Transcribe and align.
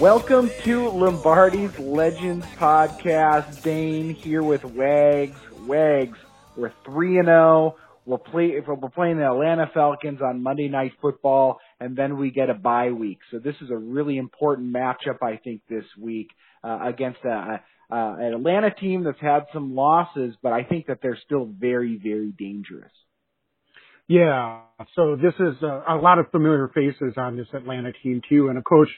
Welcome 0.00 0.50
to 0.64 0.88
Lombardi's 0.88 1.78
Legends 1.78 2.46
Podcast. 2.56 3.62
Dane 3.62 4.14
here 4.14 4.42
with 4.42 4.64
Wags. 4.64 5.36
Wags, 5.66 6.16
we're 6.56 6.72
3 6.86 7.18
and 7.18 7.26
0. 7.26 7.76
We're, 8.06 8.16
play, 8.16 8.54
we're 8.66 8.88
playing 8.88 9.18
the 9.18 9.26
Atlanta 9.26 9.70
Falcons 9.74 10.22
on 10.22 10.42
Monday 10.42 10.68
Night 10.68 10.92
Football, 11.02 11.58
and 11.80 11.94
then 11.94 12.16
we 12.16 12.30
get 12.30 12.48
a 12.48 12.54
bye 12.54 12.92
week. 12.92 13.18
So 13.30 13.38
this 13.40 13.56
is 13.60 13.70
a 13.70 13.76
really 13.76 14.16
important 14.16 14.74
matchup, 14.74 15.22
I 15.22 15.36
think, 15.36 15.60
this 15.68 15.84
week 16.00 16.30
uh, 16.64 16.78
against 16.82 17.18
a, 17.26 17.60
a, 17.90 17.94
an 17.94 18.32
Atlanta 18.36 18.70
team 18.70 19.04
that's 19.04 19.20
had 19.20 19.48
some 19.52 19.74
losses, 19.74 20.34
but 20.42 20.54
I 20.54 20.64
think 20.64 20.86
that 20.86 21.00
they're 21.02 21.18
still 21.26 21.44
very, 21.44 22.00
very 22.02 22.32
dangerous. 22.38 22.92
Yeah. 24.08 24.62
So 24.96 25.16
this 25.16 25.34
is 25.38 25.62
uh, 25.62 25.82
a 25.86 25.96
lot 25.96 26.18
of 26.18 26.30
familiar 26.30 26.68
faces 26.74 27.18
on 27.18 27.36
this 27.36 27.48
Atlanta 27.52 27.92
team 28.02 28.22
too, 28.26 28.48
and 28.48 28.56
a 28.56 28.62
coach, 28.62 28.88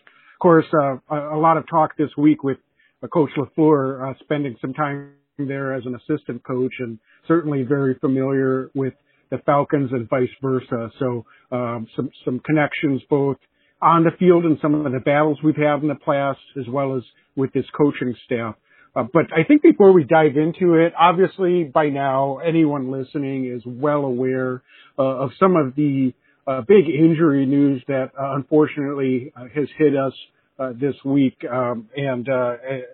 course, 0.43 0.67
uh, 0.75 0.97
a, 1.09 1.37
a 1.37 1.39
lot 1.39 1.57
of 1.57 1.69
talk 1.69 1.97
this 1.97 2.11
week 2.19 2.43
with 2.43 2.59
uh, 3.03 3.07
Coach 3.07 3.31
Lafleur 3.39 4.11
uh, 4.11 4.15
spending 4.21 4.57
some 4.61 4.75
time 4.75 5.13
there 5.39 5.73
as 5.73 5.85
an 5.87 5.95
assistant 5.95 6.43
coach 6.45 6.73
and 6.81 6.99
certainly 7.29 7.63
very 7.63 7.95
familiar 8.01 8.71
with 8.75 8.93
the 9.31 9.39
Falcons 9.47 9.91
and 9.93 10.09
vice 10.11 10.29
versa. 10.43 10.91
So 10.99 11.25
um, 11.53 11.87
some 11.97 12.11
some 12.25 12.41
connections 12.41 13.03
both 13.09 13.37
on 13.81 14.03
the 14.03 14.11
field 14.19 14.45
and 14.45 14.59
some 14.61 14.75
of 14.75 14.93
the 14.93 15.01
battles 15.01 15.39
we've 15.43 15.57
had 15.57 15.81
in 15.83 15.89
the 15.89 15.95
past, 15.95 16.41
as 16.59 16.67
well 16.69 16.97
as 16.97 17.03
with 17.37 17.53
this 17.53 17.65
coaching 17.77 18.15
staff. 18.27 18.57
Uh, 18.95 19.05
but 19.13 19.27
I 19.33 19.45
think 19.45 19.63
before 19.63 19.93
we 19.93 20.05
dive 20.05 20.37
into 20.37 20.75
it, 20.75 20.93
obviously 20.99 21.65
by 21.65 21.89
now 21.89 22.39
anyone 22.39 22.91
listening 22.91 23.47
is 23.47 23.63
well 23.65 24.05
aware 24.05 24.63
uh, 24.99 25.03
of 25.03 25.31
some 25.41 25.57
of 25.57 25.75
the 25.77 26.13
uh, 26.47 26.61
big 26.61 26.89
injury 26.89 27.47
news 27.47 27.83
that 27.89 28.11
uh, 28.21 28.35
unfortunately 28.35 29.33
has 29.55 29.69
hit 29.79 29.97
us 29.97 30.13
this 30.59 30.95
week. 31.05 31.37
Um, 31.51 31.89
and 31.97 32.27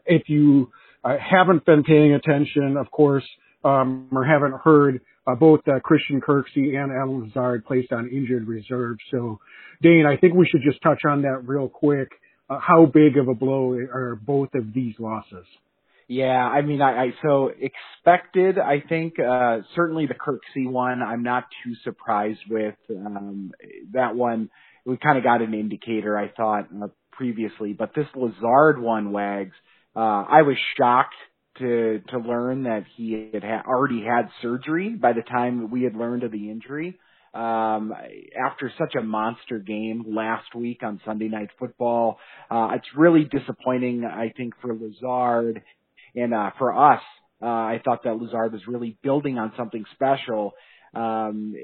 if 0.07 0.29
you 0.29 0.71
haven't 1.05 1.65
been 1.65 1.83
paying 1.85 2.15
attention, 2.15 2.77
of 2.77 2.91
course, 2.91 3.25
um, 3.65 4.09
or 4.13 4.25
haven't 4.25 4.55
heard, 4.63 5.01
uh, 5.27 5.35
both 5.35 5.61
uh, 5.69 5.79
Christian 5.81 6.21
Kirksey 6.21 6.77
and 6.77 6.91
Allen 6.91 7.25
Lazard 7.25 7.65
placed 7.67 7.93
on 7.93 8.09
injured 8.09 8.49
reserve. 8.49 8.97
So, 9.11 9.39
Dane, 9.83 10.07
I 10.07 10.17
think 10.17 10.35
we 10.35 10.47
should 10.47 10.63
just 10.63 10.81
touch 10.83 11.01
on 11.07 11.23
that 11.23 11.43
real 11.47 11.69
quick. 11.69 12.09
Uh, 12.49 12.59
how 12.61 12.87
big 12.87 13.19
of 13.19 13.29
a 13.29 13.35
blow 13.35 13.73
are 13.73 14.19
both 14.23 14.49
of 14.55 14.73
these 14.73 14.95
losses? 14.99 15.45
Yeah, 16.07 16.43
I 16.43 16.63
mean, 16.63 16.81
I, 16.81 17.03
I 17.05 17.11
so 17.23 17.51
expected. 17.51 18.59
I 18.59 18.83
think 18.89 19.21
uh, 19.21 19.59
certainly 19.77 20.07
the 20.07 20.15
Kirksey 20.15 20.71
one. 20.71 21.03
I'm 21.03 21.23
not 21.23 21.45
too 21.63 21.75
surprised 21.85 22.41
with 22.49 22.77
um, 22.91 23.53
that 23.93 24.15
one. 24.15 24.49
We 24.87 24.97
kind 24.97 25.19
of 25.19 25.25
got 25.25 25.43
an 25.43 25.53
indicator, 25.53 26.17
I 26.17 26.29
thought 26.29 26.69
uh, 26.83 26.87
previously, 27.19 27.75
but 27.75 27.91
this 27.95 28.07
Lazard 28.15 28.81
one, 28.81 29.13
Wags. 29.13 29.55
Uh, 29.95 30.25
I 30.29 30.43
was 30.43 30.57
shocked 30.79 31.17
to 31.59 32.01
to 32.11 32.19
learn 32.19 32.63
that 32.63 32.85
he 32.97 33.31
had 33.35 33.43
ha- 33.43 33.65
already 33.67 34.03
had 34.05 34.31
surgery 34.41 34.91
by 34.91 35.13
the 35.13 35.23
time 35.23 35.71
we 35.71 35.83
had 35.83 35.97
learned 35.97 36.23
of 36.23 36.31
the 36.31 36.51
injury. 36.51 36.99
Um, 37.35 37.93
after 38.41 38.73
such 38.79 38.95
a 38.95 39.03
monster 39.03 39.59
game 39.59 40.05
last 40.09 40.55
week 40.55 40.83
on 40.83 41.01
Sunday 41.05 41.29
Night 41.29 41.51
Football, 41.59 42.19
uh, 42.51 42.71
it's 42.75 42.87
really 42.97 43.25
disappointing. 43.25 44.05
I 44.05 44.33
think 44.37 44.55
for 44.63 44.73
Lazard 44.73 45.63
and 46.15 46.33
uh, 46.33 46.53
for 46.59 46.73
us, 46.75 47.03
uh, 47.43 47.47
I 47.47 47.83
thought 47.85 48.05
that 48.05 48.17
Lazard 48.17 48.53
was 48.53 48.63
really 48.67 48.97
building 49.03 49.39
on 49.39 49.53
something 49.57 49.85
special. 49.95 50.53
Um, 50.95 51.55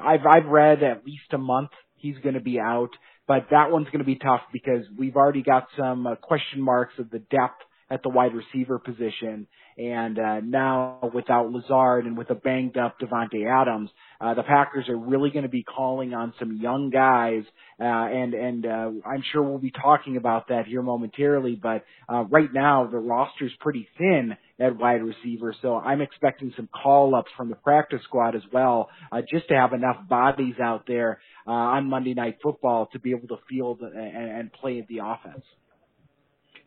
I've 0.00 0.26
I've 0.26 0.46
read 0.46 0.82
at 0.82 1.04
least 1.04 1.32
a 1.32 1.38
month 1.38 1.70
he's 1.96 2.18
going 2.18 2.34
to 2.34 2.40
be 2.40 2.60
out, 2.60 2.90
but 3.26 3.46
that 3.50 3.70
one's 3.70 3.86
going 3.86 4.00
to 4.00 4.04
be 4.04 4.16
tough 4.16 4.40
because 4.52 4.84
we've 4.96 5.16
already 5.16 5.42
got 5.42 5.66
some 5.78 6.06
uh, 6.06 6.14
question 6.16 6.60
marks 6.60 6.94
of 6.98 7.10
the 7.10 7.18
depth 7.18 7.62
at 7.90 8.02
the 8.02 8.08
wide 8.08 8.32
receiver 8.34 8.78
position. 8.78 9.46
And 9.76 10.18
uh, 10.18 10.40
now 10.40 11.10
without 11.14 11.50
Lazard 11.50 12.06
and 12.06 12.16
with 12.16 12.30
a 12.30 12.34
banged 12.34 12.76
up 12.76 12.98
Davante 12.98 13.46
Adams, 13.46 13.90
uh, 14.22 14.34
the 14.34 14.42
Packers 14.42 14.88
are 14.88 14.96
really 14.96 15.30
going 15.30 15.42
to 15.42 15.48
be 15.48 15.64
calling 15.64 16.14
on 16.14 16.32
some 16.38 16.56
young 16.56 16.90
guys. 16.90 17.42
Uh, 17.80 17.84
and 17.84 18.34
and 18.34 18.66
uh, 18.66 18.90
I'm 19.04 19.22
sure 19.32 19.42
we'll 19.42 19.58
be 19.58 19.72
talking 19.72 20.16
about 20.16 20.48
that 20.48 20.66
here 20.66 20.82
momentarily. 20.82 21.58
But 21.60 21.84
uh, 22.08 22.24
right 22.24 22.52
now 22.52 22.86
the 22.86 22.98
roster's 22.98 23.52
pretty 23.60 23.88
thin 23.98 24.36
at 24.60 24.76
wide 24.76 25.02
receiver, 25.02 25.54
so 25.60 25.76
I'm 25.76 26.00
expecting 26.00 26.52
some 26.56 26.68
call 26.68 27.14
ups 27.16 27.30
from 27.36 27.48
the 27.48 27.56
practice 27.56 28.00
squad 28.04 28.36
as 28.36 28.42
well, 28.52 28.90
uh, 29.10 29.22
just 29.28 29.48
to 29.48 29.54
have 29.54 29.72
enough 29.72 29.96
bodies 30.08 30.54
out 30.62 30.84
there 30.86 31.20
uh, 31.46 31.50
on 31.50 31.90
Monday 31.90 32.14
Night 32.14 32.38
Football 32.42 32.88
to 32.92 33.00
be 33.00 33.10
able 33.10 33.26
to 33.28 33.38
field 33.48 33.80
and, 33.80 33.94
and 33.94 34.52
play 34.52 34.86
the 34.88 34.98
offense 34.98 35.44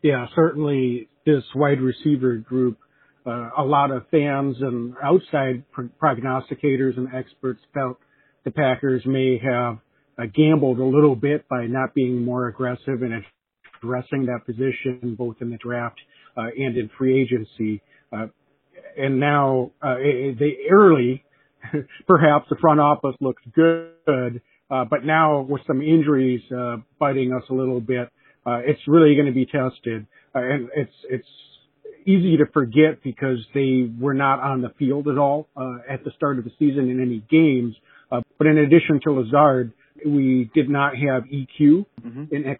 yeah, 0.02 0.26
certainly 0.34 1.08
this 1.24 1.42
wide 1.54 1.80
receiver 1.80 2.36
group, 2.36 2.78
uh, 3.26 3.50
a 3.58 3.64
lot 3.64 3.90
of 3.90 4.04
fans 4.10 4.56
and 4.60 4.94
outside 5.02 5.64
prognosticators 6.02 6.96
and 6.96 7.08
experts 7.14 7.60
felt 7.74 7.98
the 8.44 8.50
Packers 8.50 9.02
may 9.04 9.38
have 9.38 9.78
uh, 10.18 10.26
gambled 10.34 10.78
a 10.78 10.84
little 10.84 11.16
bit 11.16 11.48
by 11.48 11.66
not 11.66 11.94
being 11.94 12.24
more 12.24 12.46
aggressive 12.46 13.02
in 13.02 13.24
addressing 13.82 14.26
that 14.26 14.46
position, 14.46 15.16
both 15.18 15.36
in 15.40 15.50
the 15.50 15.56
draft 15.58 15.98
uh, 16.36 16.46
and 16.56 16.76
in 16.76 16.88
free 16.96 17.20
agency. 17.20 17.82
Uh, 18.12 18.26
and 18.96 19.18
now, 19.18 19.72
uh, 19.82 19.96
they 19.96 20.56
early, 20.70 21.24
perhaps 22.06 22.46
the 22.48 22.56
front 22.60 22.80
office 22.80 23.16
looks 23.20 23.42
good, 23.54 24.40
but 24.68 25.04
now 25.04 25.40
with 25.40 25.60
some 25.66 25.82
injuries 25.82 26.40
biting 26.98 27.32
us 27.32 27.42
a 27.50 27.54
little 27.54 27.80
bit, 27.80 28.08
it's 28.46 28.80
really 28.86 29.14
going 29.14 29.26
to 29.26 29.32
be 29.32 29.44
tested, 29.44 30.06
and 30.32 30.68
it's 30.74 30.92
it's 31.10 31.28
easy 32.06 32.36
to 32.38 32.46
forget 32.52 33.02
because 33.02 33.38
they 33.54 33.90
were 34.00 34.14
not 34.14 34.40
on 34.40 34.62
the 34.62 34.70
field 34.78 35.08
at 35.08 35.18
all 35.18 35.48
uh, 35.56 35.78
at 35.88 36.04
the 36.04 36.10
start 36.16 36.38
of 36.38 36.44
the 36.44 36.52
season 36.58 36.88
in 36.90 37.00
any 37.00 37.22
games. 37.30 37.74
Uh, 38.10 38.20
but 38.38 38.46
in 38.46 38.58
addition 38.58 39.00
to 39.02 39.12
Lazard, 39.12 39.72
we 40.04 40.50
did 40.54 40.70
not 40.70 40.92
have 40.96 41.24
EQ 41.24 41.86
mm-hmm. 42.04 42.24
in 42.34 42.56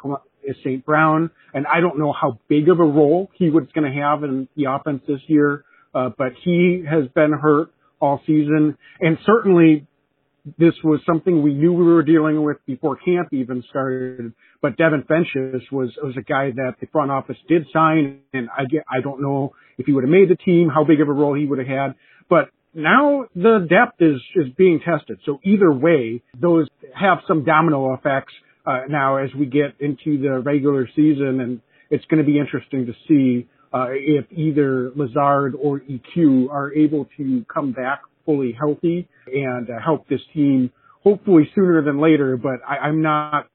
St. 0.61 0.85
Brown, 0.85 1.31
and 1.55 1.67
I 1.67 1.81
don't 1.81 1.99
know 1.99 2.13
how 2.13 2.39
big 2.49 2.69
of 2.69 2.81
a 2.81 2.85
role 2.85 3.31
he 3.35 3.51
was 3.51 3.65
going 3.75 3.91
to 3.91 4.01
have 4.01 4.25
in 4.25 4.49
the 4.57 4.65
offense 4.65 5.03
this 5.07 5.21
year. 5.27 5.65
Uh, 5.95 6.11
but 6.17 6.33
he 6.45 6.85
has 6.89 7.09
been 7.15 7.33
hurt 7.33 7.71
all 8.01 8.21
season, 8.27 8.77
and 9.01 9.19
certainly 9.25 9.87
this 10.59 10.75
was 10.85 11.01
something 11.05 11.43
we 11.43 11.55
knew 11.55 11.73
we 11.73 11.85
were 11.85 12.03
dealing 12.03 12.43
with 12.43 12.59
before 12.67 12.97
camp 12.97 13.29
even 13.33 13.65
started. 13.69 14.33
But 14.63 14.77
Devin 14.77 15.03
Funchess 15.03 15.63
was 15.73 15.91
was 16.03 16.17
a 16.17 16.23
guy 16.23 16.53
that 16.53 16.77
the 16.81 16.87
front 16.87 17.11
office 17.11 17.37
did 17.49 17.67
sign, 17.73 18.21
and 18.33 18.49
I 18.57 18.65
get 18.65 18.85
I 18.91 19.01
don't 19.01 19.21
know 19.21 19.55
if 19.79 19.87
he 19.87 19.93
would 19.93 20.05
have 20.05 20.11
made 20.11 20.29
the 20.29 20.37
team, 20.37 20.69
how 20.73 20.85
big 20.85 21.01
of 21.01 21.09
a 21.09 21.13
role 21.13 21.35
he 21.35 21.47
would 21.47 21.59
have 21.59 21.69
had, 21.69 21.95
but 22.31 22.51
now 22.75 23.27
the 23.35 23.67
depth 23.69 24.01
is 24.01 24.21
is 24.37 24.53
being 24.57 24.81
tested. 24.81 25.19
So 25.25 25.41
either 25.43 25.73
way, 25.73 26.23
those 26.41 26.69
have 26.95 27.19
some 27.27 27.45
domino 27.45 27.95
effects 27.95 28.33
uh, 28.67 28.83
now 28.89 29.17
as 29.17 29.31
we 29.35 29.47
get 29.47 29.75
into 29.81 30.21
the 30.21 30.41
regular 30.45 30.89
season, 30.95 31.41
and 31.41 31.61
it's 31.91 32.05
going 32.07 32.25
to 32.25 32.27
be 32.27 32.39
interesting 32.39 32.87
to 32.87 32.93
see 33.09 33.49
uh, 33.73 33.89
if 33.91 34.27
either 34.31 34.93
Lazard 34.95 35.55
or 35.61 35.81
EQ 35.81 36.51
are 36.51 36.73
able 36.73 37.09
to 37.17 37.45
come 37.53 37.73
back 37.73 38.03
fully 38.27 38.55
healthy 38.59 39.09
and 39.33 39.71
uh, 39.71 39.75
help 39.83 40.07
this 40.09 40.21
team 40.35 40.71
hopefully 41.03 41.49
sooner 41.55 41.83
than 41.83 42.01
later. 42.01 42.37
But 42.37 42.61
I, 42.69 42.79
I'm 42.89 43.01
not 43.01 43.49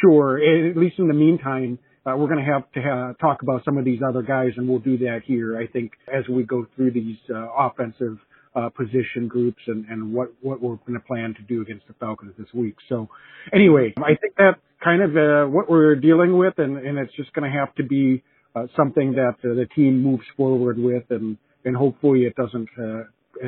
sure. 0.00 0.38
At 0.38 0.76
least 0.76 0.98
in 0.98 1.08
the 1.08 1.14
meantime, 1.14 1.78
uh, 2.06 2.14
we're 2.16 2.28
going 2.28 2.44
to 2.44 2.52
have 2.52 2.70
to 2.72 2.82
ha- 2.82 3.12
talk 3.20 3.42
about 3.42 3.64
some 3.64 3.78
of 3.78 3.84
these 3.84 4.00
other 4.06 4.22
guys, 4.22 4.50
and 4.56 4.68
we'll 4.68 4.78
do 4.78 4.98
that 4.98 5.20
here. 5.24 5.58
I 5.58 5.66
think 5.66 5.92
as 6.12 6.28
we 6.28 6.42
go 6.44 6.66
through 6.76 6.92
these 6.92 7.16
uh, 7.30 7.48
offensive 7.58 8.18
uh, 8.54 8.68
position 8.68 9.26
groups 9.26 9.62
and, 9.66 9.84
and 9.86 10.12
what 10.12 10.28
what 10.40 10.60
we're 10.60 10.76
going 10.76 10.94
to 10.94 11.06
plan 11.06 11.34
to 11.34 11.42
do 11.42 11.62
against 11.62 11.86
the 11.88 11.94
Falcons 11.94 12.34
this 12.38 12.46
week. 12.54 12.76
So, 12.88 13.08
anyway, 13.52 13.94
I 13.96 14.14
think 14.20 14.34
that's 14.38 14.60
kind 14.82 15.02
of 15.02 15.16
uh, 15.16 15.50
what 15.50 15.68
we're 15.68 15.96
dealing 15.96 16.36
with, 16.38 16.54
and, 16.58 16.76
and 16.76 16.98
it's 16.98 17.14
just 17.16 17.32
going 17.32 17.50
to 17.50 17.58
have 17.58 17.74
to 17.76 17.82
be 17.82 18.22
uh, 18.54 18.66
something 18.76 19.12
that 19.12 19.36
uh, 19.42 19.54
the 19.54 19.66
team 19.74 20.02
moves 20.02 20.24
forward 20.36 20.78
with, 20.78 21.04
and 21.10 21.36
and 21.64 21.76
hopefully 21.76 22.24
it 22.24 22.36
doesn't 22.36 22.68
uh, 22.78 23.04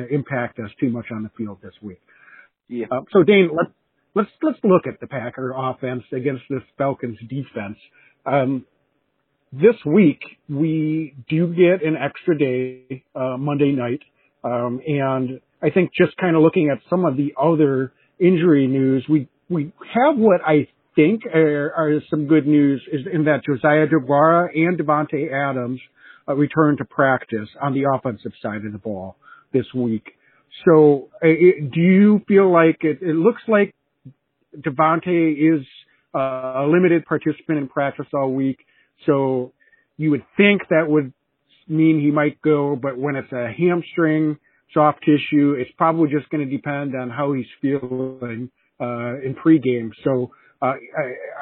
impact 0.09 0.59
us 0.59 0.69
too 0.79 0.89
much 0.89 1.05
on 1.11 1.23
the 1.23 1.29
field 1.37 1.59
this 1.61 1.73
week. 1.81 2.01
Yeah. 2.67 2.87
Uh, 2.91 3.01
so 3.11 3.23
Dane, 3.23 3.49
let's 3.55 3.71
let's 4.15 4.29
let's 4.41 4.59
look 4.63 4.87
at 4.87 4.99
the 4.99 5.07
Packer 5.07 5.53
offense 5.55 6.03
against 6.11 6.43
this 6.49 6.63
Falcons 6.77 7.17
defense. 7.29 7.77
Um, 8.25 8.65
this 9.53 9.75
week 9.85 10.19
we 10.49 11.15
do 11.29 11.47
get 11.53 11.85
an 11.85 11.95
extra 11.95 12.37
day 12.37 13.03
uh, 13.15 13.37
Monday 13.37 13.71
night, 13.71 14.01
um, 14.43 14.81
and 14.85 15.39
I 15.61 15.69
think 15.69 15.91
just 15.93 16.17
kind 16.17 16.35
of 16.35 16.41
looking 16.41 16.69
at 16.69 16.79
some 16.89 17.05
of 17.05 17.15
the 17.15 17.33
other 17.41 17.93
injury 18.19 18.67
news, 18.67 19.05
we 19.09 19.29
we 19.49 19.71
have 19.93 20.17
what 20.17 20.41
I 20.45 20.67
think 20.95 21.25
are, 21.27 21.73
are 21.73 22.01
some 22.09 22.27
good 22.27 22.47
news 22.47 22.81
is 22.91 23.01
in 23.11 23.25
that 23.25 23.45
Josiah 23.45 23.87
DeGuara 23.87 24.49
and 24.53 24.77
Davante 24.77 25.31
Adams 25.31 25.79
uh, 26.27 26.33
return 26.33 26.75
to 26.77 26.85
practice 26.85 27.47
on 27.61 27.73
the 27.73 27.83
offensive 27.93 28.33
side 28.41 28.65
of 28.65 28.73
the 28.73 28.79
ball 28.79 29.15
this 29.53 29.65
week. 29.73 30.11
So, 30.65 31.09
uh, 31.15 31.27
it, 31.27 31.71
do 31.71 31.79
you 31.79 32.21
feel 32.27 32.51
like 32.51 32.77
it, 32.81 32.99
it 33.01 33.15
looks 33.15 33.41
like 33.47 33.75
Davante 34.57 35.59
is 35.59 35.65
uh, 36.15 36.63
a 36.63 36.67
limited 36.67 37.05
participant 37.05 37.59
in 37.59 37.67
practice 37.67 38.07
all 38.13 38.31
week? 38.33 38.59
So, 39.05 39.53
you 39.97 40.11
would 40.11 40.23
think 40.35 40.61
that 40.69 40.85
would 40.87 41.13
mean 41.67 41.99
he 41.99 42.11
might 42.11 42.41
go, 42.41 42.75
but 42.75 42.97
when 42.97 43.15
it's 43.15 43.31
a 43.31 43.51
hamstring, 43.51 44.37
soft 44.73 44.99
tissue, 45.01 45.55
it's 45.57 45.71
probably 45.77 46.09
just 46.09 46.29
going 46.29 46.47
to 46.47 46.51
depend 46.55 46.95
on 46.95 47.09
how 47.09 47.33
he's 47.33 47.45
feeling 47.61 48.49
uh, 48.79 49.19
in 49.19 49.35
pregame. 49.35 49.91
So, 50.03 50.31
uh, 50.61 50.73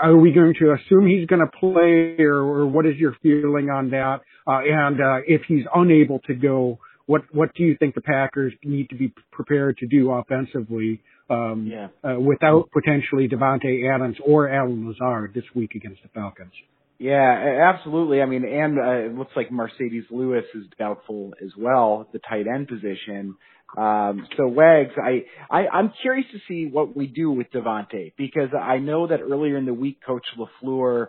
are 0.01 0.17
we 0.17 0.33
going 0.33 0.55
to 0.59 0.73
assume 0.73 1.07
he's 1.07 1.25
going 1.27 1.39
to 1.39 1.57
play, 1.57 2.21
or, 2.23 2.35
or, 2.35 2.67
what 2.67 2.85
is 2.85 2.97
your 2.97 3.15
feeling 3.23 3.69
on 3.69 3.91
that? 3.91 4.19
Uh, 4.45 4.59
and 4.59 4.99
uh, 4.99 5.17
if 5.25 5.41
he's 5.47 5.63
unable 5.73 6.19
to 6.27 6.33
go, 6.33 6.79
what 7.05 7.21
what 7.31 7.53
do 7.55 7.63
you 7.63 7.75
think 7.77 7.95
the 7.95 8.01
Packers 8.01 8.53
need 8.63 8.89
to 8.89 8.95
be 8.95 9.13
prepared 9.31 9.77
to 9.77 9.87
do 9.87 10.11
offensively 10.11 11.01
um, 11.29 11.67
yeah. 11.71 11.87
Uh, 12.03 12.19
without 12.19 12.69
potentially 12.71 13.27
Davante 13.27 13.93
Adams 13.93 14.17
or 14.23 14.49
Allen 14.49 14.87
Lazard 14.87 15.33
this 15.33 15.43
week 15.55 15.73
against 15.75 16.03
the 16.03 16.09
Falcons? 16.09 16.53
Yeah, 16.97 17.73
absolutely. 17.73 18.21
I 18.21 18.25
mean, 18.25 18.45
and 18.45 18.79
uh, 18.79 18.91
it 19.07 19.15
looks 19.15 19.31
like 19.35 19.49
Marcedes 19.49 20.05
Lewis 20.09 20.45
is 20.53 20.65
doubtful 20.79 21.33
as 21.43 21.51
well, 21.57 22.07
the 22.13 22.19
tight 22.19 22.45
end 22.47 22.67
position. 22.67 23.35
Um, 23.75 24.27
so 24.37 24.47
Wags, 24.47 24.93
I, 25.01 25.25
I, 25.49 25.67
I'm 25.67 25.91
curious 26.01 26.25
to 26.31 26.39
see 26.47 26.69
what 26.71 26.95
we 26.95 27.07
do 27.07 27.31
with 27.31 27.51
Davante 27.51 28.13
because 28.17 28.49
I 28.59 28.77
know 28.77 29.07
that 29.07 29.19
earlier 29.21 29.57
in 29.57 29.65
the 29.65 29.73
week, 29.73 29.99
Coach 30.05 30.25
LaFleur 30.37 31.07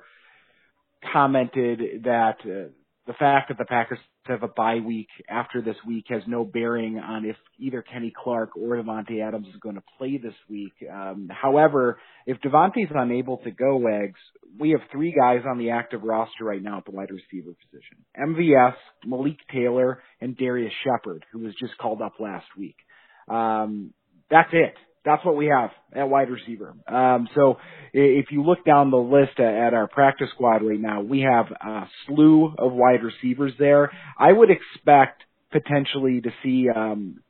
commented 1.12 2.02
that 2.04 2.38
uh, 2.44 2.70
the 3.06 3.12
fact 3.12 3.48
that 3.48 3.58
the 3.58 3.64
Packers 3.64 3.98
have 4.26 4.42
a 4.42 4.48
bye 4.48 4.80
week 4.84 5.08
after 5.28 5.62
this 5.62 5.76
week 5.86 6.06
has 6.08 6.22
no 6.26 6.44
bearing 6.44 6.98
on 6.98 7.24
if 7.24 7.36
either 7.58 7.82
Kenny 7.82 8.12
Clark 8.14 8.56
or 8.56 8.76
Davante 8.76 9.26
Adams 9.26 9.46
is 9.48 9.60
going 9.60 9.76
to 9.76 9.82
play 9.96 10.18
this 10.20 10.34
week. 10.50 10.72
Um, 10.92 11.28
however, 11.30 11.98
if 12.26 12.38
Davante's 12.40 12.90
unable 12.92 13.38
to 13.38 13.52
go, 13.52 13.76
Wags, 13.76 14.18
we 14.58 14.70
have 14.70 14.80
three 14.90 15.14
guys 15.16 15.42
on 15.48 15.58
the 15.58 15.70
active 15.70 16.02
roster 16.02 16.44
right 16.44 16.62
now 16.62 16.78
at 16.78 16.84
the 16.84 16.90
wide 16.90 17.10
receiver 17.10 17.52
position. 17.70 18.04
MVS, 18.18 18.74
Malik 19.04 19.38
Taylor, 19.52 20.02
and 20.20 20.36
Darius 20.36 20.72
Shepherd, 20.82 21.24
who 21.32 21.40
was 21.40 21.54
just 21.60 21.78
called 21.78 22.02
up 22.02 22.14
last 22.18 22.46
week. 22.58 22.76
Um, 23.28 23.92
that's 24.30 24.50
it. 24.52 24.74
That's 25.06 25.24
what 25.24 25.36
we 25.36 25.46
have 25.46 25.70
at 25.94 26.10
wide 26.10 26.28
receiver. 26.30 26.74
Um, 26.88 27.28
so 27.36 27.58
if 27.92 28.26
you 28.32 28.42
look 28.42 28.64
down 28.64 28.90
the 28.90 28.96
list 28.96 29.38
at 29.38 29.72
our 29.72 29.86
practice 29.86 30.28
squad 30.34 30.64
right 30.64 30.80
now, 30.80 31.00
we 31.00 31.20
have 31.20 31.46
a 31.52 31.86
slew 32.06 32.52
of 32.58 32.72
wide 32.72 33.04
receivers 33.04 33.52
there. 33.56 33.92
I 34.18 34.32
would 34.32 34.50
expect 34.50 35.22
potentially 35.52 36.20
to 36.22 36.30
see 36.42 36.66
um, 36.68 37.20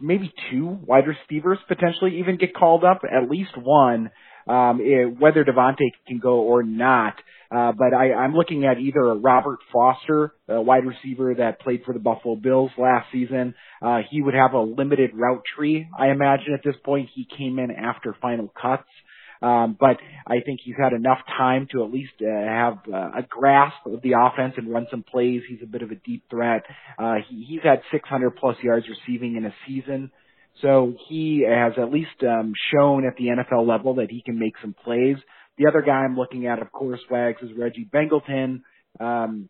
maybe 0.00 0.32
two 0.52 0.78
wide 0.86 1.04
receivers 1.08 1.58
potentially 1.66 2.20
even 2.20 2.38
get 2.38 2.54
called 2.54 2.84
up, 2.84 3.02
at 3.04 3.28
least 3.28 3.50
one 3.56 4.10
um, 4.46 4.80
it, 4.80 5.18
whether 5.18 5.44
Davante 5.44 5.90
can 6.06 6.18
go 6.18 6.40
or 6.40 6.62
not. 6.62 7.14
Uh, 7.50 7.72
but 7.72 7.92
I, 7.92 8.12
I'm 8.12 8.34
looking 8.34 8.64
at 8.64 8.78
either 8.78 9.00
a 9.00 9.16
Robert 9.16 9.58
Foster, 9.72 10.32
a 10.48 10.62
wide 10.62 10.84
receiver 10.86 11.34
that 11.34 11.60
played 11.60 11.82
for 11.84 11.92
the 11.92 11.98
Buffalo 11.98 12.36
Bills 12.36 12.70
last 12.78 13.08
season. 13.10 13.54
Uh, 13.82 13.98
he 14.08 14.22
would 14.22 14.34
have 14.34 14.52
a 14.52 14.60
limited 14.60 15.10
route 15.14 15.42
tree, 15.56 15.88
I 15.98 16.10
imagine 16.10 16.54
at 16.54 16.62
this 16.64 16.76
point. 16.84 17.08
He 17.12 17.26
came 17.36 17.58
in 17.58 17.72
after 17.72 18.14
final 18.22 18.52
cuts. 18.60 18.86
Um, 19.42 19.76
but 19.78 19.96
I 20.26 20.40
think 20.44 20.60
he's 20.62 20.74
had 20.78 20.92
enough 20.92 21.18
time 21.26 21.66
to 21.72 21.82
at 21.82 21.90
least 21.90 22.12
uh, 22.20 22.26
have 22.26 22.78
uh, 22.92 23.18
a 23.18 23.22
grasp 23.28 23.86
of 23.86 24.02
the 24.02 24.12
offense 24.20 24.54
and 24.56 24.70
run 24.70 24.86
some 24.90 25.02
plays. 25.02 25.42
He's 25.48 25.60
a 25.62 25.66
bit 25.66 25.82
of 25.82 25.90
a 25.90 25.94
deep 25.94 26.24
threat. 26.28 26.64
Uh, 26.98 27.16
he, 27.28 27.44
he's 27.48 27.62
had 27.62 27.80
600 27.90 28.36
plus 28.36 28.56
yards 28.62 28.86
receiving 28.86 29.36
in 29.36 29.46
a 29.46 29.54
season. 29.66 30.10
So 30.62 30.94
he 31.08 31.46
has 31.48 31.72
at 31.78 31.90
least 31.90 32.22
um, 32.22 32.52
shown 32.72 33.06
at 33.06 33.16
the 33.16 33.26
NFL 33.26 33.66
level 33.66 33.94
that 33.94 34.10
he 34.10 34.22
can 34.22 34.38
make 34.38 34.54
some 34.60 34.74
plays. 34.84 35.16
The 35.58 35.66
other 35.66 35.82
guy 35.82 35.92
I'm 35.92 36.16
looking 36.16 36.46
at, 36.46 36.60
of 36.60 36.70
course, 36.72 37.00
Wags, 37.10 37.42
is 37.42 37.50
Reggie 37.56 37.88
Begelton. 37.90 38.62
Um, 38.98 39.48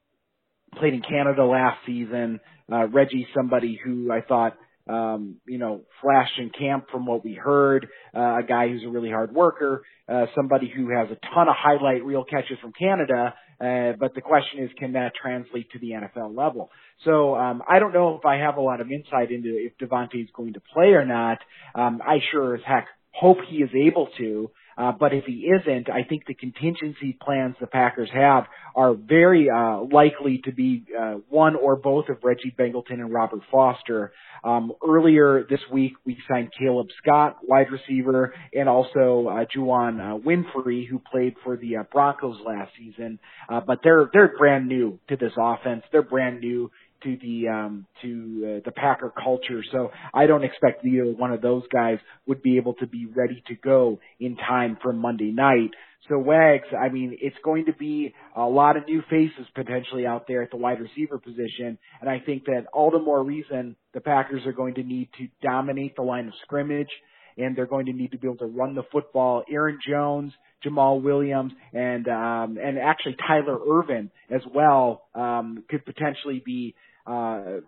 played 0.77 0.95
in 0.95 1.03
Canada 1.03 1.45
last 1.45 1.79
season. 1.87 2.41
Uh, 2.71 2.87
Reggie, 2.89 3.27
somebody 3.35 3.79
who 3.85 4.13
I 4.13 4.21
thought, 4.21 4.57
um, 4.89 5.37
you 5.47 5.59
know, 5.59 5.83
flashed 6.03 6.39
in 6.39 6.51
camp 6.51 6.87
from 6.91 7.07
what 7.07 7.25
we 7.25 7.35
heard. 7.35 7.89
Uh, 8.15 8.39
a 8.39 8.43
guy 8.47 8.69
who's 8.69 8.83
a 8.85 8.89
really 8.89 9.11
hard 9.11 9.33
worker. 9.33 9.83
Uh, 10.09 10.27
somebody 10.35 10.73
who 10.75 10.91
has 10.91 11.09
a 11.11 11.35
ton 11.35 11.49
of 11.49 11.55
highlight 11.57 12.05
reel 12.05 12.25
catches 12.25 12.59
from 12.61 12.73
Canada. 12.73 13.35
Uh, 13.61 13.93
but 13.99 14.15
the 14.15 14.21
question 14.21 14.65
is, 14.65 14.71
can 14.79 14.93
that 14.93 15.13
translate 15.21 15.71
to 15.73 15.79
the 15.79 15.91
NFL 15.91 16.37
level? 16.37 16.71
So 17.05 17.35
um, 17.35 17.63
I 17.69 17.79
don't 17.79 17.93
know 17.93 18.17
if 18.19 18.25
I 18.25 18.37
have 18.37 18.57
a 18.57 18.61
lot 18.61 18.81
of 18.81 18.91
insight 18.91 19.31
into 19.31 19.57
if 19.57 19.73
Davante 19.79 20.23
is 20.23 20.29
going 20.35 20.55
to 20.55 20.61
play 20.61 20.89
or 20.89 21.05
not. 21.05 21.39
Um, 21.75 22.01
I 22.07 22.19
sure 22.31 22.55
as 22.55 22.63
heck 22.65 22.89
hope 23.13 23.39
he 23.49 23.57
is 23.59 23.71
able 23.75 24.09
to. 24.19 24.51
Uh, 24.79 24.93
but 24.93 25.13
if 25.13 25.25
he 25.25 25.47
isn't, 25.47 25.91
I 25.91 26.05
think 26.05 26.25
the 26.27 26.33
contingency 26.33 27.15
plans 27.21 27.55
the 27.61 27.67
Packers 27.67 28.09
have 28.15 28.47
are 28.75 28.95
very 28.95 29.51
uh, 29.51 29.81
likely 29.93 30.41
to 30.45 30.53
be 30.53 30.85
uh, 30.99 31.17
one 31.29 31.55
or 31.55 31.77
both 31.77 32.09
of 32.09 32.19
Reggie 32.23 32.55
Begelton 32.59 32.93
and 32.93 33.13
Robert 33.13 33.43
Foster. 33.51 34.13
Um, 34.43 34.73
earlier 34.87 35.45
this 35.51 35.61
week, 35.71 35.95
we 36.07 36.17
signed 36.31 36.53
Caleb 36.59 36.87
Scott, 37.03 37.39
wide 37.43 37.67
receiver, 37.71 38.33
and 38.55 38.71
also 38.71 39.27
uh, 39.29 39.45
Juwann 39.55 40.01
uh, 40.01 40.19
Winfree, 40.19 40.89
who 40.89 40.99
played 40.99 41.35
for 41.45 41.59
the 41.59 41.79
uh, 41.79 41.83
Broncos 41.93 42.39
last 42.47 42.73
season. 42.79 43.19
Uh, 43.51 43.61
but 43.61 43.81
they're 43.85 44.09
they're 44.15 44.35
brand 44.39 44.67
new 44.67 44.99
to 45.09 45.17
this 45.17 45.33
offense. 45.37 45.83
They're 45.93 46.01
brand 46.01 46.41
new 46.41 46.71
to 47.03 47.17
the 47.23 47.49
um, 47.49 47.87
to 48.03 48.59
uh, 48.59 48.61
the 48.65 48.73
Packer 48.73 49.13
culture. 49.23 49.63
So 49.73 49.91
I 50.13 50.27
don't 50.27 50.45
expect 50.45 50.85
either 50.85 51.05
one 51.05 51.33
of 51.33 51.41
those 51.41 51.63
guys 51.73 51.99
would 52.27 52.43
be 52.43 52.57
able 52.57 52.75
to 52.75 52.87
be 52.87 53.07
ready 53.07 53.43
to 53.49 53.55
go 53.55 53.99
in 54.19 54.37
time 54.37 54.79
for 54.83 54.93
Monday 54.93 55.33
night. 55.33 55.71
So 56.09 56.19
Wags, 56.19 56.67
I 56.79 56.89
mean, 56.89 57.17
it's 57.21 57.37
going 57.45 57.67
to 57.67 57.73
be 57.73 58.15
a 58.35 58.43
lot 58.43 58.77
of 58.77 58.87
new 58.87 59.03
faces 59.09 59.47
potentially 59.55 60.07
out 60.07 60.27
there 60.27 60.43
at 60.43 60.51
the 60.51 60.57
wide 60.57 60.81
receiver 60.81 61.19
position, 61.19 61.79
and 62.01 62.11
I 62.11 62.21
think 62.21 62.47
that 62.47 62.67
all 62.73 62.91
the 62.91 62.99
more 62.99 63.23
reason 63.23 63.77
the 63.93 64.01
Packers 64.01 64.47
are 64.47 64.53
going 64.53 64.75
to 64.75 64.83
need 64.83 65.11
to 65.19 65.29
dominate 65.43 65.97
the 65.97 66.03
line 66.03 66.27
of 66.27 66.35
scrimmage 66.43 66.89
and 67.37 67.57
they're 67.57 67.67
going 67.67 67.87
to 67.87 67.93
need 67.93 68.13
to 68.13 68.19
be 68.19 68.27
able 68.27 68.37
to 68.39 68.47
run 68.47 68.75
the 68.75 68.83
football. 68.93 69.45
Aaron 69.51 69.79
Jones, 69.87 70.33
Jamaal 70.65 71.03
Williams, 71.03 71.53
and 71.73 72.07
um, 72.09 72.59
and 72.63 72.79
actually 72.79 73.17
Tyler 73.27 73.59
Ervin 73.69 74.11
as 74.31 74.43
well 74.55 75.03
um, 75.15 75.65
could 75.69 75.85
potentially 75.85 76.43
be 76.45 76.75
uh, 77.07 77.61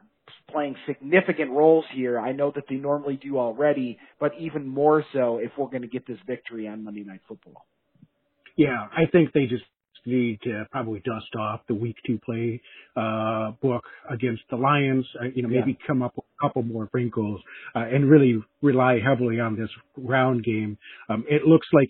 playing 0.51 0.77
significant 0.87 1.51
roles 1.51 1.85
here. 1.93 2.19
I 2.19 2.33
know 2.33 2.53
that 2.55 2.65
they 2.69 2.77
normally 2.77 3.17
do 3.17 3.39
already, 3.39 3.99
but 4.21 4.33
even 4.39 4.67
more 4.67 5.05
so 5.13 5.39
if 5.39 5.51
we're 5.57 5.67
going 5.67 5.83
to 5.83 5.89
get 5.89 6.07
this 6.07 6.19
victory 6.27 6.69
on 6.69 6.85
Monday 6.85 7.05
Night 7.05 7.21
Football. 7.29 7.67
Yeah, 8.57 8.87
I 8.93 9.07
think 9.11 9.33
they 9.33 9.47
just 9.47 9.65
need 10.05 10.41
to 10.43 10.67
probably 10.71 11.01
dust 11.01 11.35
off 11.39 11.61
the 11.69 11.75
week 11.75 11.97
two 12.07 12.19
play 12.25 12.61
uh, 12.97 13.53
book 13.63 13.85
against 14.11 14.43
the 14.51 14.57
Lions. 14.57 15.07
Uh, 15.21 15.27
you 15.35 15.43
know, 15.43 15.49
maybe 15.49 15.73
yeah. 15.73 15.87
come 15.87 16.03
up 16.03 16.17
with 16.17 16.25
a 16.39 16.47
couple 16.47 16.63
more 16.63 16.89
wrinkles 16.93 17.41
uh, 17.75 17.81
and 17.81 18.11
really 18.11 18.43
rely 18.63 18.99
heavily 18.99 19.41
on 19.41 19.57
this 19.57 19.71
round 19.97 20.45
game. 20.45 20.77
Um, 21.09 21.25
it 21.29 21.45
looks 21.45 21.67
like 21.73 21.89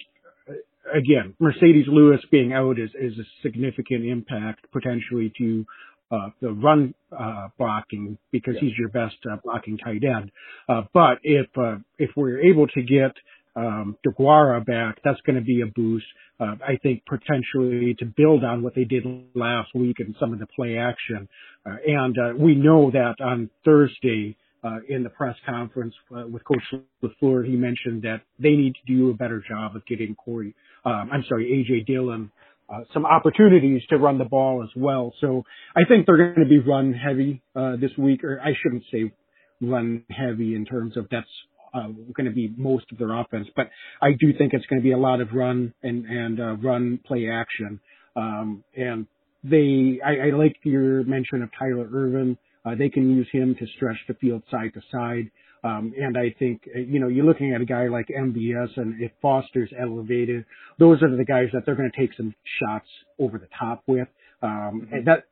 uh, 0.48 0.52
again, 0.96 1.34
Marcedes 1.40 1.88
Lewis 1.88 2.20
being 2.30 2.52
out 2.52 2.78
is, 2.78 2.90
is 3.00 3.18
a 3.18 3.24
significant 3.42 4.04
impact 4.04 4.66
potentially 4.72 5.32
to 5.38 5.64
uh, 6.12 6.28
the 6.40 6.52
run 6.52 6.94
uh, 7.18 7.48
blocking 7.58 8.18
because 8.30 8.54
yeah. 8.54 8.68
he's 8.68 8.78
your 8.78 8.90
best 8.90 9.16
uh, 9.30 9.36
blocking 9.42 9.78
tight 9.78 10.02
end. 10.04 10.30
Uh, 10.68 10.82
but 10.92 11.18
if 11.22 11.46
uh, 11.56 11.76
if 11.98 12.10
we're 12.16 12.40
able 12.40 12.66
to 12.68 12.82
get 12.82 13.12
um, 13.56 13.96
DeGuara 14.06 14.64
back, 14.64 14.98
that's 15.04 15.20
going 15.22 15.36
to 15.36 15.44
be 15.44 15.62
a 15.62 15.66
boost. 15.66 16.06
Uh, 16.40 16.56
I 16.66 16.76
think 16.82 17.02
potentially 17.06 17.94
to 17.98 18.04
build 18.04 18.44
on 18.44 18.62
what 18.62 18.74
they 18.74 18.84
did 18.84 19.04
last 19.34 19.74
week 19.74 19.96
and 20.00 20.14
some 20.18 20.32
of 20.32 20.38
the 20.38 20.46
play 20.46 20.76
action. 20.78 21.28
Uh, 21.64 21.76
and 21.86 22.18
uh, 22.18 22.32
we 22.36 22.54
know 22.54 22.90
that 22.90 23.14
on 23.20 23.50
Thursday 23.64 24.36
uh, 24.64 24.78
in 24.88 25.02
the 25.02 25.10
press 25.10 25.36
conference 25.46 25.94
uh, 26.16 26.26
with 26.26 26.42
Coach 26.44 26.82
LaFleur, 27.02 27.46
he 27.46 27.54
mentioned 27.54 28.02
that 28.02 28.22
they 28.38 28.52
need 28.52 28.74
to 28.74 28.92
do 28.92 29.10
a 29.10 29.14
better 29.14 29.42
job 29.46 29.76
of 29.76 29.84
getting 29.86 30.14
Corey, 30.14 30.54
um, 30.84 31.10
I'm 31.12 31.24
sorry, 31.28 31.46
AJ 31.46 31.86
Dillon 31.86 32.32
uh, 32.72 32.80
some 32.94 33.04
opportunities 33.04 33.82
to 33.90 33.98
run 33.98 34.18
the 34.18 34.24
ball 34.24 34.62
as 34.62 34.70
well. 34.76 35.12
So 35.20 35.44
I 35.76 35.84
think 35.86 36.06
they're 36.06 36.16
going 36.16 36.48
to 36.48 36.48
be 36.48 36.58
run 36.58 36.92
heavy 36.92 37.42
uh, 37.54 37.76
this 37.76 37.90
week, 37.98 38.24
or 38.24 38.40
I 38.40 38.52
shouldn't 38.62 38.84
say 38.90 39.12
run 39.60 40.04
heavy 40.10 40.54
in 40.54 40.64
terms 40.64 40.96
of 40.96 41.06
that's 41.10 41.26
uh, 41.74 41.88
going 42.14 42.26
to 42.26 42.32
be 42.32 42.52
most 42.56 42.84
of 42.92 42.98
their 42.98 43.18
offense, 43.18 43.48
but 43.56 43.70
I 44.00 44.12
do 44.12 44.32
think 44.36 44.52
it's 44.52 44.66
going 44.66 44.80
to 44.80 44.84
be 44.84 44.92
a 44.92 44.98
lot 44.98 45.20
of 45.20 45.28
run 45.32 45.72
and 45.82 46.04
and 46.04 46.40
uh, 46.40 46.56
run 46.56 47.00
play 47.06 47.30
action. 47.30 47.80
Um, 48.14 48.62
and 48.76 49.06
they, 49.42 49.98
I, 50.04 50.28
I 50.28 50.30
like 50.36 50.56
your 50.64 51.02
mention 51.04 51.42
of 51.42 51.50
Tyler 51.58 51.88
Ervin. 51.92 52.36
Uh, 52.64 52.74
they 52.74 52.88
can 52.88 53.10
use 53.10 53.26
him 53.32 53.56
to 53.58 53.66
stretch 53.76 53.96
the 54.06 54.14
field 54.14 54.42
side 54.50 54.72
to 54.74 54.82
side. 54.92 55.30
Um, 55.64 55.92
and 55.96 56.18
I 56.18 56.34
think, 56.38 56.62
uh, 56.74 56.80
you 56.80 56.98
know, 56.98 57.08
you're 57.08 57.24
looking 57.24 57.54
at 57.54 57.60
a 57.60 57.64
guy 57.64 57.86
like 57.86 58.08
MVS 58.08 58.76
and 58.76 59.00
if 59.00 59.12
Foster's 59.22 59.70
elevated, 59.78 60.44
those 60.78 61.02
are 61.02 61.16
the 61.16 61.24
guys 61.24 61.48
that 61.52 61.64
they're 61.64 61.76
going 61.76 61.90
to 61.90 61.96
take 61.96 62.14
some 62.16 62.34
shots 62.58 62.88
over 63.18 63.38
the 63.38 63.48
top 63.58 63.82
with. 63.86 64.08
Um, 64.42 64.88
and 64.90 65.06
that 65.06 65.24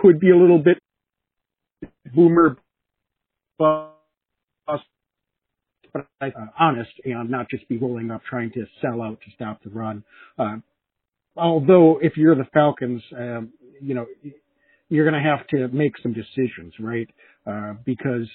could 0.00 0.20
be 0.20 0.30
a 0.30 0.36
little 0.36 0.60
bit 0.60 0.78
boomer 2.14 2.56
bust, 3.58 4.84
but 5.92 6.06
I, 6.20 6.28
uh, 6.28 6.46
honest 6.58 6.92
and 7.04 7.30
not 7.30 7.50
just 7.50 7.68
be 7.68 7.76
rolling 7.76 8.10
up 8.10 8.22
trying 8.28 8.52
to 8.52 8.66
sell 8.80 9.02
out 9.02 9.18
to 9.24 9.30
stop 9.34 9.62
the 9.64 9.70
run. 9.70 10.04
Uh, 10.38 10.56
although 11.36 11.98
if 12.00 12.16
you're 12.16 12.36
the 12.36 12.46
Falcons, 12.52 13.02
um, 13.16 13.52
you 13.80 13.94
know, 13.94 14.06
you're 14.88 15.08
going 15.08 15.20
to 15.20 15.28
have 15.28 15.46
to 15.48 15.68
make 15.68 15.94
some 16.02 16.12
decisions, 16.12 16.74
right? 16.78 17.08
Uh, 17.46 17.74
because 17.84 18.28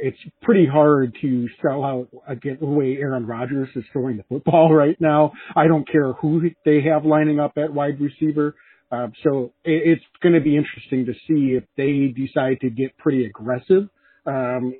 it's 0.00 0.18
pretty 0.42 0.66
hard 0.66 1.16
to 1.20 1.48
sell 1.62 1.84
out 1.84 2.08
again 2.26 2.58
the 2.60 2.66
way 2.66 2.96
Aaron 2.98 3.26
Rodgers 3.26 3.68
is 3.76 3.84
throwing 3.92 4.16
the 4.16 4.24
football 4.24 4.72
right 4.74 5.00
now. 5.00 5.32
I 5.54 5.66
don't 5.66 5.88
care 5.88 6.12
who 6.14 6.42
they 6.64 6.82
have 6.82 7.04
lining 7.04 7.40
up 7.40 7.52
at 7.56 7.72
wide 7.72 8.00
receiver. 8.00 8.54
Uh, 8.90 9.08
so 9.22 9.52
it, 9.64 9.98
it's 9.98 10.04
going 10.22 10.34
to 10.34 10.40
be 10.40 10.56
interesting 10.56 11.06
to 11.06 11.12
see 11.26 11.56
if 11.56 11.64
they 11.76 12.12
decide 12.14 12.60
to 12.60 12.70
get 12.70 12.96
pretty 12.98 13.24
aggressive 13.24 13.88
um, 14.26 14.74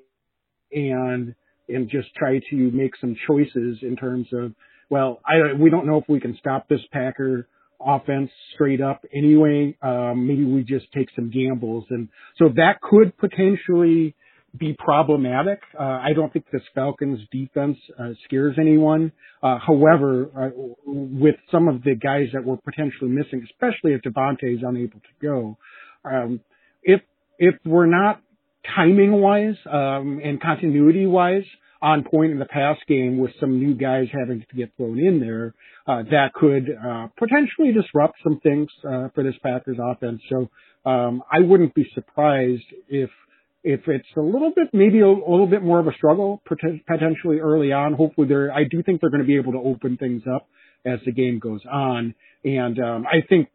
and 0.73 1.35
and 1.69 1.89
just 1.89 2.09
try 2.15 2.41
to 2.51 2.57
make 2.73 2.93
some 3.01 3.17
choices 3.27 3.79
in 3.83 3.97
terms 3.97 4.27
of 4.33 4.53
well, 4.91 5.21
I 5.25 5.55
we 5.59 5.71
don't 5.71 5.87
know 5.87 5.97
if 5.97 6.05
we 6.09 6.21
can 6.21 6.37
stop 6.39 6.69
this 6.69 6.81
Packer 6.93 7.49
offense 7.85 8.31
straight 8.55 8.81
up 8.81 9.05
anyway. 9.13 9.77
Um, 9.83 10.27
maybe 10.27 10.45
we 10.45 10.63
just 10.63 10.87
take 10.93 11.09
some 11.17 11.31
gambles. 11.31 11.85
And 11.91 12.09
so 12.37 12.49
that 12.57 12.81
could 12.81 13.17
potentially 13.19 14.15
be 14.59 14.77
problematic. 14.79 15.61
Uh, 15.79 15.83
I 15.83 16.13
don't 16.15 16.33
think 16.33 16.45
this 16.53 16.63
Falcons 16.75 17.21
defense 17.31 17.79
uh, 17.99 18.11
scares 18.25 18.57
anyone. 18.59 19.13
Uh, 19.43 19.59
however, 19.59 20.31
uh, 20.37 20.51
with 20.87 21.37
some 21.51 21.69
of 21.69 21.83
the 21.83 21.95
guys 21.95 22.29
that 22.35 22.45
were 22.45 22.59
potentially 22.59 23.11
missing, 23.11 23.47
especially 23.51 23.93
if 23.93 24.03
Davante 24.03 24.55
is 24.55 24.61
unable 24.63 25.01
to 25.01 25.27
go, 25.27 25.57
um, 26.05 26.41
if 26.83 27.01
if 27.39 27.55
we're 27.65 27.87
not 27.87 28.21
timing 28.77 29.13
wise 29.13 29.57
um, 29.71 30.21
and 30.23 30.41
continuity 30.41 31.07
wise 31.07 31.45
on 31.81 32.05
point 32.05 32.31
in 32.31 32.39
the 32.39 32.45
pass 32.45 32.77
game 32.87 33.19
with 33.19 33.33
some 33.41 33.59
new 33.59 33.75
guys 33.75 34.07
having 34.13 34.45
to 34.49 34.57
get 34.57 34.71
thrown 34.77 34.99
in 34.99 35.19
there, 35.19 35.55
uh, 35.87 36.03
that 36.11 36.33
could 36.35 36.69
uh, 36.71 37.09
potentially 37.19 37.73
disrupt 37.73 38.15
some 38.23 38.39
things 38.41 38.69
uh, 38.87 39.09
for 39.15 39.25
this 39.25 39.35
Packers 39.43 39.79
offense. 39.83 40.21
So 40.29 40.49
um, 40.89 41.23
I 41.31 41.41
wouldn't 41.41 41.75
be 41.75 41.85
surprised 41.95 42.63
if 42.89 43.11
if 43.65 43.81
it's 43.87 44.09
a 44.17 44.21
little 44.21 44.53
bit 44.55 44.69
maybe 44.73 45.01
a, 45.01 45.07
a 45.07 45.31
little 45.31 45.47
bit 45.47 45.63
more 45.63 45.79
of 45.79 45.87
a 45.87 45.93
struggle 45.95 46.43
potentially 46.47 47.39
early 47.39 47.73
on. 47.73 47.95
Hopefully, 47.95 48.27
they're 48.29 48.53
I 48.53 48.65
do 48.65 48.83
think 48.83 49.01
they're 49.01 49.11
going 49.11 49.23
to 49.23 49.27
be 49.27 49.37
able 49.37 49.53
to 49.53 49.59
open 49.59 49.97
things 49.97 50.23
up 50.33 50.49
as 50.85 50.99
the 51.07 51.13
game 51.13 51.39
goes 51.39 51.61
on, 51.71 52.15
and 52.45 52.79
um, 52.81 53.07
I 53.07 53.27
think 53.29 53.49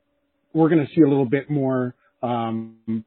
we're 0.53 0.69
going 0.69 0.85
to 0.85 0.93
see 0.95 1.01
a 1.01 1.07
little 1.07 1.29
bit 1.29 1.49
more. 1.49 1.95
Um, 2.23 3.03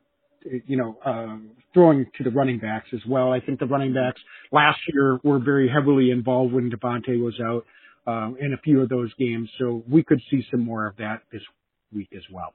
you 0.67 0.77
know, 0.77 0.97
uh, 1.05 1.37
throwing 1.75 2.07
to 2.17 2.25
the 2.25 2.31
running 2.31 2.59
backs 2.59 2.89
as 2.95 3.01
well. 3.07 3.31
I 3.33 3.41
think 3.41 3.61
the 3.61 3.67
running 3.67 3.93
backs 3.93 4.21
last 4.53 4.79
year 4.93 5.19
were 5.23 5.39
very 5.39 5.69
heavily 5.69 6.11
involved 6.11 6.55
when 6.55 6.71
Davante 6.71 7.23
was 7.23 7.39
out 7.41 7.67
um, 8.07 8.37
in 8.41 8.55
a 8.55 8.57
few 8.59 8.81
of 8.81 8.89
those 8.89 9.13
games, 9.19 9.51
so 9.59 9.83
we 9.89 10.03
could 10.03 10.21
see 10.31 10.43
some 10.51 10.61
more 10.61 10.87
of 10.87 10.97
that 10.97 11.23
this 11.33 11.43
week 11.93 12.09
as 12.17 12.23
well. 12.33 12.55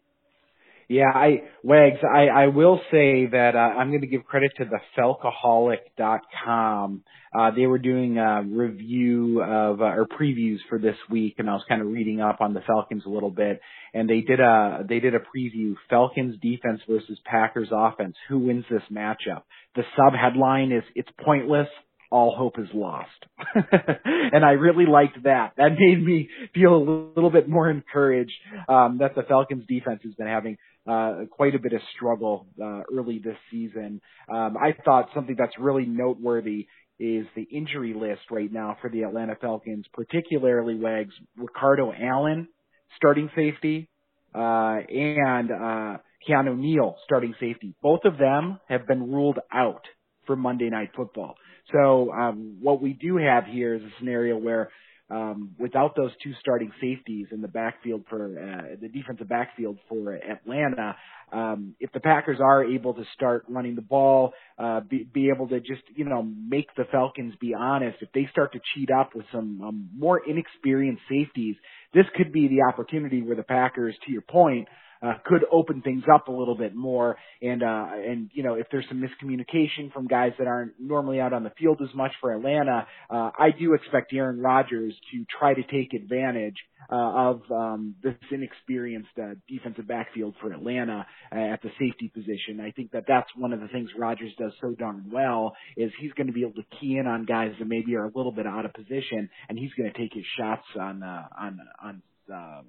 Yeah, 0.87 1.11
I 1.13 1.43
Wags, 1.63 1.99
I, 2.03 2.27
I 2.27 2.47
will 2.47 2.79
say 2.91 3.25
that 3.27 3.55
uh, 3.55 3.57
I'm 3.57 3.89
going 3.89 4.01
to 4.01 4.07
give 4.07 4.25
credit 4.25 4.51
to 4.57 4.65
the 4.65 4.79
Falcoholic.com. 4.97 7.03
Uh, 7.37 7.51
they 7.51 7.65
were 7.65 7.79
doing 7.79 8.17
a 8.17 8.43
review 8.43 9.41
of 9.41 9.81
uh, 9.81 9.85
or 9.85 10.07
previews 10.07 10.59
for 10.69 10.79
this 10.79 10.95
week, 11.09 11.35
and 11.39 11.49
I 11.49 11.53
was 11.53 11.63
kind 11.67 11.81
of 11.81 11.87
reading 11.87 12.21
up 12.21 12.37
on 12.39 12.53
the 12.53 12.61
Falcons 12.61 13.03
a 13.05 13.09
little 13.09 13.31
bit. 13.31 13.59
And 13.93 14.09
they 14.09 14.21
did 14.21 14.39
a 14.39 14.85
they 14.87 14.99
did 14.99 15.15
a 15.15 15.19
preview: 15.19 15.75
Falcons 15.89 16.37
defense 16.41 16.81
versus 16.87 17.19
Packers 17.25 17.69
offense. 17.71 18.15
Who 18.29 18.39
wins 18.39 18.65
this 18.69 18.83
matchup? 18.91 19.41
The 19.75 19.83
sub 19.97 20.13
headline 20.13 20.71
is 20.71 20.83
"It's 20.95 21.09
pointless 21.23 21.67
all 22.11 22.35
hope 22.35 22.59
is 22.59 22.69
lost. 22.73 23.09
and 23.73 24.45
I 24.45 24.51
really 24.51 24.85
liked 24.85 25.23
that. 25.23 25.53
That 25.57 25.71
made 25.77 26.03
me 26.03 26.29
feel 26.53 26.75
a 26.75 26.83
little 27.15 27.29
bit 27.29 27.49
more 27.49 27.69
encouraged 27.69 28.31
um, 28.69 28.99
that 28.99 29.15
the 29.15 29.23
Falcons 29.23 29.65
defense 29.67 30.01
has 30.03 30.13
been 30.13 30.27
having 30.27 30.57
uh, 30.87 31.25
quite 31.31 31.55
a 31.55 31.59
bit 31.59 31.73
of 31.73 31.81
struggle 31.95 32.47
uh, 32.61 32.81
early 32.93 33.19
this 33.23 33.37
season. 33.51 34.01
Um, 34.31 34.55
I 34.57 34.73
thought 34.83 35.09
something 35.13 35.35
that's 35.37 35.57
really 35.59 35.85
noteworthy 35.85 36.67
is 36.99 37.25
the 37.35 37.43
injury 37.43 37.93
list 37.93 38.21
right 38.31 38.51
now 38.51 38.77
for 38.81 38.89
the 38.89 39.03
Atlanta 39.03 39.35
Falcons, 39.39 39.85
particularly 39.93 40.75
Wags 40.75 41.13
Ricardo 41.37 41.91
Allen, 41.91 42.47
starting 42.95 43.29
safety, 43.35 43.89
uh, 44.33 44.77
and 44.89 45.51
uh, 45.51 45.97
Keanu 46.27 46.57
Neal, 46.57 46.95
starting 47.03 47.33
safety. 47.39 47.75
Both 47.81 48.01
of 48.05 48.17
them 48.17 48.59
have 48.69 48.87
been 48.87 49.11
ruled 49.11 49.39
out 49.53 49.81
for 50.25 50.35
Monday 50.35 50.69
Night 50.69 50.91
Football. 50.95 51.35
So 51.71 52.11
um, 52.11 52.57
what 52.61 52.81
we 52.81 52.93
do 52.93 53.17
have 53.17 53.45
here 53.45 53.75
is 53.75 53.81
a 53.81 53.89
scenario 53.99 54.37
where 54.37 54.69
um, 55.09 55.51
without 55.59 55.95
those 55.95 56.11
two 56.23 56.33
starting 56.39 56.71
safeties 56.81 57.27
in 57.31 57.41
the 57.41 57.47
backfield 57.47 58.03
for 58.09 58.25
uh, 58.25 58.75
the 58.81 58.87
defensive 58.87 59.29
backfield 59.29 59.77
for 59.87 60.13
Atlanta, 60.13 60.95
um, 61.31 61.75
if 61.79 61.91
the 61.91 61.99
Packers 61.99 62.39
are 62.41 62.63
able 62.63 62.93
to 62.93 63.03
start 63.13 63.45
running 63.47 63.75
the 63.75 63.81
ball, 63.81 64.33
uh, 64.57 64.79
be, 64.79 65.03
be 65.03 65.29
able 65.29 65.47
to 65.49 65.59
just 65.59 65.83
you 65.95 66.05
know 66.05 66.23
make 66.23 66.67
the 66.75 66.85
Falcons 66.91 67.33
be 67.39 67.53
honest, 67.53 67.97
if 68.01 68.11
they 68.13 68.27
start 68.31 68.53
to 68.53 68.59
cheat 68.73 68.89
up 68.91 69.15
with 69.15 69.25
some 69.31 69.61
um, 69.61 69.89
more 69.95 70.21
inexperienced 70.27 71.03
safeties, 71.09 71.55
this 71.93 72.05
could 72.15 72.31
be 72.31 72.47
the 72.47 72.61
opportunity 72.67 73.21
where 73.21 73.35
the 73.35 73.43
Packers, 73.43 73.95
to 74.05 74.11
your 74.11 74.21
point, 74.21 74.67
uh, 75.01 75.13
could 75.25 75.45
open 75.51 75.81
things 75.81 76.03
up 76.13 76.27
a 76.27 76.31
little 76.31 76.57
bit 76.57 76.75
more. 76.75 77.17
And, 77.41 77.63
uh, 77.63 77.87
and, 77.93 78.29
you 78.33 78.43
know, 78.43 78.55
if 78.55 78.67
there's 78.71 78.85
some 78.87 79.01
miscommunication 79.01 79.91
from 79.93 80.07
guys 80.07 80.33
that 80.37 80.47
aren't 80.47 80.73
normally 80.79 81.19
out 81.19 81.33
on 81.33 81.43
the 81.43 81.51
field 81.57 81.81
as 81.81 81.93
much 81.95 82.11
for 82.21 82.33
Atlanta, 82.33 82.87
uh, 83.09 83.31
I 83.37 83.49
do 83.57 83.73
expect 83.73 84.13
Aaron 84.13 84.39
Rodgers 84.39 84.93
to 85.11 85.25
try 85.39 85.53
to 85.53 85.63
take 85.63 85.93
advantage, 85.93 86.55
uh, 86.91 86.95
of, 86.95 87.41
um, 87.51 87.95
this 88.03 88.15
inexperienced, 88.31 89.09
uh, 89.21 89.33
defensive 89.47 89.87
backfield 89.87 90.35
for 90.39 90.53
Atlanta 90.53 91.05
uh, 91.31 91.35
at 91.35 91.61
the 91.61 91.69
safety 91.79 92.11
position. 92.13 92.59
I 92.59 92.71
think 92.71 92.91
that 92.91 93.05
that's 93.07 93.29
one 93.35 93.53
of 93.53 93.59
the 93.59 93.67
things 93.69 93.89
Rodgers 93.97 94.31
does 94.37 94.53
so 94.61 94.75
darn 94.77 95.09
well 95.11 95.55
is 95.75 95.91
he's 95.99 96.11
going 96.13 96.27
to 96.27 96.33
be 96.33 96.41
able 96.41 96.53
to 96.53 96.65
key 96.79 96.97
in 96.97 97.07
on 97.07 97.25
guys 97.25 97.53
that 97.59 97.67
maybe 97.67 97.95
are 97.95 98.05
a 98.05 98.11
little 98.15 98.31
bit 98.31 98.45
out 98.45 98.65
of 98.65 98.73
position 98.73 99.29
and 99.49 99.57
he's 99.57 99.73
going 99.73 99.91
to 99.91 99.97
take 99.97 100.13
his 100.13 100.25
shots 100.37 100.65
on, 100.79 101.01
uh, 101.01 101.23
on, 101.39 101.59
on, 101.83 102.01
uh, 102.33 102.61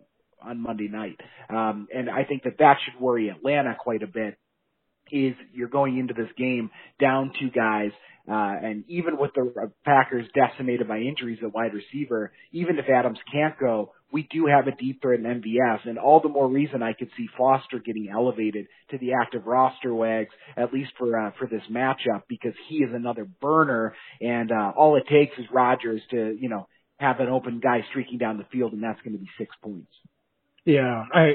on 0.43 0.61
Monday 0.61 0.89
night. 0.89 1.19
Um, 1.49 1.89
and 1.95 2.11
I 2.11 2.25
think 2.25 2.45
that 2.45 2.59
that 2.59 2.79
should 2.85 3.01
worry 3.01 3.29
Atlanta 3.29 3.77
quite 3.79 4.03
a 4.03 4.07
bit. 4.07 4.39
Is 5.13 5.35
you're 5.53 5.69
going 5.69 5.99
into 5.99 6.15
this 6.15 6.31
game 6.37 6.71
down 7.01 7.31
two 7.39 7.49
guys, 7.51 7.93
uh, 8.29 8.33
and 8.61 8.85
even 8.89 9.19
with 9.19 9.31
the 9.35 9.71
Packers 9.85 10.27
decimated 10.35 10.89
by 10.89 10.99
injuries 10.99 11.39
at 11.45 11.55
wide 11.55 11.75
receiver, 11.75 12.33
even 12.51 12.77
if 12.81 12.87
Adams 12.89 13.21
can't 13.33 13.57
go, 13.57 13.93
we 14.13 14.27
do 14.31 14.47
have 14.47 14.67
a 14.67 14.75
deep 14.75 15.01
threat 15.03 15.21
in 15.21 15.27
MVS, 15.27 15.89
and 15.89 15.99
all 15.99 16.21
the 16.21 16.29
more 16.29 16.49
reason 16.49 16.83
I 16.83 16.93
could 16.93 17.11
see 17.17 17.29
Foster 17.37 17.79
getting 17.79 18.09
elevated 18.13 18.67
to 18.91 18.99
the 18.99 19.13
active 19.21 19.47
roster 19.47 19.95
wags, 19.95 20.31
at 20.57 20.73
least 20.73 20.93
for 20.99 21.19
uh, 21.19 21.31
for 21.39 21.47
this 21.47 21.63
matchup, 21.71 22.23
because 22.29 22.55
he 22.69 22.77
is 22.77 22.91
another 22.93 23.27
burner, 23.41 23.95
and 24.21 24.51
uh, 24.51 24.73
all 24.77 24.97
it 24.97 25.07
takes 25.09 25.39
is 25.39 25.45
Rodgers 25.53 26.03
to 26.11 26.37
you 26.41 26.49
know 26.49 26.67
have 26.99 27.21
an 27.21 27.29
open 27.29 27.61
guy 27.61 27.85
streaking 27.91 28.19
down 28.19 28.39
the 28.39 28.47
field, 28.51 28.73
and 28.73 28.83
that's 28.83 29.01
going 29.03 29.13
to 29.13 29.23
be 29.23 29.29
six 29.39 29.55
points. 29.63 29.93
Yeah, 30.67 31.05
I 31.15 31.31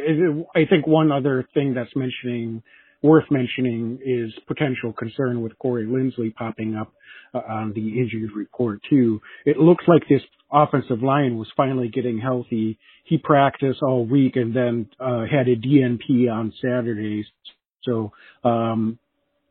I 0.53 0.65
think 0.69 0.85
one 0.85 1.11
other 1.11 1.47
thing 1.53 1.73
that's 1.73 1.95
mentioning 1.95 2.61
worth 3.01 3.25
mentioning 3.31 3.99
is 4.05 4.31
potential 4.47 4.93
concern 4.93 5.41
with 5.41 5.57
Corey 5.57 5.85
Linsley 5.85 6.35
popping 6.35 6.75
up 6.75 6.93
uh, 7.33 7.39
on 7.39 7.73
the 7.73 7.99
injured 7.99 8.31
report 8.35 8.81
too. 8.89 9.21
It 9.45 9.57
looks 9.57 9.85
like 9.87 10.03
this 10.09 10.21
offensive 10.51 11.01
line 11.01 11.37
was 11.37 11.47
finally 11.55 11.87
getting 11.87 12.19
healthy. 12.19 12.77
He 13.05 13.17
practiced 13.17 13.81
all 13.81 14.05
week 14.05 14.35
and 14.35 14.53
then 14.53 14.89
uh, 14.99 15.21
had 15.31 15.47
a 15.47 15.55
DNP 15.55 16.29
on 16.31 16.53
Saturdays. 16.61 17.25
So 17.83 18.11
um, 18.43 18.99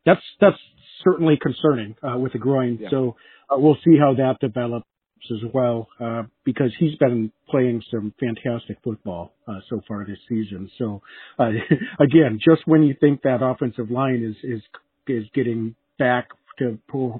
that's 0.04 0.22
that's 0.42 0.58
certainly 1.02 1.38
concerning 1.40 1.96
uh, 2.02 2.18
with 2.18 2.34
the 2.34 2.38
groin. 2.38 2.78
Yeah. 2.82 2.90
So 2.90 3.16
uh, 3.50 3.58
we'll 3.58 3.78
see 3.82 3.96
how 3.98 4.14
that 4.14 4.36
develops 4.40 4.86
as 5.30 5.50
well, 5.52 5.88
uh, 6.00 6.22
because 6.44 6.72
he's 6.78 6.96
been 6.96 7.32
playing 7.48 7.82
some 7.90 8.12
fantastic 8.20 8.78
football 8.82 9.32
uh, 9.46 9.60
so 9.68 9.80
far 9.86 10.04
this 10.04 10.18
season. 10.28 10.70
So 10.78 11.02
uh, 11.38 11.50
again, 12.00 12.38
just 12.42 12.62
when 12.66 12.82
you 12.82 12.94
think 13.00 13.22
that 13.22 13.42
offensive 13.42 13.90
line 13.90 14.22
is 14.24 14.36
is 14.48 14.62
is 15.06 15.24
getting 15.34 15.74
back 15.98 16.28
to 16.58 16.78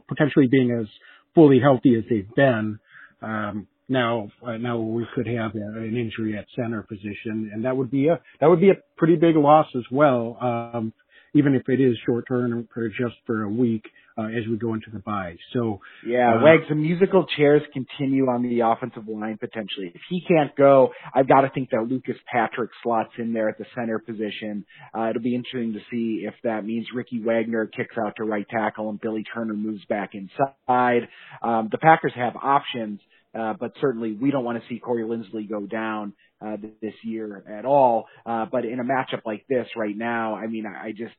potentially 0.09 0.47
being 0.51 0.71
as 0.79 0.87
fully 1.35 1.61
healthy 1.61 1.97
as 1.97 2.05
they've 2.09 2.35
been, 2.35 2.79
um, 3.23 3.67
now 3.89 4.31
uh, 4.47 4.57
now 4.57 4.79
we 4.79 5.07
could 5.15 5.27
have 5.27 5.55
an 5.55 5.97
injury 5.97 6.39
at 6.39 6.47
center 6.57 6.83
position, 6.83 7.51
and 7.53 7.65
that 7.65 7.77
would 7.77 7.91
be 7.91 8.09
a 8.09 8.21
that 8.41 8.49
would 8.49 8.61
be 8.61 8.71
a 8.71 8.77
pretty 8.97 9.17
big 9.17 9.37
loss 9.37 9.67
as 9.77 9.85
well. 9.91 10.39
Um, 10.41 10.93
even 11.35 11.55
if 11.55 11.69
it 11.69 11.81
is 11.81 11.97
short 12.07 12.25
term 12.27 12.69
or 12.77 12.89
just 12.89 13.15
for 13.27 13.43
a 13.43 13.49
week, 13.49 13.85
uh, 14.21 14.27
as 14.29 14.47
we 14.49 14.57
go 14.57 14.75
into 14.75 14.91
the 14.93 14.99
bye. 14.99 15.37
So 15.53 15.81
yeah, 16.07 16.35
uh, 16.35 16.45
Wags, 16.45 16.65
the 16.69 16.75
musical 16.75 17.27
chairs 17.37 17.63
continue 17.73 18.29
on 18.29 18.43
the 18.43 18.61
offensive 18.61 19.09
line 19.09 19.39
potentially. 19.39 19.93
If 19.95 20.01
he 20.09 20.23
can't 20.27 20.55
go, 20.57 20.91
I've 21.15 21.29
got 21.29 21.43
to 21.43 21.51
think 21.51 21.71
that 21.71 21.83
Lucas 21.89 22.17
Patrick 22.31 22.71
slots 22.83 23.13
in 23.19 23.33
there 23.33 23.49
at 23.49 23.59
the 23.59 23.67
center 23.75 23.99
position. 23.99 24.65
Uh, 24.97 25.11
it'll 25.11 25.23
be 25.23 25.35
interesting 25.35 25.73
to 25.75 25.81
see 25.91 26.25
if 26.27 26.35
that 26.45 26.65
means 26.65 26.87
Ricky 26.95 27.23
Wagner 27.23 27.67
kicks 27.67 27.97
out 27.99 28.15
to 28.17 28.25
right 28.25 28.47
tackle 28.49 28.91
and 28.91 29.01
Billy 29.01 29.25
Turner 29.33 29.55
moves 29.55 29.85
back 29.87 30.11
inside. 30.15 31.09
Um, 31.43 31.69
the 31.71 31.79
Packers 31.79 32.13
have 32.15 32.37
options. 32.37 33.01
Uh, 33.33 33.55
but 33.61 33.71
certainly 33.81 34.13
we 34.13 34.33
don't 34.33 34.43
want 34.43 34.61
to 34.61 34.69
see 34.69 34.81
Corey 34.81 35.05
Linsley 35.05 35.49
go 35.49 35.65
down 35.65 36.15
uh, 36.45 36.57
this 36.83 36.95
year 37.05 37.45
at 37.49 37.65
all. 37.65 38.07
Uh, 38.27 38.45
but 38.51 38.65
in 38.65 38.81
a 38.81 38.83
matchup 38.83 39.21
like 39.25 39.45
this 39.49 39.69
right 39.77 39.97
now, 39.97 40.35
I 40.35 40.49
mean, 40.49 40.67
I, 40.67 40.87
I 40.87 40.91
just 40.91 41.15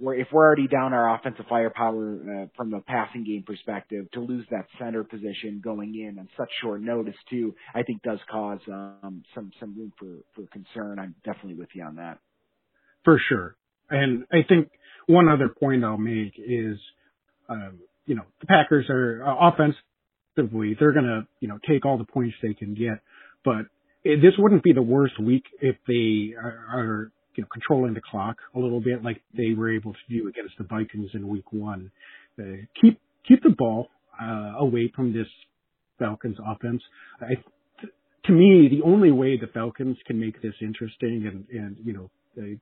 we're, 0.00 0.14
if 0.16 0.28
we're 0.32 0.44
already 0.44 0.66
down 0.66 0.92
our 0.92 1.14
offensive 1.14 1.46
firepower 1.48 2.16
uh, 2.16 2.46
from 2.56 2.74
a 2.74 2.80
passing 2.80 3.24
game 3.24 3.44
perspective, 3.46 4.06
to 4.12 4.20
lose 4.20 4.46
that 4.50 4.66
center 4.78 5.04
position 5.04 5.60
going 5.62 5.94
in 5.94 6.18
on 6.18 6.28
such 6.36 6.50
short 6.62 6.80
notice 6.80 7.14
too, 7.30 7.54
I 7.74 7.82
think 7.82 8.02
does 8.02 8.18
cause 8.30 8.60
um, 8.68 9.22
some 9.34 9.52
some 9.60 9.76
room 9.76 9.92
for 9.98 10.16
for 10.34 10.48
concern. 10.48 10.98
I'm 10.98 11.14
definitely 11.24 11.54
with 11.54 11.68
you 11.74 11.84
on 11.84 11.96
that. 11.96 12.18
For 13.04 13.20
sure, 13.28 13.56
and 13.90 14.24
I 14.32 14.38
think 14.48 14.70
one 15.06 15.28
other 15.28 15.48
point 15.48 15.84
I'll 15.84 15.98
make 15.98 16.34
is, 16.38 16.78
um, 17.48 17.80
you 18.06 18.14
know, 18.14 18.24
the 18.40 18.46
Packers 18.46 18.86
are 18.88 19.22
uh, 19.24 19.50
offensively 19.50 20.76
they're 20.78 20.92
gonna 20.92 21.26
you 21.40 21.48
know 21.48 21.58
take 21.68 21.84
all 21.84 21.98
the 21.98 22.04
points 22.04 22.34
they 22.42 22.54
can 22.54 22.74
get, 22.74 23.00
but 23.44 23.66
it, 24.02 24.20
this 24.20 24.34
wouldn't 24.38 24.62
be 24.62 24.72
the 24.72 24.82
worst 24.82 25.20
week 25.20 25.44
if 25.60 25.76
they 25.86 26.34
are, 26.36 26.66
are 26.72 27.12
you 27.34 27.42
know, 27.42 27.48
controlling 27.52 27.94
the 27.94 28.00
clock 28.00 28.36
a 28.54 28.58
little 28.58 28.80
bit 28.80 29.02
like 29.02 29.20
they 29.36 29.54
were 29.56 29.74
able 29.74 29.92
to 29.92 29.98
do 30.08 30.28
against 30.28 30.54
the 30.58 30.64
Vikings 30.64 31.10
in 31.14 31.26
week 31.28 31.52
one. 31.52 31.90
Uh, 32.38 32.64
keep, 32.80 33.00
keep 33.26 33.42
the 33.42 33.54
ball, 33.56 33.88
uh, 34.20 34.54
away 34.58 34.92
from 34.94 35.12
this 35.12 35.26
Falcons 35.98 36.36
offense. 36.46 36.82
I, 37.20 37.34
to 38.26 38.32
me, 38.32 38.68
the 38.68 38.82
only 38.84 39.12
way 39.12 39.36
the 39.36 39.48
Falcons 39.52 39.96
can 40.06 40.18
make 40.18 40.40
this 40.40 40.54
interesting 40.60 41.26
and, 41.26 41.46
and, 41.50 41.76
you 41.84 41.92
know, 41.92 42.10
they, 42.36 42.58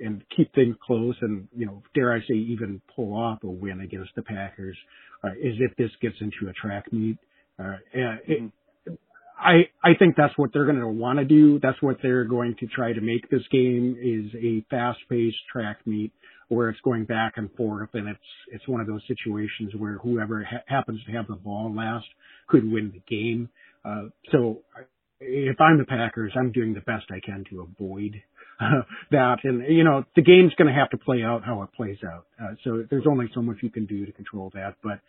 and 0.00 0.22
keep 0.36 0.52
things 0.54 0.74
close 0.84 1.16
and, 1.20 1.48
you 1.56 1.66
know, 1.66 1.82
dare 1.94 2.12
I 2.12 2.20
say 2.20 2.34
even 2.34 2.80
pull 2.94 3.14
off 3.14 3.42
a 3.44 3.48
win 3.48 3.80
against 3.80 4.10
the 4.16 4.22
Packers, 4.22 4.76
uh, 5.22 5.30
is 5.40 5.54
if 5.60 5.76
this 5.76 5.90
gets 6.00 6.16
into 6.20 6.50
a 6.50 6.52
track 6.52 6.92
meet. 6.92 7.18
Uh, 7.58 7.76
it, 7.92 8.52
I 9.42 9.68
I 9.82 9.94
think 9.98 10.16
that's 10.16 10.36
what 10.36 10.50
they're 10.52 10.64
going 10.64 10.80
to 10.80 10.88
want 10.88 11.18
to 11.18 11.24
do. 11.24 11.58
That's 11.60 11.80
what 11.82 11.98
they're 12.02 12.24
going 12.24 12.56
to 12.60 12.66
try 12.66 12.92
to 12.92 13.00
make 13.00 13.28
this 13.28 13.42
game 13.50 13.96
is 14.00 14.32
a 14.40 14.64
fast-paced 14.70 15.36
track 15.52 15.78
meet 15.86 16.12
where 16.48 16.68
it's 16.68 16.80
going 16.80 17.04
back 17.04 17.34
and 17.36 17.52
forth, 17.54 17.90
and 17.94 18.08
it's 18.08 18.20
it's 18.48 18.68
one 18.68 18.80
of 18.80 18.86
those 18.86 19.02
situations 19.08 19.72
where 19.76 19.98
whoever 19.98 20.44
ha- 20.44 20.62
happens 20.66 21.00
to 21.06 21.12
have 21.12 21.26
the 21.26 21.34
ball 21.34 21.74
last 21.74 22.06
could 22.46 22.70
win 22.70 22.92
the 22.92 23.02
game. 23.14 23.48
Uh, 23.84 24.08
so 24.30 24.60
if 25.20 25.60
I'm 25.60 25.78
the 25.78 25.84
Packers, 25.84 26.32
I'm 26.36 26.52
doing 26.52 26.74
the 26.74 26.80
best 26.80 27.06
I 27.10 27.20
can 27.24 27.44
to 27.50 27.62
avoid 27.62 28.20
uh, 28.60 28.82
that. 29.10 29.38
And 29.44 29.66
you 29.74 29.84
know, 29.84 30.04
the 30.14 30.22
game's 30.22 30.54
going 30.54 30.72
to 30.72 30.78
have 30.78 30.90
to 30.90 30.98
play 30.98 31.22
out 31.22 31.44
how 31.44 31.62
it 31.62 31.72
plays 31.72 31.98
out. 32.06 32.26
Uh, 32.40 32.54
so 32.64 32.84
there's 32.90 33.06
only 33.08 33.26
so 33.34 33.42
much 33.42 33.58
you 33.62 33.70
can 33.70 33.86
do 33.86 34.06
to 34.06 34.12
control 34.12 34.50
that. 34.54 34.76
But 34.82 35.00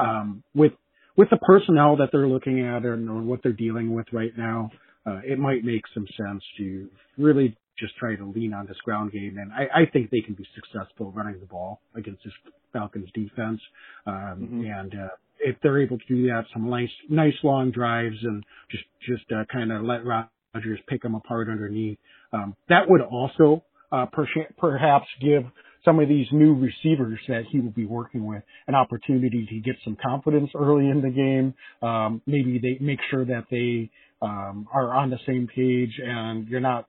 um, 0.00 0.42
with 0.54 0.72
with 1.16 1.30
the 1.30 1.38
personnel 1.38 1.96
that 1.96 2.10
they're 2.12 2.28
looking 2.28 2.60
at 2.60 2.84
and 2.84 3.26
what 3.26 3.40
they're 3.42 3.52
dealing 3.52 3.94
with 3.94 4.06
right 4.12 4.36
now, 4.36 4.70
uh, 5.06 5.20
it 5.24 5.38
might 5.38 5.64
make 5.64 5.82
some 5.94 6.06
sense 6.16 6.42
to 6.58 6.88
really 7.16 7.56
just 7.78 7.96
try 7.96 8.16
to 8.16 8.24
lean 8.34 8.52
on 8.52 8.66
this 8.66 8.76
ground 8.84 9.12
game. 9.12 9.36
And 9.38 9.52
I, 9.52 9.82
I 9.82 9.86
think 9.92 10.10
they 10.10 10.20
can 10.20 10.34
be 10.34 10.46
successful 10.54 11.12
running 11.12 11.38
the 11.40 11.46
ball 11.46 11.80
against 11.94 12.24
this 12.24 12.32
Falcons 12.72 13.08
defense. 13.14 13.60
Um, 14.06 14.14
mm-hmm. 14.14 14.64
and, 14.64 14.94
uh, 14.94 15.08
if 15.38 15.56
they're 15.62 15.80
able 15.82 15.98
to 15.98 16.04
do 16.08 16.26
that, 16.28 16.44
some 16.52 16.68
nice, 16.70 16.90
nice 17.10 17.34
long 17.42 17.70
drives 17.70 18.16
and 18.22 18.42
just, 18.70 18.84
just, 19.06 19.30
uh, 19.30 19.44
kind 19.52 19.70
of 19.70 19.82
let 19.82 20.00
Rodgers 20.04 20.80
pick 20.88 21.02
them 21.02 21.14
apart 21.14 21.48
underneath. 21.48 21.98
Um, 22.32 22.56
that 22.68 22.88
would 22.88 23.02
also, 23.02 23.62
uh, 23.92 24.06
per- 24.06 24.26
perhaps 24.58 25.06
give 25.20 25.44
some 25.86 26.00
of 26.00 26.08
these 26.08 26.26
new 26.32 26.54
receivers 26.54 27.18
that 27.28 27.44
he 27.50 27.60
will 27.60 27.70
be 27.70 27.86
working 27.86 28.26
with 28.26 28.42
an 28.66 28.74
opportunity 28.74 29.46
to 29.48 29.60
get 29.60 29.76
some 29.84 29.96
confidence 30.04 30.50
early 30.54 30.90
in 30.90 31.00
the 31.00 31.08
game. 31.10 31.54
Um, 31.88 32.20
maybe 32.26 32.58
they 32.58 32.76
make 32.84 32.98
sure 33.10 33.24
that 33.24 33.44
they 33.50 33.90
um, 34.20 34.66
are 34.74 34.94
on 34.94 35.08
the 35.08 35.18
same 35.26 35.46
page 35.46 35.92
and 36.04 36.46
you're 36.48 36.60
not 36.60 36.88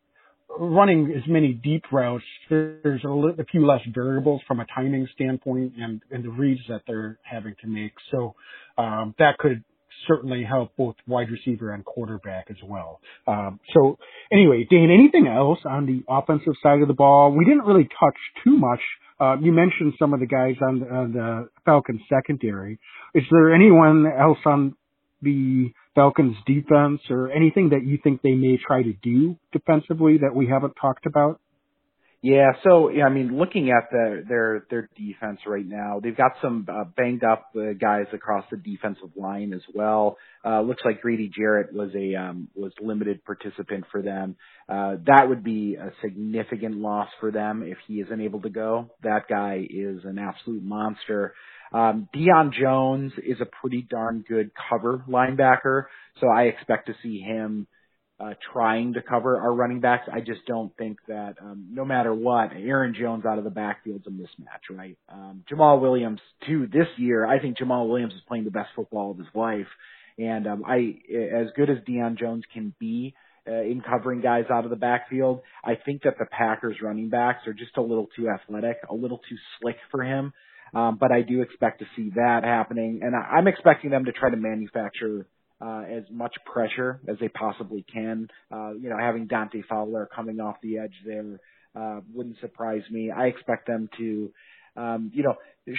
running 0.59 1.13
as 1.15 1.23
many 1.27 1.53
deep 1.53 1.83
routes. 1.91 2.23
There's 2.49 3.03
a, 3.03 3.09
li- 3.09 3.35
a 3.37 3.45
few 3.45 3.65
less 3.65 3.81
variables 3.93 4.41
from 4.47 4.59
a 4.59 4.65
timing 4.73 5.07
standpoint 5.13 5.73
and, 5.77 6.01
and 6.11 6.23
the 6.23 6.29
reads 6.29 6.61
that 6.69 6.81
they're 6.87 7.19
having 7.23 7.55
to 7.61 7.67
make. 7.67 7.93
So 8.11 8.35
um, 8.77 9.13
that 9.19 9.37
could 9.37 9.63
certainly 10.07 10.43
help 10.43 10.75
both 10.77 10.95
wide 11.07 11.29
receiver 11.29 11.71
and 11.71 11.83
quarterback 11.85 12.47
as 12.49 12.57
well. 12.63 12.99
Um, 13.27 13.59
so 13.73 13.97
anyway, 14.31 14.67
Dane, 14.69 14.91
anything 14.91 15.27
else 15.27 15.59
on 15.65 15.85
the 15.85 16.03
offensive 16.07 16.53
side 16.61 16.81
of 16.81 16.87
the 16.87 16.93
ball? 16.93 17.31
We 17.31 17.45
didn't 17.45 17.65
really 17.65 17.87
touch 17.99 18.17
too 18.43 18.57
much. 18.57 18.81
Uh, 19.19 19.37
you 19.41 19.51
mentioned 19.51 19.93
some 19.97 20.13
of 20.13 20.19
the 20.19 20.27
guys 20.27 20.55
on 20.61 20.79
the, 20.79 20.85
on 20.87 21.13
the 21.13 21.49
Falcons 21.65 22.01
secondary. 22.07 22.79
Is 23.15 23.23
there 23.31 23.53
anyone 23.53 24.05
else 24.05 24.37
on 24.45 24.75
the 25.21 25.71
Falcons 25.95 26.35
defense 26.45 27.01
or 27.09 27.31
anything 27.31 27.69
that 27.69 27.83
you 27.83 27.97
think 28.03 28.21
they 28.21 28.33
may 28.33 28.59
try 28.65 28.83
to 28.83 28.93
do 29.01 29.35
defensively 29.51 30.19
that 30.19 30.35
we 30.35 30.47
haven't 30.47 30.73
talked 30.79 31.07
about? 31.07 31.39
Yeah, 32.23 32.53
so 32.63 32.89
yeah, 32.89 33.05
I 33.05 33.09
mean, 33.09 33.37
looking 33.37 33.69
at 33.69 33.91
the, 33.91 34.23
their 34.27 34.65
their 34.71 34.89
defense 34.97 35.39
right 35.45 35.65
now, 35.65 35.99
they've 36.01 36.17
got 36.17 36.31
some 36.41 36.65
uh, 36.67 36.85
banged 36.95 37.23
up 37.23 37.51
uh, 37.55 37.73
guys 37.79 38.07
across 38.11 38.43
the 38.49 38.57
defensive 38.57 39.11
line 39.15 39.53
as 39.53 39.61
well. 39.71 40.17
Uh, 40.43 40.61
looks 40.61 40.81
like 40.83 41.01
Grady 41.01 41.29
Jarrett 41.29 41.71
was 41.73 41.91
a 41.95 42.15
um, 42.15 42.47
was 42.55 42.71
limited 42.81 43.23
participant 43.23 43.85
for 43.91 44.01
them. 44.01 44.35
Uh, 44.67 44.95
that 45.05 45.29
would 45.29 45.43
be 45.43 45.75
a 45.75 45.91
significant 46.01 46.77
loss 46.77 47.09
for 47.19 47.31
them 47.31 47.61
if 47.61 47.77
he 47.87 48.01
isn't 48.01 48.21
able 48.21 48.41
to 48.41 48.49
go. 48.49 48.89
That 49.03 49.27
guy 49.29 49.67
is 49.69 50.03
an 50.03 50.17
absolute 50.17 50.63
monster. 50.63 51.35
Um, 51.71 52.09
Deion 52.15 52.51
Jones 52.51 53.11
is 53.23 53.41
a 53.41 53.45
pretty 53.45 53.85
darn 53.87 54.25
good 54.27 54.49
cover 54.69 55.03
linebacker, 55.07 55.83
so 56.19 56.27
I 56.29 56.43
expect 56.43 56.87
to 56.87 56.95
see 57.03 57.19
him 57.19 57.67
uh, 58.19 58.33
trying 58.51 58.93
to 58.93 59.01
cover 59.01 59.39
our 59.39 59.53
running 59.53 59.79
backs. 59.79 60.07
I 60.11 60.21
just 60.21 60.45
don't 60.47 60.75
think 60.77 60.97
that 61.07 61.35
um, 61.41 61.67
no 61.71 61.85
matter 61.85 62.13
what, 62.13 62.51
Aaron 62.53 62.95
Jones 62.97 63.25
out 63.25 63.37
of 63.37 63.43
the 63.43 63.51
backfield's 63.51 64.07
a 64.07 64.09
mismatch, 64.09 64.75
right? 64.75 64.97
Um, 65.07 65.43
Jamaal 65.51 65.79
Williams 65.81 66.19
too 66.45 66.67
this 66.67 66.87
year. 66.97 67.25
I 67.25 67.39
think 67.39 67.57
Jamaal 67.57 67.87
Williams 67.87 68.13
is 68.13 68.21
playing 68.27 68.45
the 68.45 68.51
best 68.51 68.69
football 68.75 69.11
of 69.11 69.17
his 69.17 69.27
life, 69.35 69.67
and 70.17 70.47
um, 70.47 70.63
I 70.65 70.95
as 71.13 71.47
good 71.55 71.69
as 71.69 71.77
Deion 71.87 72.17
Jones 72.17 72.43
can 72.53 72.73
be. 72.79 73.13
Uh, 73.49 73.61
in 73.61 73.79
covering 73.79 74.19
guys 74.19 74.43
out 74.51 74.65
of 74.65 74.69
the 74.69 74.75
backfield, 74.75 75.39
I 75.63 75.75
think 75.75 76.01
that 76.01 76.15
the 76.19 76.25
Packers 76.25 76.75
running 76.81 77.07
backs 77.07 77.47
are 77.47 77.53
just 77.53 77.77
a 77.77 77.81
little 77.81 78.09
too 78.13 78.27
athletic, 78.27 78.75
a 78.89 78.93
little 78.93 79.19
too 79.19 79.37
slick 79.61 79.77
for 79.89 80.03
him. 80.03 80.33
Um, 80.75 80.97
but 80.99 81.13
I 81.13 81.21
do 81.21 81.41
expect 81.41 81.79
to 81.79 81.85
see 81.95 82.11
that 82.15 82.43
happening, 82.43 82.99
and 83.03 83.15
I, 83.15 83.37
I'm 83.37 83.47
expecting 83.47 83.89
them 83.89 84.03
to 84.03 84.11
try 84.11 84.29
to 84.29 84.35
manufacture 84.35 85.27
uh, 85.59 85.83
as 85.89 86.03
much 86.11 86.35
pressure 86.45 86.99
as 87.07 87.17
they 87.19 87.29
possibly 87.29 87.85
can. 87.91 88.29
Uh, 88.51 88.71
you 88.73 88.89
know, 88.89 88.97
having 88.99 89.27
Dante 89.27 89.63
Fowler 89.67 90.07
coming 90.13 90.39
off 90.39 90.57
the 90.61 90.77
edge 90.77 90.93
there 91.05 91.39
uh, 91.75 92.01
wouldn't 92.13 92.39
surprise 92.39 92.83
me. 92.91 93.11
I 93.11 93.27
expect 93.27 93.67
them 93.67 93.89
to, 93.97 94.31
um, 94.75 95.11
you 95.13 95.23
know, 95.23 95.35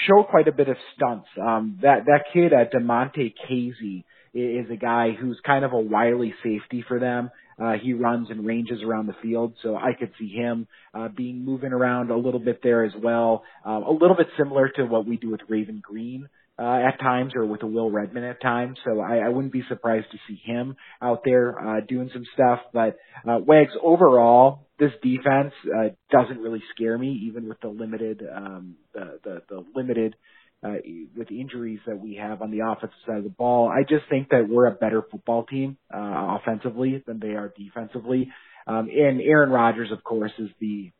show 0.06 0.22
quite 0.22 0.48
a 0.48 0.52
bit 0.52 0.68
of 0.68 0.76
stunts. 0.94 1.28
Um, 1.40 1.78
that 1.82 2.06
that 2.06 2.24
kid, 2.32 2.52
uh, 2.52 2.64
Damontae 2.72 3.34
Kazee, 3.48 4.04
is 4.34 4.70
a 4.70 4.76
guy 4.76 5.12
who's 5.18 5.40
kind 5.44 5.64
of 5.64 5.72
a 5.72 5.80
wily 5.80 6.34
safety 6.42 6.84
for 6.86 6.98
them. 6.98 7.30
Uh, 7.60 7.72
he 7.72 7.92
runs 7.92 8.30
and 8.30 8.46
ranges 8.46 8.82
around 8.84 9.06
the 9.06 9.16
field, 9.20 9.54
so 9.62 9.74
I 9.74 9.92
could 9.98 10.12
see 10.18 10.28
him 10.28 10.68
uh, 10.94 11.08
being 11.08 11.44
moving 11.44 11.72
around 11.72 12.10
a 12.10 12.16
little 12.16 12.38
bit 12.38 12.60
there 12.62 12.84
as 12.84 12.92
well. 12.96 13.42
Uh, 13.66 13.80
a 13.84 13.92
little 13.92 14.16
bit 14.16 14.28
similar 14.36 14.68
to 14.68 14.84
what 14.84 15.06
we 15.06 15.16
do 15.16 15.30
with 15.30 15.40
Raven 15.48 15.82
Greene 15.84 16.28
uh, 16.58 16.88
at 16.88 16.98
times 17.00 17.32
or 17.36 17.46
with 17.46 17.62
a 17.62 17.66
Will 17.66 17.90
Redmond 17.90 18.26
at 18.26 18.42
times. 18.42 18.78
So 18.84 19.00
I, 19.00 19.18
I 19.18 19.28
wouldn't 19.28 19.52
be 19.52 19.62
surprised 19.68 20.06
to 20.10 20.18
see 20.26 20.40
him 20.44 20.76
out 21.00 21.22
there 21.24 21.58
uh, 21.58 21.80
doing 21.86 22.10
some 22.12 22.24
stuff. 22.34 22.60
But 22.72 22.96
uh, 23.28 23.38
Wags, 23.38 23.72
overall, 23.82 24.66
this 24.78 24.92
defense 25.02 25.52
uh, 25.66 25.90
doesn't 26.10 26.38
really 26.38 26.62
scare 26.74 26.98
me, 26.98 27.28
even 27.28 27.48
with 27.48 27.60
the 27.60 27.68
limited 27.68 28.22
um, 28.34 28.76
the, 28.92 29.18
the 29.24 29.42
the 29.48 29.64
limited 29.74 30.16
uh, 30.62 30.74
with 31.16 31.30
injuries 31.30 31.80
that 31.86 31.98
we 31.98 32.16
have 32.16 32.42
on 32.42 32.50
the 32.50 32.60
offensive 32.60 32.98
side 33.06 33.18
of 33.18 33.24
the 33.24 33.30
ball. 33.30 33.68
I 33.68 33.82
just 33.82 34.08
think 34.08 34.30
that 34.30 34.48
we're 34.48 34.66
a 34.66 34.72
better 34.72 35.02
football 35.08 35.44
team 35.44 35.76
uh, 35.94 36.38
offensively 36.40 37.02
than 37.06 37.20
they 37.20 37.30
are 37.30 37.52
defensively. 37.56 38.30
Um, 38.66 38.88
and 38.90 39.20
Aaron 39.20 39.50
Rodgers, 39.50 39.90
of 39.92 40.02
course, 40.04 40.32
is 40.38 40.50
the 40.60 40.90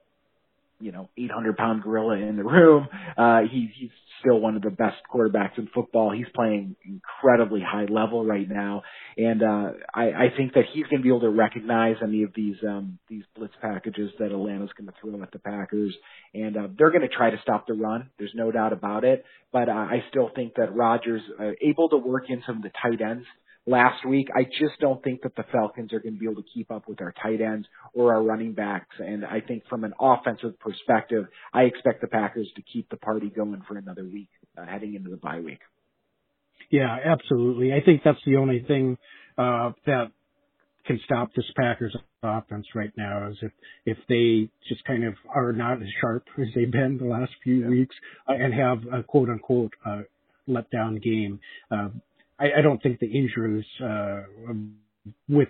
you 0.81 0.93
know, 0.93 1.09
800 1.19 1.57
pound 1.57 1.83
gorilla 1.83 2.17
in 2.17 2.37
the 2.37 2.45
room. 2.45 2.89
Uh, 3.17 3.41
he, 3.51 3.71
he's 3.77 3.91
still 4.21 4.39
one 4.39 4.57
of 4.57 4.63
the 4.63 4.71
best 4.71 4.97
quarterbacks 5.13 5.59
in 5.59 5.69
football. 5.75 6.13
He's 6.13 6.27
playing 6.35 6.77
incredibly 6.85 7.61
high 7.61 7.87
level 7.89 8.25
right 8.25 8.49
now. 8.49 8.83
And, 9.17 9.43
uh, 9.43 9.73
I, 9.93 10.05
I 10.05 10.27
think 10.37 10.55
that 10.55 10.65
he's 10.73 10.85
going 10.85 10.99
to 10.99 11.03
be 11.03 11.09
able 11.09 11.21
to 11.21 11.31
recognize 11.31 11.97
any 12.03 12.23
of 12.23 12.33
these, 12.35 12.57
um, 12.67 12.99
these 13.09 13.25
blitz 13.37 13.55
packages 13.61 14.11
that 14.19 14.27
Atlanta's 14.33 14.71
going 14.77 14.89
to 14.89 14.95
throw 15.01 15.23
at 15.23 15.33
the 15.33 15.39
Packers. 15.39 15.95
And, 16.35 16.57
uh, 16.57 16.69
they're 16.77 16.91
going 16.91 17.09
to 17.09 17.09
try 17.09 17.31
to 17.31 17.39
stop 17.43 17.67
the 17.67 17.75
run. 17.75 18.11
There's 18.19 18.33
no 18.35 18.51
doubt 18.51 18.73
about 18.73 19.05
it. 19.05 19.25
But, 19.53 19.69
uh, 19.69 19.73
I 19.73 20.05
still 20.11 20.31
think 20.35 20.55
that 20.57 20.75
Rodgers, 20.75 21.23
uh, 21.41 21.51
able 21.63 21.89
to 21.91 21.97
work 21.97 22.25
in 22.29 22.43
some 22.47 22.57
of 22.59 22.63
the 22.63 22.71
tight 22.83 23.01
ends 23.01 23.27
last 23.69 24.05
week. 24.05 24.29
I 24.35 24.45
just 24.45 24.81
don't 24.81 25.03
think 25.05 25.23
that 25.23 25.37
the 25.37 25.45
Falcons 25.53 25.93
are 25.93 26.01
going 26.01 26.15
to 26.15 26.19
be 26.19 26.27
able 26.27 26.43
to 26.43 26.49
keep 26.53 26.71
up 26.71 26.89
with 26.89 27.01
our 27.01 27.15
tight 27.23 27.41
ends 27.41 27.67
or 27.93 28.15
our 28.15 28.23
running 28.23 28.55
backs. 28.55 28.97
And 28.99 29.25
I 29.25 29.41
think 29.41 29.65
from 29.69 29.85
an 29.85 29.93
offensive 30.01 30.59
perspective, 30.59 31.27
I 31.53 31.63
expect 31.63 32.01
the 32.01 32.09
Packers 32.09 32.49
to 32.57 32.63
keep 32.63 32.89
the 32.91 32.97
party 32.97 33.29
going 33.29 33.63
for 33.69 33.77
another 33.77 34.05
week 34.05 34.29
uh, 34.57 34.65
heading 34.67 34.95
into 34.95 35.11
the 35.11 35.17
bye 35.17 35.41
week. 35.41 35.61
Yeah, 36.71 36.97
absolutely. 37.05 37.73
I 37.73 37.81
think 37.85 38.03
that's 38.05 38.19
the 38.27 38.37
only 38.37 38.65
thing 38.67 38.99
uh, 39.37 39.73
that 39.87 40.11
can 40.87 41.01
stop 41.05 41.31
this 41.35 41.45
Packers 41.57 41.97
offense 42.23 42.67
right 42.75 42.91
now 42.97 43.29
is 43.29 43.37
if 43.43 43.53
if 43.85 43.99
they 44.09 44.51
just 44.69 44.83
kind 44.85 45.05
of 45.05 45.15
are 45.29 45.53
not 45.53 45.81
as 45.81 45.89
sharp 46.01 46.25
as 46.41 46.49
they've 46.55 46.71
been 46.71 46.99
the 46.99 47.07
last 47.07 47.31
few 47.45 47.61
yeah. 47.61 47.69
weeks 47.69 47.95
uh, 48.29 48.33
and 48.33 48.53
have 48.53 48.79
a 48.93 49.03
quote 49.03 49.29
unquote 49.29 49.73
uh, 49.87 50.01
let 50.47 50.71
down 50.71 50.97
game. 50.97 51.39
Uh, 51.71 51.89
I, 52.39 52.59
I 52.59 52.63
don't 52.63 52.83
think 52.83 53.01
the 53.01 53.07
injuries 53.07 53.65
uh, 53.83 54.23
with 55.29 55.49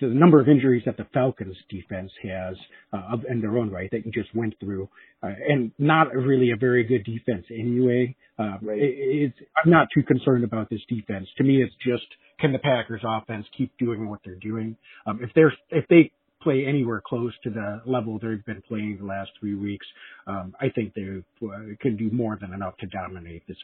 the 0.00 0.06
number 0.06 0.40
of 0.40 0.48
injuries 0.48 0.82
that 0.86 0.96
the 0.96 1.06
Falcons 1.12 1.56
defense 1.68 2.10
has 2.22 2.56
uh, 2.92 3.16
in 3.28 3.40
their 3.40 3.58
own 3.58 3.70
right 3.70 3.90
that 3.92 4.06
you 4.06 4.12
just 4.12 4.34
went 4.34 4.54
through, 4.58 4.88
uh, 5.22 5.28
and 5.48 5.72
not 5.78 6.14
really 6.14 6.50
a 6.52 6.56
very 6.56 6.84
good 6.84 7.04
defense 7.04 7.44
anyway. 7.50 8.16
Uh, 8.38 8.56
right. 8.62 8.78
it, 8.80 9.34
I'm 9.62 9.70
not 9.70 9.88
too 9.94 10.02
concerned 10.02 10.44
about 10.44 10.70
this 10.70 10.80
defense. 10.88 11.28
To 11.36 11.44
me, 11.44 11.62
it's 11.62 11.74
just 11.84 12.06
can 12.38 12.52
the 12.52 12.58
Packers 12.58 13.02
offense 13.04 13.46
keep 13.56 13.76
doing 13.78 14.08
what 14.08 14.20
they're 14.24 14.36
doing? 14.36 14.76
Um, 15.06 15.20
if 15.22 15.30
they're 15.34 15.52
if 15.70 15.86
they 15.88 16.12
play 16.42 16.64
anywhere 16.66 17.02
close 17.06 17.32
to 17.44 17.50
the 17.50 17.82
level 17.84 18.18
they've 18.18 18.44
been 18.46 18.62
playing 18.66 18.96
the 18.98 19.04
last 19.04 19.30
three 19.38 19.54
weeks, 19.54 19.86
um, 20.26 20.54
I 20.58 20.70
think 20.70 20.94
they 20.94 21.22
uh, 21.46 21.50
can 21.80 21.98
do 21.98 22.10
more 22.10 22.38
than 22.40 22.54
enough 22.54 22.76
to 22.78 22.86
dominate 22.86 23.46
this 23.46 23.58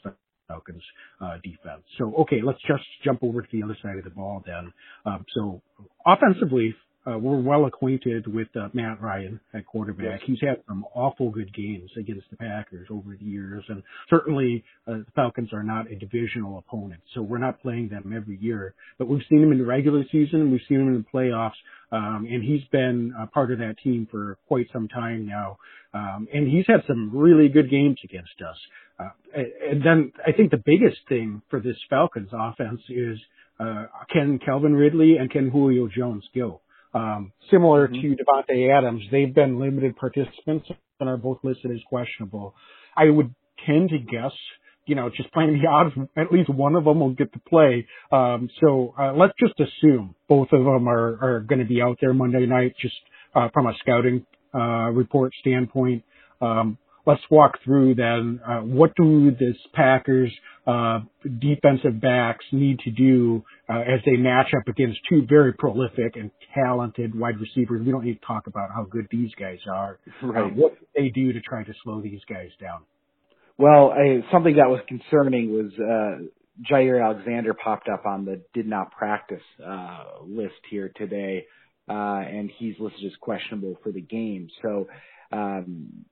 Falcons 0.48 0.82
uh, 1.20 1.36
defense. 1.42 1.82
So 1.98 2.14
okay, 2.20 2.40
let's 2.42 2.60
just 2.66 2.84
jump 3.04 3.20
over 3.22 3.42
to 3.42 3.48
the 3.52 3.62
other 3.62 3.76
side 3.82 3.98
of 3.98 4.04
the 4.04 4.10
ball 4.10 4.42
then. 4.46 4.72
Um, 5.04 5.24
so 5.34 5.62
offensively, 6.06 6.74
uh, 7.06 7.16
we're 7.18 7.40
well 7.40 7.66
acquainted 7.66 8.26
with 8.26 8.48
uh, 8.56 8.68
Matt 8.72 9.00
Ryan 9.00 9.38
at 9.54 9.64
quarterback. 9.66 10.20
Yes. 10.20 10.26
He's 10.26 10.40
had 10.40 10.62
some 10.66 10.84
awful 10.94 11.30
good 11.30 11.54
games 11.54 11.90
against 11.96 12.28
the 12.30 12.36
Packers 12.36 12.88
over 12.90 13.16
the 13.18 13.24
years, 13.24 13.64
and 13.68 13.82
certainly 14.10 14.64
uh, 14.88 14.98
the 14.98 15.06
Falcons 15.14 15.52
are 15.52 15.62
not 15.62 15.90
a 15.90 15.94
divisional 15.94 16.58
opponent, 16.58 17.00
so 17.14 17.22
we're 17.22 17.38
not 17.38 17.62
playing 17.62 17.88
them 17.88 18.12
every 18.14 18.36
year. 18.38 18.74
But 18.98 19.08
we've 19.08 19.22
seen 19.28 19.42
him 19.42 19.52
in 19.52 19.58
the 19.58 19.64
regular 19.64 20.04
season, 20.10 20.40
and 20.40 20.52
we've 20.52 20.60
seen 20.68 20.80
him 20.80 20.88
in 20.88 21.04
the 21.04 21.18
playoffs, 21.18 21.52
um, 21.92 22.26
and 22.30 22.42
he's 22.42 22.64
been 22.72 23.14
a 23.18 23.26
part 23.26 23.52
of 23.52 23.58
that 23.58 23.76
team 23.82 24.08
for 24.10 24.36
quite 24.48 24.66
some 24.72 24.88
time 24.88 25.26
now. 25.26 25.58
Um, 25.94 26.28
and 26.34 26.48
he's 26.48 26.66
had 26.66 26.82
some 26.86 27.10
really 27.16 27.48
good 27.48 27.70
games 27.70 27.98
against 28.04 28.42
us. 28.46 28.56
Uh, 28.98 29.10
and 29.70 29.82
then 29.82 30.12
I 30.26 30.32
think 30.32 30.50
the 30.50 30.62
biggest 30.64 30.98
thing 31.08 31.42
for 31.48 31.60
this 31.60 31.76
Falcons 31.88 32.30
offense 32.32 32.80
is 32.88 33.18
uh, 33.60 33.86
can 34.12 34.38
Calvin 34.38 34.74
Ridley 34.74 35.16
and 35.18 35.30
can 35.30 35.50
Julio 35.50 35.88
Jones 35.88 36.24
go? 36.34 36.60
Um, 36.96 37.32
similar 37.50 37.88
mm-hmm. 37.88 38.00
to 38.00 38.16
Davante 38.16 38.76
Adams, 38.76 39.02
they've 39.12 39.34
been 39.34 39.60
limited 39.60 39.96
participants 39.96 40.66
and 40.98 41.08
are 41.10 41.18
both 41.18 41.38
listed 41.42 41.70
as 41.70 41.80
questionable. 41.88 42.54
I 42.96 43.10
would 43.10 43.34
tend 43.66 43.90
to 43.90 43.98
guess, 43.98 44.32
you 44.86 44.94
know, 44.94 45.10
just 45.14 45.30
playing 45.32 45.60
the 45.60 45.68
odds, 45.68 45.94
at 46.16 46.32
least 46.32 46.48
one 46.48 46.74
of 46.74 46.84
them 46.84 47.00
will 47.00 47.12
get 47.12 47.30
to 47.34 47.40
play. 47.40 47.86
Um, 48.10 48.48
so 48.60 48.94
uh, 48.98 49.12
let's 49.12 49.34
just 49.38 49.60
assume 49.60 50.14
both 50.26 50.48
of 50.52 50.64
them 50.64 50.88
are, 50.88 51.18
are 51.22 51.40
going 51.40 51.58
to 51.58 51.66
be 51.66 51.82
out 51.82 51.98
there 52.00 52.14
Monday 52.14 52.46
night, 52.46 52.74
just 52.80 52.96
uh, 53.34 53.48
from 53.52 53.66
a 53.66 53.74
scouting 53.80 54.24
uh, 54.54 54.90
report 54.90 55.32
standpoint. 55.40 56.02
Um, 56.40 56.78
let's 57.06 57.22
walk 57.30 57.52
through 57.64 57.94
then 57.94 58.40
uh, 58.46 58.58
what 58.60 58.94
do 58.96 59.30
this 59.30 59.56
Packers 59.72 60.32
uh, 60.66 61.00
defensive 61.38 62.00
backs 62.00 62.44
need 62.52 62.80
to 62.80 62.90
do 62.90 63.44
uh, 63.70 63.80
as 63.80 64.00
they 64.04 64.16
match 64.16 64.48
up 64.56 64.66
against 64.68 64.98
two 65.08 65.24
very 65.28 65.52
prolific 65.52 66.16
and 66.16 66.30
talented 66.54 67.18
wide 67.18 67.38
receivers. 67.40 67.86
We 67.86 67.92
don't 67.92 68.04
need 68.04 68.20
to 68.20 68.26
talk 68.26 68.48
about 68.48 68.70
how 68.74 68.84
good 68.84 69.06
these 69.10 69.30
guys 69.38 69.58
are. 69.72 69.98
Right. 70.22 70.44
Uh, 70.44 70.48
what 70.48 70.76
they 70.94 71.08
do 71.08 71.32
to 71.32 71.40
try 71.40 71.62
to 71.62 71.72
slow 71.84 72.00
these 72.00 72.20
guys 72.28 72.50
down? 72.60 72.80
Well, 73.58 73.92
I, 73.92 74.20
something 74.32 74.56
that 74.56 74.68
was 74.68 74.80
concerning 74.88 75.52
was 75.52 75.72
uh, 75.78 76.26
Jaire 76.70 77.02
Alexander 77.02 77.54
popped 77.54 77.88
up 77.88 78.04
on 78.06 78.24
the 78.24 78.42
did 78.52 78.66
not 78.66 78.90
practice 78.90 79.42
uh, 79.64 80.04
list 80.26 80.54
here 80.68 80.92
today, 80.96 81.46
uh, 81.88 81.92
and 81.92 82.50
he's 82.58 82.74
listed 82.78 83.06
as 83.06 83.16
questionable 83.20 83.78
for 83.82 83.92
the 83.92 84.00
game. 84.00 84.48
So 84.62 84.88
um, 85.32 86.04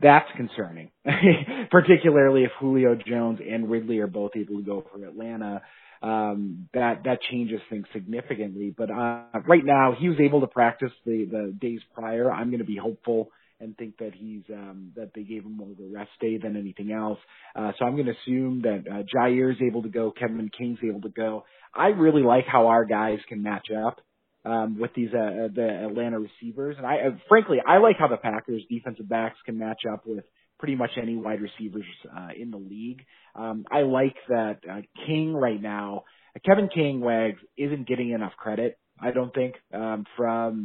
that's 0.00 0.28
concerning, 0.36 0.90
particularly 1.70 2.44
if 2.44 2.50
Julio 2.58 2.94
Jones 2.94 3.40
and 3.46 3.70
Ridley 3.70 3.98
are 3.98 4.06
both 4.06 4.32
able 4.36 4.56
to 4.56 4.62
go 4.62 4.84
for 4.92 5.04
Atlanta. 5.04 5.62
Um, 6.02 6.68
that 6.72 7.02
that 7.04 7.18
changes 7.30 7.60
things 7.68 7.86
significantly. 7.92 8.74
But 8.76 8.90
uh, 8.90 9.40
right 9.46 9.64
now, 9.64 9.94
he 9.98 10.08
was 10.08 10.18
able 10.18 10.40
to 10.40 10.46
practice 10.46 10.92
the 11.04 11.26
the 11.30 11.54
days 11.58 11.80
prior. 11.94 12.32
I'm 12.32 12.48
going 12.48 12.60
to 12.60 12.64
be 12.64 12.76
hopeful 12.76 13.30
and 13.60 13.76
think 13.76 13.98
that 13.98 14.12
he's 14.14 14.42
um, 14.50 14.92
that 14.96 15.10
they 15.14 15.22
gave 15.22 15.44
him 15.44 15.56
more 15.56 15.70
of 15.70 15.78
a 15.78 15.94
rest 15.94 16.10
day 16.20 16.38
than 16.38 16.56
anything 16.56 16.92
else. 16.92 17.18
Uh, 17.54 17.72
so 17.78 17.84
I'm 17.84 17.94
going 17.94 18.06
to 18.06 18.14
assume 18.22 18.62
that 18.62 18.84
uh, 18.90 19.02
Jaire 19.14 19.52
is 19.52 19.60
able 19.62 19.82
to 19.82 19.88
go, 19.88 20.10
Kevin 20.10 20.50
King's 20.56 20.78
able 20.82 21.02
to 21.02 21.10
go. 21.10 21.44
I 21.74 21.88
really 21.88 22.22
like 22.22 22.46
how 22.46 22.68
our 22.68 22.84
guys 22.84 23.18
can 23.28 23.42
match 23.42 23.68
up 23.70 24.00
um, 24.44 24.78
with 24.78 24.92
these 24.94 25.10
uh, 25.10 25.48
the 25.54 25.86
Atlanta 25.88 26.18
receivers. 26.18 26.76
And 26.78 26.86
I, 26.86 26.96
uh, 26.96 27.10
frankly, 27.28 27.58
I 27.66 27.78
like 27.78 27.96
how 27.98 28.08
the 28.08 28.16
Packers 28.16 28.62
defensive 28.70 29.08
backs 29.08 29.36
can 29.44 29.58
match 29.58 29.82
up 29.90 30.04
with 30.06 30.24
pretty 30.58 30.76
much 30.76 30.90
any 31.00 31.16
wide 31.16 31.40
receivers 31.40 31.84
uh, 32.14 32.28
in 32.38 32.50
the 32.50 32.58
league. 32.58 33.04
Um, 33.34 33.64
I 33.70 33.82
like 33.82 34.16
that 34.28 34.60
uh, 34.70 34.80
King 35.06 35.34
right 35.34 35.60
now, 35.60 36.04
Kevin 36.44 36.68
King 36.68 37.00
Wags 37.00 37.40
isn't 37.56 37.88
getting 37.88 38.10
enough 38.10 38.32
credit. 38.36 38.78
I 39.00 39.10
don't 39.10 39.34
think 39.34 39.54
um, 39.74 40.04
from 40.16 40.64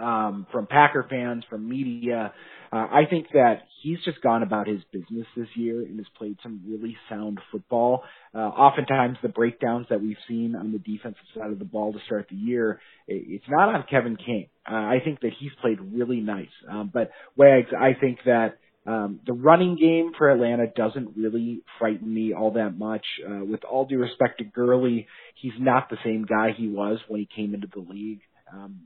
um, 0.00 0.46
from 0.52 0.66
Packer 0.66 1.06
fans, 1.08 1.44
from 1.48 1.68
media. 1.68 2.32
Uh, 2.72 2.76
I 2.76 3.02
think 3.08 3.28
that 3.32 3.62
he's 3.82 3.98
just 4.04 4.20
gone 4.20 4.42
about 4.42 4.66
his 4.66 4.80
business 4.92 5.26
this 5.36 5.48
year 5.54 5.80
and 5.80 5.98
has 5.98 6.06
played 6.16 6.36
some 6.42 6.60
really 6.68 6.96
sound 7.08 7.40
football. 7.50 8.04
Uh, 8.34 8.38
oftentimes 8.38 9.16
the 9.22 9.28
breakdowns 9.28 9.86
that 9.90 10.02
we've 10.02 10.18
seen 10.28 10.54
on 10.54 10.72
the 10.72 10.78
defensive 10.78 11.24
side 11.34 11.50
of 11.50 11.58
the 11.58 11.64
ball 11.64 11.92
to 11.92 11.98
start 12.06 12.26
the 12.30 12.36
year, 12.36 12.80
it's 13.06 13.44
not 13.48 13.74
on 13.74 13.84
Kevin 13.90 14.16
King. 14.16 14.48
Uh, 14.70 14.74
I 14.74 15.00
think 15.02 15.20
that 15.20 15.32
he's 15.38 15.52
played 15.62 15.78
really 15.80 16.20
nice. 16.20 16.48
Um, 16.70 16.90
but 16.92 17.10
Wags, 17.36 17.70
I 17.78 17.94
think 17.98 18.18
that 18.26 18.58
um, 18.86 19.20
the 19.26 19.32
running 19.32 19.76
game 19.76 20.12
for 20.16 20.30
Atlanta 20.30 20.66
doesn't 20.66 21.16
really 21.16 21.60
frighten 21.78 22.12
me 22.12 22.32
all 22.32 22.52
that 22.52 22.78
much. 22.78 23.04
Uh, 23.26 23.44
with 23.44 23.64
all 23.64 23.86
due 23.86 23.98
respect 23.98 24.38
to 24.38 24.44
Gurley, 24.44 25.06
he's 25.34 25.52
not 25.58 25.90
the 25.90 25.98
same 26.04 26.24
guy 26.24 26.52
he 26.56 26.68
was 26.68 26.98
when 27.08 27.20
he 27.20 27.28
came 27.34 27.54
into 27.54 27.66
the 27.66 27.80
league. 27.80 28.20
Um, 28.52 28.80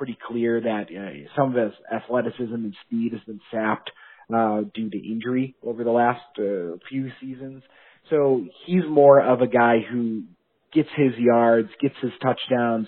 pretty 0.00 0.16
clear 0.26 0.62
that 0.62 0.84
uh, 0.84 1.28
some 1.36 1.54
of 1.54 1.62
his 1.62 1.74
athleticism 1.94 2.54
and 2.54 2.74
speed 2.86 3.12
has 3.12 3.20
been 3.26 3.40
sapped 3.52 3.90
uh, 4.34 4.62
due 4.72 4.88
to 4.88 4.96
injury 4.96 5.54
over 5.62 5.84
the 5.84 5.90
last 5.90 6.22
uh, 6.38 6.78
few 6.88 7.10
seasons. 7.20 7.62
So 8.08 8.46
he's 8.64 8.84
more 8.88 9.20
of 9.20 9.42
a 9.42 9.46
guy 9.46 9.80
who 9.80 10.22
gets 10.72 10.88
his 10.96 11.12
yards, 11.18 11.68
gets 11.82 11.96
his 12.00 12.12
touchdowns, 12.22 12.86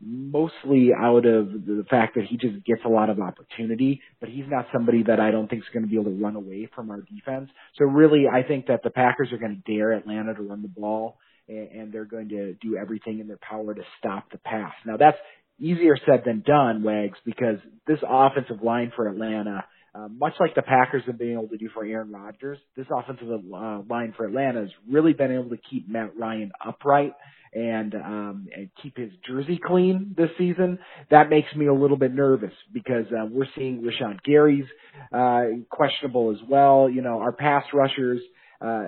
mostly 0.00 0.90
out 0.96 1.26
of 1.26 1.50
the 1.50 1.84
fact 1.90 2.14
that 2.14 2.26
he 2.26 2.36
just 2.36 2.64
gets 2.64 2.82
a 2.84 2.88
lot 2.88 3.10
of 3.10 3.18
opportunity, 3.18 4.00
but 4.20 4.28
he's 4.28 4.44
not 4.46 4.66
somebody 4.72 5.02
that 5.02 5.18
I 5.18 5.32
don't 5.32 5.50
think 5.50 5.62
is 5.62 5.68
going 5.72 5.82
to 5.82 5.88
be 5.88 5.96
able 5.96 6.12
to 6.12 6.22
run 6.22 6.36
away 6.36 6.70
from 6.76 6.92
our 6.92 7.00
defense. 7.00 7.50
So 7.76 7.86
really, 7.86 8.26
I 8.32 8.44
think 8.46 8.68
that 8.68 8.84
the 8.84 8.90
Packers 8.90 9.32
are 9.32 9.38
going 9.38 9.60
to 9.66 9.72
dare 9.76 9.94
Atlanta 9.94 10.32
to 10.34 10.42
run 10.42 10.62
the 10.62 10.68
ball 10.68 11.18
and 11.48 11.92
they're 11.92 12.04
going 12.04 12.28
to 12.28 12.54
do 12.54 12.76
everything 12.76 13.18
in 13.18 13.26
their 13.26 13.38
power 13.38 13.74
to 13.74 13.82
stop 13.98 14.30
the 14.30 14.38
pass. 14.38 14.72
Now 14.84 14.96
that's 14.96 15.18
easier 15.58 15.96
said 16.06 16.22
than 16.24 16.42
done, 16.46 16.82
Wags, 16.82 17.18
because 17.24 17.58
this 17.86 17.98
offensive 18.06 18.62
line 18.62 18.92
for 18.94 19.08
Atlanta, 19.08 19.64
uh, 19.94 20.08
much 20.08 20.34
like 20.38 20.54
the 20.54 20.62
Packers 20.62 21.02
have 21.06 21.18
been 21.18 21.32
able 21.32 21.48
to 21.48 21.56
do 21.56 21.70
for 21.72 21.84
Aaron 21.84 22.12
Rodgers, 22.12 22.58
this 22.76 22.86
offensive 22.90 23.28
uh, 23.30 23.80
line 23.88 24.12
for 24.16 24.26
Atlanta 24.26 24.60
has 24.60 24.70
really 24.90 25.12
been 25.12 25.32
able 25.32 25.50
to 25.50 25.58
keep 25.70 25.88
Matt 25.88 26.16
Ryan 26.18 26.52
upright 26.64 27.12
and 27.54 27.94
um, 27.94 28.48
and 28.54 28.68
keep 28.82 28.96
his 28.98 29.10
jersey 29.26 29.58
clean 29.64 30.14
this 30.16 30.28
season. 30.36 30.78
That 31.10 31.30
makes 31.30 31.48
me 31.56 31.66
a 31.66 31.72
little 31.74 31.96
bit 31.96 32.12
nervous 32.12 32.52
because 32.72 33.06
uh, 33.10 33.24
we're 33.30 33.46
seeing 33.56 33.82
Rashan 33.82 34.18
Gary's 34.22 34.66
uh, 35.12 35.44
questionable 35.70 36.32
as 36.32 36.46
well. 36.48 36.90
You 36.90 37.00
know, 37.02 37.20
our 37.20 37.32
pass 37.32 37.64
rushers. 37.72 38.20
Uh, 38.60 38.86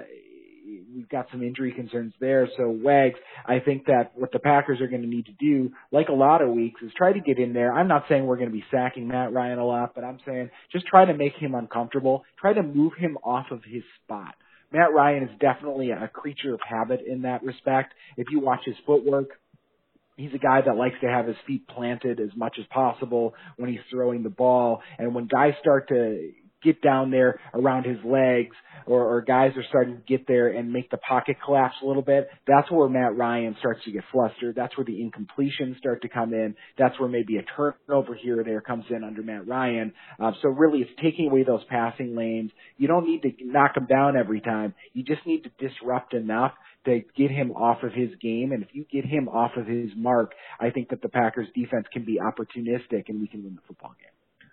we've 0.95 1.09
got 1.09 1.27
some 1.31 1.43
injury 1.43 1.73
concerns 1.73 2.13
there. 2.21 2.49
So 2.57 2.69
Wags, 2.69 3.19
I 3.47 3.61
think 3.61 3.87
that 3.87 4.13
what 4.15 4.33
the 4.33 4.39
Packers 4.39 4.81
are 4.81 4.89
going 4.89 5.03
to 5.03 5.09
need 5.09 5.27
to 5.27 5.33
do, 5.33 5.71
like 5.93 6.09
a 6.09 6.15
lot 6.15 6.43
of 6.43 6.51
weeks, 6.51 6.81
is 6.83 6.93
try 6.97 7.13
to 7.13 7.21
get 7.21 7.39
in 7.39 7.53
there. 7.53 7.73
I'm 7.73 7.89
not 7.89 8.05
saying 8.09 8.27
we're 8.27 8.37
going 8.37 8.51
to 8.51 8.55
be 8.57 8.65
sacking 8.71 9.09
Matt 9.09 9.33
Ryan 9.33 9.59
a 9.59 9.67
lot, 9.67 9.95
but 9.95 10.05
I'm 10.05 10.19
saying 10.27 10.51
just 10.73 10.87
try 10.87 11.05
to 11.05 11.15
make 11.15 11.35
him 11.35 11.55
uncomfortable. 11.55 12.25
Try 12.41 12.53
to 12.53 12.63
move 12.63 12.93
him 12.99 13.19
off 13.23 13.47
of 13.51 13.63
his 13.65 13.83
spot. 14.05 14.35
Matt 14.73 14.93
Ryan 14.93 15.25
is 15.25 15.31
definitely 15.41 15.91
a 15.91 16.09
creature 16.09 16.53
of 16.53 16.61
habit 16.67 17.01
in 17.07 17.23
that 17.23 17.43
respect. 17.43 17.95
If 18.17 18.27
you 18.31 18.41
watch 18.41 18.61
his 18.67 18.77
footwork, 18.85 19.31
he's 20.17 20.35
a 20.35 20.39
guy 20.39 20.61
that 20.61 20.77
likes 20.77 20.97
to 21.01 21.09
have 21.09 21.27
his 21.27 21.37
feet 21.47 21.67
planted 21.69 22.21
as 22.21 22.31
much 22.37 22.57
as 22.59 22.67
possible 22.71 23.35
when 23.57 23.71
he's 23.71 23.81
throwing 23.91 24.23
the 24.23 24.29
ball. 24.29 24.83
And 24.99 25.15
when 25.15 25.27
guys 25.27 25.55
start 25.61 25.89
to 25.89 26.33
get 26.63 26.83
down 26.83 27.11
there 27.11 27.41
around 27.55 27.85
his 27.85 27.99
legs 28.05 28.57
or, 28.87 29.17
or 29.17 29.21
guys 29.23 29.53
are 29.57 29.65
starting 29.69 29.97
to 29.97 30.03
get 30.03 30.27
there 30.27 30.49
and 30.49 30.73
make 30.73 30.91
the 30.91 30.97
pocket 30.97 31.37
collapse 31.45 31.75
a 31.83 31.87
little 31.87 32.03
bit, 32.03 32.29
that's 32.47 32.71
where 32.71 32.89
Matt 32.89 33.17
Ryan 33.17 33.57
starts 33.59 33.85
to 33.85 33.93
get 33.93 34.05
flustered. 34.13 34.55
That's 34.55 34.77
where 34.77 34.85
the 34.85 35.01
incompletions 35.01 35.79
start 35.79 36.03
to 36.03 36.09
come 36.09 36.33
in. 36.33 36.55
That's 36.79 36.99
where 36.99 37.09
maybe 37.09 37.37
a 37.37 37.43
turnover 37.57 38.15
here 38.15 38.41
or 38.41 38.45
there 38.45 38.61
comes 38.61 38.85
in 38.91 39.05
under 39.05 39.23
Matt 39.23 39.47
Ryan. 39.47 39.93
Uh, 40.19 40.33
so 40.43 40.49
really 40.49 40.81
it's 40.81 40.91
taking 41.03 41.29
away 41.29 41.45
those 41.45 41.65
passing 41.69 42.17
lanes. 42.17 42.51
You 42.77 42.89
don't 42.89 43.07
need 43.07 43.23
to 43.23 43.33
knock 43.45 43.77
him 43.77 43.87
down 43.87 44.17
every 44.17 44.41
time. 44.41 44.75
You 44.93 45.05
just 45.05 45.27
need 45.27 45.45
to 45.45 45.69
disrupt 45.69 46.15
enough 46.15 46.53
to 46.85 47.03
get 47.17 47.31
him 47.31 47.53
off 47.53 47.83
of 47.83 47.93
his 47.93 48.11
game. 48.21 48.53
And 48.53 48.63
if 48.63 48.69
you 48.73 48.85
get 48.91 49.05
him 49.05 49.29
off 49.29 49.53
of 49.57 49.67
his 49.67 49.91
mark, 49.97 50.33
I 50.61 50.71
think 50.71 50.91
that 50.91 51.03
the 51.03 51.09
Packers 51.09 51.49
defense 51.55 51.87
can 51.93 52.05
be 52.05 52.19
opportunistic 52.19 53.09
and 53.09 53.21
we 53.21 53.29
can 53.29 53.45
win 53.45 53.57
the 53.57 53.63
football 53.67 53.95
game. 53.99 54.11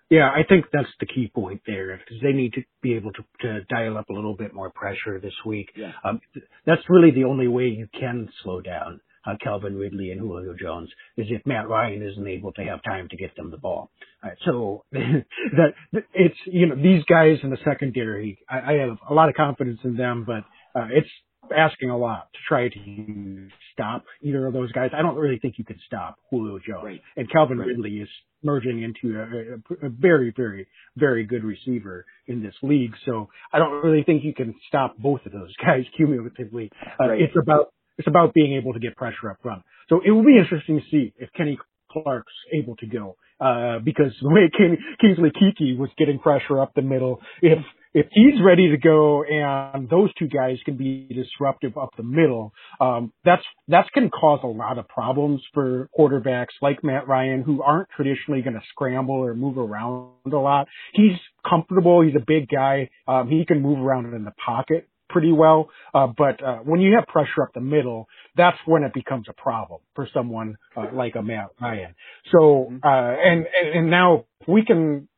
Yeah, 0.08 0.28
I 0.30 0.44
think 0.48 0.66
that's 0.72 0.88
the 1.00 1.06
key 1.06 1.30
point 1.34 1.62
there 1.66 1.98
because 1.98 2.22
they 2.22 2.32
need 2.32 2.52
to 2.54 2.62
be 2.82 2.94
able 2.94 3.12
to, 3.12 3.24
to 3.40 3.64
dial 3.64 3.98
up 3.98 4.08
a 4.08 4.12
little 4.12 4.36
bit 4.36 4.54
more 4.54 4.70
pressure 4.70 5.18
this 5.20 5.34
week. 5.44 5.70
Yeah. 5.74 5.92
Um, 6.04 6.20
that's 6.64 6.82
really 6.88 7.10
the 7.10 7.24
only 7.24 7.48
way 7.48 7.68
you 7.68 7.88
can 7.98 8.28
slow 8.42 8.60
down 8.60 9.00
uh, 9.26 9.34
Calvin 9.42 9.76
Ridley 9.76 10.10
and 10.10 10.20
Julio 10.20 10.54
Jones 10.58 10.88
is 11.16 11.26
if 11.30 11.44
Matt 11.46 11.68
Ryan 11.68 12.02
isn't 12.02 12.26
able 12.26 12.52
to 12.52 12.62
have 12.62 12.82
time 12.82 13.08
to 13.08 13.16
get 13.16 13.34
them 13.36 13.50
the 13.50 13.56
ball. 13.56 13.90
Right, 14.22 14.36
so 14.44 14.84
that 14.92 15.74
it's 16.14 16.36
you 16.46 16.66
know 16.66 16.76
these 16.76 17.04
guys 17.04 17.38
in 17.42 17.50
the 17.50 17.58
secondary, 17.64 18.38
I, 18.48 18.58
I 18.58 18.72
have 18.78 18.98
a 19.08 19.14
lot 19.14 19.28
of 19.28 19.34
confidence 19.34 19.80
in 19.84 19.96
them, 19.96 20.24
but 20.26 20.44
uh, 20.78 20.88
it's 20.90 21.08
asking 21.56 21.90
a 21.90 21.96
lot 21.96 22.28
to 22.32 22.38
try 22.48 22.68
to 22.68 23.48
stop 23.72 24.04
either 24.22 24.46
of 24.46 24.52
those 24.52 24.72
guys. 24.72 24.90
I 24.96 25.02
don't 25.02 25.16
really 25.16 25.38
think 25.38 25.54
you 25.58 25.64
can 25.64 25.78
stop 25.86 26.16
Julio 26.30 26.58
Jones. 26.58 26.84
Right. 26.84 27.00
And 27.16 27.30
Calvin 27.30 27.58
right. 27.58 27.68
Ridley 27.68 27.98
is 27.98 28.08
merging 28.42 28.82
into 28.82 29.18
a, 29.18 29.86
a, 29.86 29.88
very, 29.90 30.32
very, 30.36 30.66
very 30.96 31.24
good 31.24 31.44
receiver 31.44 32.06
in 32.26 32.42
this 32.42 32.54
league. 32.62 32.92
So 33.04 33.28
I 33.52 33.58
don't 33.58 33.84
really 33.84 34.02
think 34.04 34.24
you 34.24 34.34
can 34.34 34.54
stop 34.68 34.96
both 34.98 35.20
of 35.26 35.32
those 35.32 35.52
guys 35.64 35.84
cumulatively. 35.96 36.70
Uh, 37.00 37.08
right. 37.08 37.20
It's 37.20 37.36
about 37.40 37.72
it's 37.98 38.08
about 38.08 38.34
being 38.34 38.54
able 38.54 38.74
to 38.74 38.78
get 38.78 38.94
pressure 38.94 39.30
up 39.30 39.38
front. 39.42 39.62
So 39.88 40.00
it 40.04 40.10
will 40.10 40.24
be 40.24 40.38
interesting 40.38 40.80
to 40.80 40.84
see 40.90 41.14
if 41.18 41.30
Kenny 41.32 41.58
Clark's 41.90 42.32
able 42.52 42.76
to 42.76 42.86
go. 42.86 43.16
Uh, 43.38 43.78
because 43.84 44.12
the 44.22 44.30
way 44.30 44.50
King, 44.56 44.78
Kingsley 44.98 45.30
Keke 45.30 45.78
was 45.78 45.90
getting 45.98 46.18
pressure 46.18 46.60
up 46.60 46.72
the 46.74 46.82
middle, 46.82 47.20
if 47.42 47.58
if 47.96 48.08
he's 48.12 48.42
ready 48.44 48.68
to 48.70 48.76
go 48.76 49.24
and 49.24 49.88
those 49.88 50.12
two 50.18 50.28
guys 50.28 50.58
can 50.66 50.76
be 50.76 51.08
disruptive 51.08 51.78
up 51.78 51.88
the 51.96 52.02
middle, 52.02 52.52
um, 52.78 53.10
that's 53.24 53.42
that's 53.68 53.88
going 53.94 54.10
to 54.10 54.10
cause 54.10 54.40
a 54.42 54.46
lot 54.46 54.76
of 54.76 54.86
problems 54.86 55.42
for 55.54 55.88
quarterbacks 55.98 56.52
like 56.60 56.84
Matt 56.84 57.08
Ryan 57.08 57.42
who 57.42 57.62
aren't 57.62 57.88
traditionally 57.96 58.42
going 58.42 58.52
to 58.52 58.60
scramble 58.68 59.14
or 59.14 59.34
move 59.34 59.56
around 59.56 60.10
a 60.30 60.36
lot. 60.36 60.68
He's 60.92 61.16
comfortable. 61.48 62.02
He's 62.02 62.14
a 62.14 62.24
big 62.24 62.50
guy. 62.50 62.90
Um, 63.08 63.30
he 63.30 63.46
can 63.46 63.62
move 63.62 63.78
around 63.78 64.12
in 64.12 64.24
the 64.24 64.34
pocket 64.44 64.90
pretty 65.08 65.32
well. 65.32 65.70
Uh, 65.94 66.08
but 66.08 66.42
uh, 66.44 66.58
when 66.58 66.80
you 66.80 66.96
have 66.96 67.06
pressure 67.06 67.42
up 67.42 67.54
the 67.54 67.60
middle, 67.62 68.08
that's 68.36 68.58
when 68.66 68.82
it 68.82 68.92
becomes 68.92 69.24
a 69.30 69.40
problem 69.40 69.80
for 69.94 70.06
someone 70.12 70.56
uh, 70.76 70.88
like 70.92 71.14
a 71.14 71.22
Matt 71.22 71.48
Ryan. 71.62 71.94
So 72.30 72.70
uh, 72.84 73.14
and 73.24 73.46
and 73.74 73.90
now 73.90 74.26
we 74.46 74.66
can 74.66 75.08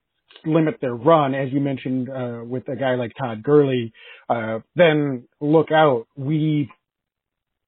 limit 0.44 0.76
their 0.80 0.94
run, 0.94 1.34
as 1.34 1.52
you 1.52 1.60
mentioned 1.60 2.08
uh, 2.08 2.40
with 2.44 2.68
a 2.68 2.76
guy 2.76 2.94
like 2.94 3.12
Todd 3.18 3.42
Gurley, 3.42 3.92
uh, 4.28 4.60
then 4.76 5.24
look 5.40 5.70
out. 5.72 6.06
We 6.16 6.70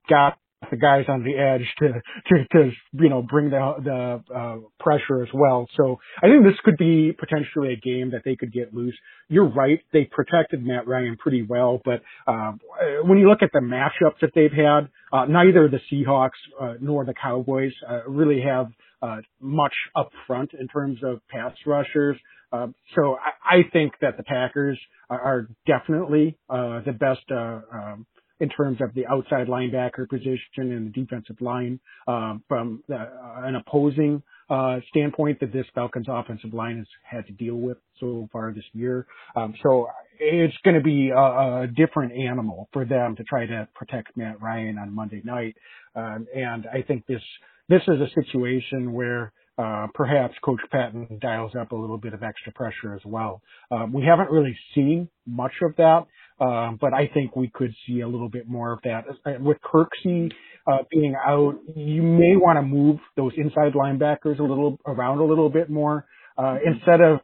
got 0.08 0.38
the 0.70 0.76
guys 0.76 1.04
on 1.08 1.24
the 1.24 1.36
edge 1.38 1.66
to 1.78 1.88
to, 2.28 2.44
to 2.52 2.70
you 2.92 3.08
know 3.08 3.22
bring 3.22 3.50
the 3.50 3.74
the 3.82 4.34
uh, 4.34 4.56
pressure 4.78 5.22
as 5.22 5.28
well. 5.32 5.66
So 5.76 5.98
I 6.22 6.26
think 6.26 6.44
this 6.44 6.58
could 6.64 6.76
be 6.76 7.12
potentially 7.18 7.72
a 7.72 7.76
game 7.76 8.10
that 8.10 8.22
they 8.24 8.36
could 8.36 8.52
get 8.52 8.74
loose. 8.74 8.96
You're 9.28 9.48
right; 9.48 9.80
they 9.92 10.04
protected 10.04 10.64
Matt 10.64 10.86
Ryan 10.86 11.16
pretty 11.16 11.42
well, 11.42 11.80
but 11.84 12.02
uh, 12.26 12.52
when 13.04 13.18
you 13.18 13.28
look 13.28 13.42
at 13.42 13.50
the 13.52 13.60
matchups 13.60 14.20
that 14.20 14.32
they've 14.34 14.52
had, 14.52 14.88
uh, 15.12 15.24
neither 15.26 15.68
the 15.68 15.80
Seahawks 15.90 16.30
uh, 16.60 16.74
nor 16.80 17.04
the 17.04 17.14
Cowboys 17.14 17.72
uh, 17.88 18.04
really 18.06 18.42
have 18.42 18.70
uh, 19.02 19.18
much 19.40 19.74
up 19.96 20.10
front 20.26 20.52
in 20.52 20.68
terms 20.68 20.98
of 21.02 21.20
pass 21.28 21.52
rushers. 21.66 22.16
Uh, 22.52 22.68
so 22.94 23.16
I, 23.16 23.58
I 23.58 23.62
think 23.72 23.94
that 24.00 24.16
the 24.16 24.22
Packers 24.22 24.78
are, 25.08 25.20
are 25.20 25.48
definitely 25.66 26.38
uh, 26.48 26.80
the 26.84 26.92
best 26.92 27.22
uh, 27.30 27.60
um, 27.72 28.06
in 28.40 28.48
terms 28.48 28.78
of 28.80 28.94
the 28.94 29.06
outside 29.06 29.46
linebacker 29.46 30.08
position 30.08 30.40
and 30.72 30.86
the 30.86 31.00
defensive 31.00 31.40
line 31.40 31.78
um, 32.08 32.42
from 32.48 32.82
the, 32.88 32.96
uh, 32.96 33.42
an 33.44 33.54
opposing 33.54 34.22
uh, 34.48 34.80
standpoint 34.88 35.38
that 35.40 35.52
this 35.52 35.66
Falcons 35.74 36.06
offensive 36.08 36.52
line 36.52 36.78
has 36.78 36.86
had 37.04 37.26
to 37.26 37.32
deal 37.32 37.54
with 37.54 37.76
so 38.00 38.28
far 38.32 38.52
this 38.52 38.64
year. 38.72 39.06
Um, 39.36 39.54
so 39.62 39.88
it's 40.18 40.56
going 40.64 40.74
to 40.74 40.82
be 40.82 41.10
a, 41.10 41.16
a, 41.16 41.66
different 41.76 42.12
animal 42.12 42.68
for 42.72 42.84
them 42.84 43.14
to 43.16 43.24
try 43.24 43.46
to 43.46 43.68
protect 43.74 44.16
Matt 44.16 44.40
Ryan 44.40 44.78
on 44.78 44.92
Monday 44.92 45.22
night. 45.24 45.56
Um, 45.94 46.26
and 46.34 46.66
I 46.66 46.82
think 46.82 47.06
this 47.06 47.22
this 47.68 47.82
is 47.82 48.00
a 48.00 48.08
situation 48.20 48.92
where 48.92 49.32
uh, 49.60 49.88
perhaps 49.94 50.34
Coach 50.42 50.60
Pettine 50.72 51.20
dials 51.20 51.52
up 51.54 51.72
a 51.72 51.76
little 51.76 51.98
bit 51.98 52.14
of 52.14 52.22
extra 52.22 52.52
pressure 52.52 52.94
as 52.94 53.02
well. 53.04 53.42
Um, 53.70 53.92
we 53.92 54.04
haven't 54.04 54.30
really 54.30 54.56
seen 54.74 55.08
much 55.26 55.52
of 55.62 55.76
that, 55.76 56.06
um, 56.42 56.78
but 56.80 56.94
I 56.94 57.10
think 57.12 57.36
we 57.36 57.50
could 57.52 57.74
see 57.86 58.00
a 58.00 58.08
little 58.08 58.30
bit 58.30 58.48
more 58.48 58.72
of 58.72 58.80
that. 58.84 59.04
Uh, 59.26 59.32
with 59.40 59.58
Kirksey 59.60 60.32
uh, 60.66 60.78
being 60.90 61.14
out, 61.14 61.58
you 61.74 62.02
may 62.02 62.36
want 62.36 62.56
to 62.56 62.62
move 62.62 63.00
those 63.16 63.32
inside 63.36 63.74
linebackers 63.74 64.38
a 64.38 64.42
little 64.42 64.78
around 64.86 65.18
a 65.18 65.24
little 65.24 65.50
bit 65.50 65.68
more 65.68 66.06
uh, 66.38 66.56
instead 66.64 67.00
of 67.02 67.20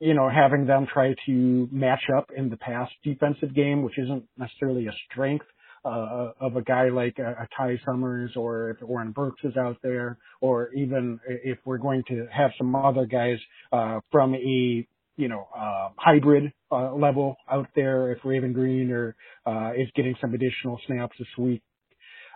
you 0.00 0.14
know 0.14 0.28
having 0.28 0.66
them 0.66 0.86
try 0.92 1.14
to 1.26 1.68
match 1.70 2.02
up 2.16 2.30
in 2.36 2.48
the 2.50 2.56
pass 2.56 2.88
defensive 3.04 3.54
game, 3.54 3.82
which 3.82 3.98
isn't 3.98 4.24
necessarily 4.36 4.86
a 4.86 4.92
strength 5.10 5.46
uh, 5.84 6.32
of 6.40 6.56
a 6.56 6.62
guy 6.62 6.88
like 6.88 7.18
a, 7.18 7.30
a 7.30 7.48
Ty 7.56 7.78
Summers 7.84 8.32
or 8.36 8.70
if 8.70 8.76
Oren 8.82 9.12
Burks 9.12 9.40
is 9.44 9.56
out 9.56 9.78
there, 9.82 10.18
or 10.40 10.72
even 10.74 11.20
if 11.26 11.58
we're 11.64 11.78
going 11.78 12.02
to 12.08 12.26
have 12.32 12.50
some 12.58 12.74
other 12.74 13.06
guys 13.06 13.38
uh, 13.72 14.00
from 14.10 14.34
a 14.34 14.86
you 15.16 15.28
know 15.28 15.48
uh, 15.56 15.88
hybrid 15.96 16.52
uh, 16.70 16.94
level 16.94 17.36
out 17.50 17.68
there, 17.74 18.12
if 18.12 18.18
Raven 18.24 18.52
Greene 18.52 18.90
or 18.90 19.16
uh, 19.46 19.72
is 19.76 19.88
getting 19.94 20.14
some 20.20 20.34
additional 20.34 20.80
snaps 20.86 21.16
this 21.18 21.28
week. 21.38 21.62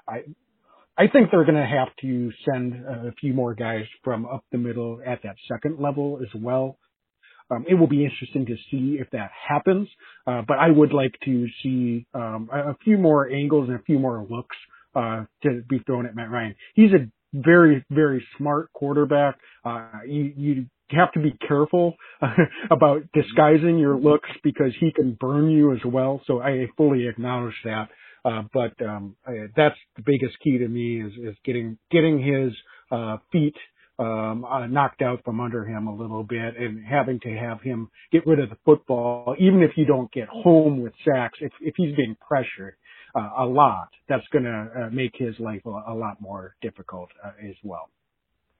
I 0.09 0.23
I 0.97 1.09
think 1.09 1.31
they're 1.31 1.45
going 1.45 1.57
to 1.57 1.67
have 1.67 1.89
to 2.03 2.31
send 2.49 2.75
a 2.87 3.13
few 3.21 3.35
more 3.35 3.55
guys 3.55 3.85
from 4.05 4.27
up 4.27 4.45
the 4.53 4.59
middle 4.59 5.01
at 5.05 5.23
that 5.25 5.35
second 5.49 5.81
level 5.81 6.21
as 6.23 6.41
well. 6.41 6.79
Um, 7.51 7.65
it 7.69 7.75
will 7.75 7.87
be 7.87 8.05
interesting 8.05 8.47
to 8.47 8.57
see 8.71 8.99
if 9.01 9.11
that 9.11 9.31
happens, 9.49 9.89
uh, 10.27 10.43
but 10.47 10.59
I 10.59 10.71
would 10.71 10.93
like 10.93 11.15
to 11.25 11.47
see 11.63 12.07
um, 12.15 12.49
a, 12.53 12.71
a, 12.71 12.77
few 12.83 12.97
more 12.97 13.31
angles 13.31 13.69
and 13.69 13.79
a 13.79 13.83
few 13.83 13.99
more 13.99 14.27
looks 14.29 14.57
uh, 14.95 15.25
to 15.43 15.63
be 15.69 15.79
thrown 15.81 16.07
at 16.07 16.17
Matt 16.17 16.31
Ryan. 16.31 16.55
He's 16.75 16.93
a 16.93 17.11
very, 17.35 17.85
very 17.91 18.27
smart 18.39 18.73
quarterback. 18.73 19.37
Uh, 19.65 19.89
you, 20.07 20.33
you 20.37 20.67
have 20.91 21.13
to 21.13 21.21
be 21.21 21.37
careful 21.47 21.95
about 22.71 23.03
disguising 23.13 23.79
your 23.79 23.97
looks 23.97 24.29
because 24.43 24.73
he 24.81 24.93
can 24.93 25.17
burn 25.21 25.51
you 25.51 25.73
as 25.73 25.81
well. 25.85 26.23
So 26.27 26.41
I 26.41 26.67
fully 26.77 27.09
acknowledge 27.09 27.55
that. 27.65 27.89
Uh, 28.25 28.43
but 28.55 28.73
um, 28.83 29.17
I, 29.27 29.49
that's 29.55 29.77
the 29.97 30.03
biggest 30.05 30.39
key 30.43 30.59
to 30.59 30.69
me 30.69 31.03
is, 31.03 31.13
is 31.13 31.37
getting 31.45 31.77
getting 31.91 32.19
his 32.19 32.55
uh, 32.91 33.19
feet 33.31 33.55
um, 33.99 34.45
uh, 34.45 34.67
knocked 34.67 35.03
out 35.03 35.23
from 35.25 35.41
under 35.41 35.65
him 35.65 35.87
a 35.87 35.95
little 35.95 36.25
bit 36.25 36.57
and 36.57 36.85
having 36.85 37.21
to 37.21 37.31
have 37.37 37.61
him 37.61 37.91
get 38.11 38.27
rid 38.27 38.41
of 38.41 38.51
the 38.51 38.57
football, 38.65 39.37
even 39.39 39.63
if 39.63 39.73
you 39.77 39.85
don't 39.85 40.11
get 40.13 40.29
home 40.29 40.83
with 40.83 40.93
sacks, 41.05 41.39
if, 41.41 41.53
if 41.61 41.75
he's 41.77 41.95
being 41.95 42.17
pressured 42.27 42.75
uh, 43.15 43.31
a 43.39 43.45
lot, 43.45 43.89
that's 44.09 44.27
going 44.33 44.45
to 44.45 44.69
uh, 44.77 44.91
make 44.91 45.13
his 45.15 45.39
life 45.39 45.63
a, 45.67 45.93
a 45.93 45.95
lot 45.95 46.21
more 46.21 46.57
difficult 46.61 47.09
uh, 47.25 47.31
as 47.49 47.55
well. 47.63 47.89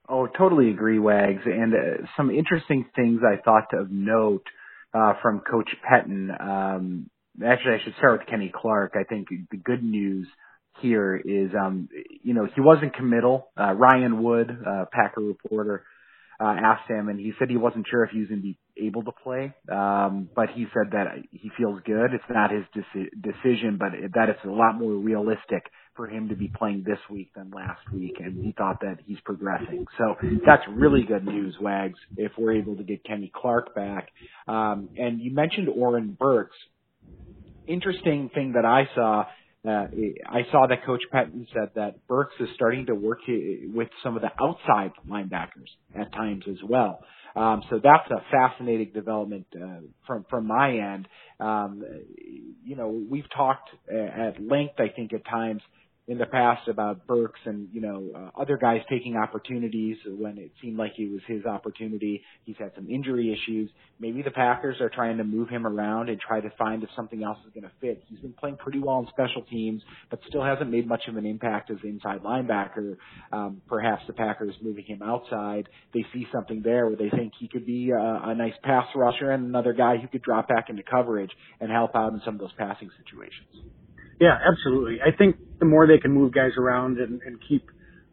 Oh, 0.07 0.27
totally 0.27 0.69
agree, 0.69 0.99
Wags. 0.99 1.41
And 1.45 1.73
uh, 1.73 2.05
some 2.15 2.29
interesting 2.29 2.85
things 2.95 3.21
I 3.27 3.41
thought 3.41 3.73
of 3.73 3.91
note 3.91 4.45
uh, 4.93 5.13
from 5.21 5.41
Coach 5.41 5.69
Pettine. 5.83 6.29
Um, 6.39 7.09
actually, 7.45 7.73
I 7.73 7.83
should 7.83 7.95
start 7.97 8.19
with 8.19 8.27
Kenny 8.29 8.51
Clark. 8.55 8.93
I 8.95 9.03
think 9.03 9.27
the 9.29 9.57
good 9.57 9.83
news– 9.83 10.27
here 10.81 11.15
is, 11.23 11.51
um, 11.59 11.89
you 12.23 12.33
know, 12.33 12.47
he 12.53 12.61
wasn't 12.61 12.95
committal. 12.95 13.49
Uh, 13.59 13.73
Ryan 13.73 14.21
Wood, 14.23 14.49
uh, 14.65 14.85
Packer 14.91 15.21
reporter, 15.21 15.83
uh, 16.39 16.53
asked 16.61 16.89
him, 16.89 17.07
and 17.07 17.19
he 17.19 17.33
said 17.39 17.49
he 17.49 17.57
wasn't 17.57 17.85
sure 17.89 18.03
if 18.03 18.11
he 18.11 18.19
was 18.19 18.27
going 18.27 18.41
to 18.41 18.43
be 18.43 18.57
able 18.77 19.03
to 19.03 19.11
play. 19.23 19.53
Um, 19.71 20.29
but 20.35 20.49
he 20.49 20.65
said 20.73 20.91
that 20.91 21.07
he 21.31 21.49
feels 21.57 21.79
good. 21.85 22.13
It's 22.13 22.23
not 22.29 22.51
his 22.51 22.65
deci- 22.75 23.09
decision, 23.21 23.77
but 23.79 23.91
that 24.13 24.29
it's 24.29 24.43
a 24.43 24.49
lot 24.49 24.77
more 24.77 24.91
realistic 24.93 25.63
for 25.95 26.07
him 26.07 26.27
to 26.29 26.35
be 26.35 26.51
playing 26.57 26.83
this 26.85 26.99
week 27.09 27.31
than 27.35 27.51
last 27.51 27.79
week, 27.93 28.17
and 28.19 28.43
he 28.43 28.51
thought 28.51 28.81
that 28.81 28.97
he's 29.05 29.19
progressing. 29.23 29.85
So 29.97 30.15
that's 30.45 30.63
really 30.67 31.03
good 31.03 31.25
news, 31.25 31.55
Wags, 31.59 31.97
if 32.17 32.33
we're 32.37 32.53
able 32.57 32.75
to 32.75 32.83
get 32.83 33.05
Kenny 33.05 33.31
Clark 33.33 33.73
back. 33.73 34.09
Um, 34.45 34.89
and 34.97 35.21
you 35.21 35.33
mentioned 35.33 35.69
Oren 35.69 36.17
Burks. 36.19 36.57
Interesting 37.65 38.29
thing 38.33 38.53
that 38.53 38.65
I 38.65 38.89
saw 38.93 39.25
uh, 39.67 39.87
I 40.27 40.41
saw 40.51 40.67
that 40.67 40.85
Coach 40.85 41.01
Pettine 41.13 41.47
said 41.53 41.71
that 41.75 42.07
Burks 42.07 42.35
is 42.39 42.49
starting 42.55 42.85
to 42.87 42.95
work 42.95 43.19
with 43.27 43.89
some 44.03 44.15
of 44.15 44.21
the 44.21 44.31
outside 44.41 44.91
linebackers 45.09 45.69
at 45.97 46.11
times 46.13 46.43
as 46.49 46.57
well. 46.67 46.99
Um, 47.35 47.63
so 47.69 47.81
that's 47.83 48.09
a 48.11 48.23
fascinating 48.31 48.91
development 48.93 49.45
uh, 49.55 49.81
from 50.07 50.25
from 50.29 50.47
my 50.47 50.77
end. 50.77 51.07
Um, 51.39 51.83
you 52.63 52.75
know, 52.77 53.03
we've 53.09 53.29
talked 53.35 53.69
at 53.89 54.41
length, 54.41 54.75
I 54.79 54.87
think, 54.95 55.13
at 55.13 55.25
times 55.25 55.61
in 56.07 56.19
the 56.19 56.25
past 56.25 56.67
about 56.67 57.07
Burks 57.07 57.39
and 57.45 57.67
you 57.73 57.81
know 57.81 58.07
uh, 58.15 58.39
other 58.39 58.57
guys 58.57 58.81
taking 58.89 59.15
opportunities 59.17 59.97
when 60.05 60.37
it 60.37 60.51
seemed 60.61 60.77
like 60.77 60.93
it 60.99 61.11
was 61.11 61.21
his 61.27 61.45
opportunity. 61.45 62.21
He's 62.43 62.57
had 62.59 62.71
some 62.75 62.87
injury 62.89 63.33
issues. 63.33 63.71
Maybe 63.99 64.21
the 64.21 64.31
Packers 64.31 64.79
are 64.81 64.89
trying 64.89 65.17
to 65.17 65.23
move 65.23 65.49
him 65.49 65.65
around 65.65 66.09
and 66.09 66.19
try 66.19 66.41
to 66.41 66.49
find 66.59 66.83
if 66.83 66.89
something 66.95 67.23
else 67.23 67.39
is 67.47 67.53
going 67.53 67.63
to 67.63 67.71
fit. 67.81 68.03
He's 68.07 68.19
been 68.19 68.33
playing 68.33 68.57
pretty 68.57 68.79
well 68.79 68.99
in 68.99 69.07
special 69.07 69.41
teams, 69.49 69.81
but 70.11 70.19
still 70.29 70.43
hasn't 70.43 70.69
made 70.69 70.87
much 70.87 71.01
of 71.07 71.17
an 71.17 71.25
impact 71.25 71.71
as 71.71 71.77
inside 71.83 72.21
linebacker. 72.21 72.97
Um, 73.31 73.61
perhaps 73.67 74.03
the 74.05 74.13
Packers 74.13 74.53
moving 74.61 74.85
him 74.85 75.01
outside, 75.01 75.67
they 75.93 76.05
see 76.13 76.27
something 76.31 76.61
there 76.63 76.85
where 76.85 76.97
they 76.97 77.09
think 77.09 77.33
he 77.39 77.47
could 77.47 77.65
be 77.65 77.89
a, 77.89 78.21
a 78.25 78.35
nice 78.35 78.53
pass 78.63 78.85
rusher 78.95 79.31
and 79.31 79.45
another 79.45 79.73
guy 79.73 79.97
who 79.97 80.07
could 80.07 80.21
drop 80.21 80.47
back 80.47 80.69
into 80.69 80.83
coverage 80.83 81.31
and 81.59 81.71
help 81.71 81.95
out 81.95 82.13
in 82.13 82.21
some 82.23 82.35
of 82.35 82.41
those 82.41 82.53
passing 82.57 82.91
situations. 83.03 83.65
Yeah, 84.19 84.37
absolutely. 84.49 84.99
I 85.05 85.15
think 85.17 85.37
the 85.59 85.65
more 85.65 85.87
they 85.87 85.97
can 85.97 86.11
move 86.13 86.33
guys 86.33 86.51
around 86.57 86.99
and, 86.99 87.21
and 87.23 87.37
keep 87.49 87.65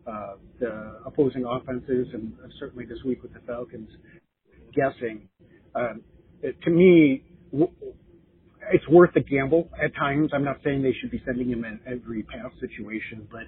uh, 0.07 0.35
the 0.61 1.01
opposing 1.07 1.45
offenses, 1.45 2.09
and 2.12 2.33
certainly 2.59 2.85
this 2.87 2.99
week 3.07 3.23
with 3.23 3.33
the 3.35 3.41
Falcons, 3.47 3.88
guessing, 4.75 5.29
um, 5.75 6.03
it, 6.43 6.61
to 6.62 6.71
me, 6.71 7.25
w- 7.53 7.73
it's 8.73 8.88
worth 8.88 9.12
the 9.15 9.21
gamble 9.23 9.71
at 9.83 9.95
times. 9.97 10.31
I'm 10.35 10.45
not 10.45 10.59
saying 10.65 10.83
they 10.83 10.95
should 11.01 11.11
be 11.11 11.23
sending 11.27 11.51
him 11.51 11.65
in 11.65 11.81
every 11.87 12.23
pass 12.25 12.53
situation, 12.61 13.29
but 13.31 13.43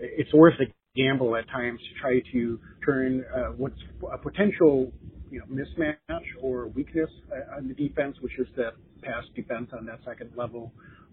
it's 0.00 0.32
worth 0.34 0.54
the 0.58 0.66
gamble 0.96 1.36
at 1.36 1.48
times 1.50 1.80
to 1.80 2.00
try 2.00 2.20
to 2.32 2.60
turn 2.84 3.24
uh, 3.34 3.52
what's 3.56 3.78
a 4.12 4.18
potential 4.18 4.92
you 5.30 5.40
know 5.40 5.46
mismatch 5.46 6.22
or 6.42 6.68
weakness 6.68 7.10
uh, 7.32 7.56
on 7.56 7.68
the 7.68 7.74
defense, 7.74 8.16
which 8.20 8.38
is 8.38 8.46
the 8.56 8.70
pass 9.02 9.24
defense 9.36 9.70
on 9.78 9.86
that 9.86 10.00
second 10.06 10.30
level, 10.36 10.72
uh, 10.72 11.03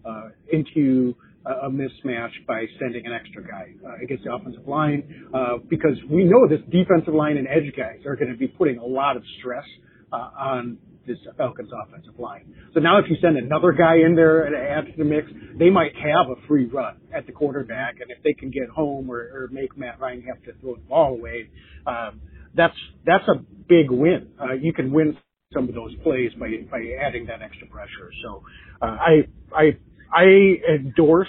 into 0.52 1.14
a 1.44 1.68
mismatch 1.68 2.30
by 2.46 2.64
sending 2.78 3.04
an 3.04 3.12
extra 3.12 3.42
guy 3.42 3.72
uh, 3.84 4.02
against 4.02 4.24
the 4.24 4.32
offensive 4.32 4.66
line 4.66 5.28
uh, 5.34 5.58
because 5.68 5.96
we 6.08 6.24
know 6.24 6.46
this 6.48 6.60
defensive 6.70 7.14
line 7.14 7.36
and 7.36 7.48
edge 7.48 7.72
guys 7.76 7.98
are 8.06 8.16
going 8.16 8.30
to 8.30 8.38
be 8.38 8.46
putting 8.46 8.78
a 8.78 8.84
lot 8.84 9.16
of 9.16 9.22
stress 9.38 9.64
uh, 10.12 10.16
on 10.16 10.78
this 11.06 11.18
Falcons 11.36 11.70
offensive 11.84 12.18
line. 12.18 12.54
So 12.74 12.80
now 12.80 12.98
if 12.98 13.06
you 13.10 13.16
send 13.20 13.36
another 13.36 13.72
guy 13.72 13.96
in 14.06 14.14
there 14.14 14.44
and 14.44 14.54
add 14.54 14.92
to 14.92 14.96
the 14.96 15.04
mix, 15.04 15.26
they 15.58 15.68
might 15.68 15.94
have 15.96 16.30
a 16.30 16.46
free 16.46 16.66
run 16.66 16.98
at 17.12 17.26
the 17.26 17.32
quarterback, 17.32 17.96
and 18.00 18.10
if 18.10 18.22
they 18.22 18.34
can 18.34 18.50
get 18.50 18.68
home 18.68 19.10
or, 19.10 19.18
or 19.18 19.48
make 19.50 19.76
Matt 19.76 19.98
Ryan 19.98 20.22
have 20.22 20.42
to 20.44 20.52
throw 20.60 20.76
the 20.76 20.82
ball 20.82 21.14
away, 21.14 21.50
um, 21.86 22.20
that's 22.54 22.76
that's 23.04 23.26
a 23.28 23.40
big 23.68 23.90
win. 23.90 24.28
Uh, 24.40 24.52
you 24.52 24.72
can 24.72 24.92
win 24.92 25.16
some 25.52 25.68
of 25.68 25.74
those 25.74 25.94
plays 26.04 26.30
by 26.38 26.50
by 26.70 26.80
adding 27.04 27.26
that 27.26 27.42
extra 27.42 27.66
pressure. 27.66 28.10
So 28.22 28.42
uh, 28.80 28.86
I 28.86 29.28
I 29.52 29.70
I 30.12 30.24
endorse 30.68 31.28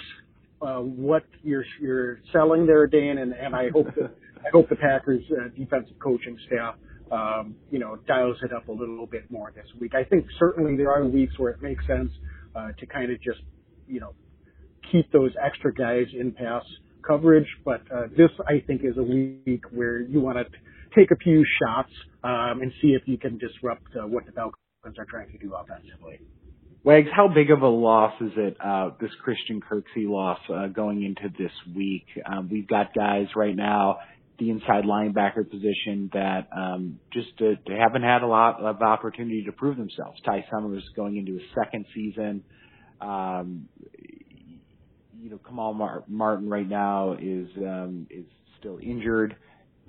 uh, 0.60 0.80
what 0.80 1.24
you're 1.42 1.64
you're 1.80 2.20
selling 2.32 2.66
there, 2.66 2.86
Dan, 2.86 3.18
and, 3.18 3.32
and 3.32 3.54
I 3.54 3.70
hope 3.70 3.86
I 3.98 4.50
hope 4.52 4.68
the 4.68 4.76
Packers 4.76 5.22
uh, 5.30 5.48
defensive 5.56 5.98
coaching 5.98 6.38
staff 6.46 6.76
um, 7.10 7.54
you 7.70 7.78
know 7.78 7.96
dials 8.06 8.36
it 8.42 8.52
up 8.52 8.68
a 8.68 8.72
little 8.72 9.06
bit 9.06 9.30
more 9.30 9.52
this 9.54 9.66
week. 9.80 9.92
I 9.94 10.04
think 10.04 10.26
certainly 10.38 10.76
there 10.76 10.92
are 10.92 11.04
weeks 11.04 11.38
where 11.38 11.52
it 11.52 11.62
makes 11.62 11.86
sense 11.86 12.10
uh, 12.54 12.68
to 12.78 12.86
kind 12.86 13.10
of 13.10 13.20
just 13.22 13.40
you 13.86 14.00
know 14.00 14.14
keep 14.90 15.10
those 15.12 15.32
extra 15.42 15.72
guys 15.72 16.06
in 16.18 16.32
pass 16.32 16.62
coverage, 17.06 17.48
but 17.64 17.82
uh, 17.94 18.06
this 18.16 18.30
I 18.46 18.62
think 18.66 18.82
is 18.84 18.96
a 18.96 19.02
week 19.02 19.64
where 19.70 20.00
you 20.00 20.20
want 20.20 20.38
to 20.38 20.44
take 20.94 21.10
a 21.10 21.16
few 21.16 21.44
shots 21.62 21.92
um, 22.22 22.60
and 22.62 22.72
see 22.80 22.88
if 22.88 23.02
you 23.06 23.18
can 23.18 23.38
disrupt 23.38 23.88
uh, 23.96 24.06
what 24.06 24.26
the 24.26 24.32
Falcons 24.32 24.98
are 24.98 25.06
trying 25.06 25.30
to 25.32 25.38
do 25.38 25.54
offensively. 25.54 26.20
Wags, 26.84 27.08
how 27.16 27.28
big 27.28 27.50
of 27.50 27.62
a 27.62 27.66
loss 27.66 28.12
is 28.20 28.32
it, 28.36 28.58
uh, 28.62 28.90
this 29.00 29.10
Christian 29.22 29.58
Kirksey 29.58 30.06
loss, 30.06 30.38
uh, 30.54 30.66
going 30.66 31.02
into 31.02 31.34
this 31.38 31.50
week? 31.74 32.04
Um, 32.26 32.50
we've 32.52 32.68
got 32.68 32.92
guys 32.94 33.28
right 33.34 33.56
now, 33.56 34.00
the 34.38 34.50
inside 34.50 34.84
linebacker 34.84 35.48
position 35.50 36.10
that, 36.12 36.46
um, 36.54 37.00
just 37.10 37.40
uh, 37.40 37.54
haven't 37.66 38.02
had 38.02 38.22
a 38.22 38.26
lot 38.26 38.60
of 38.60 38.82
opportunity 38.82 39.44
to 39.44 39.52
prove 39.52 39.78
themselves. 39.78 40.20
Ty 40.26 40.44
Summers 40.50 40.84
going 40.94 41.16
into 41.16 41.32
his 41.32 41.42
second 41.54 41.86
season. 41.94 42.44
Um, 43.00 43.66
you 45.18 45.30
know, 45.30 45.38
Kamal 45.38 45.72
Martin 46.06 46.50
right 46.50 46.68
now 46.68 47.14
is, 47.14 47.48
um, 47.56 48.06
is 48.10 48.26
still 48.60 48.78
injured. 48.82 49.36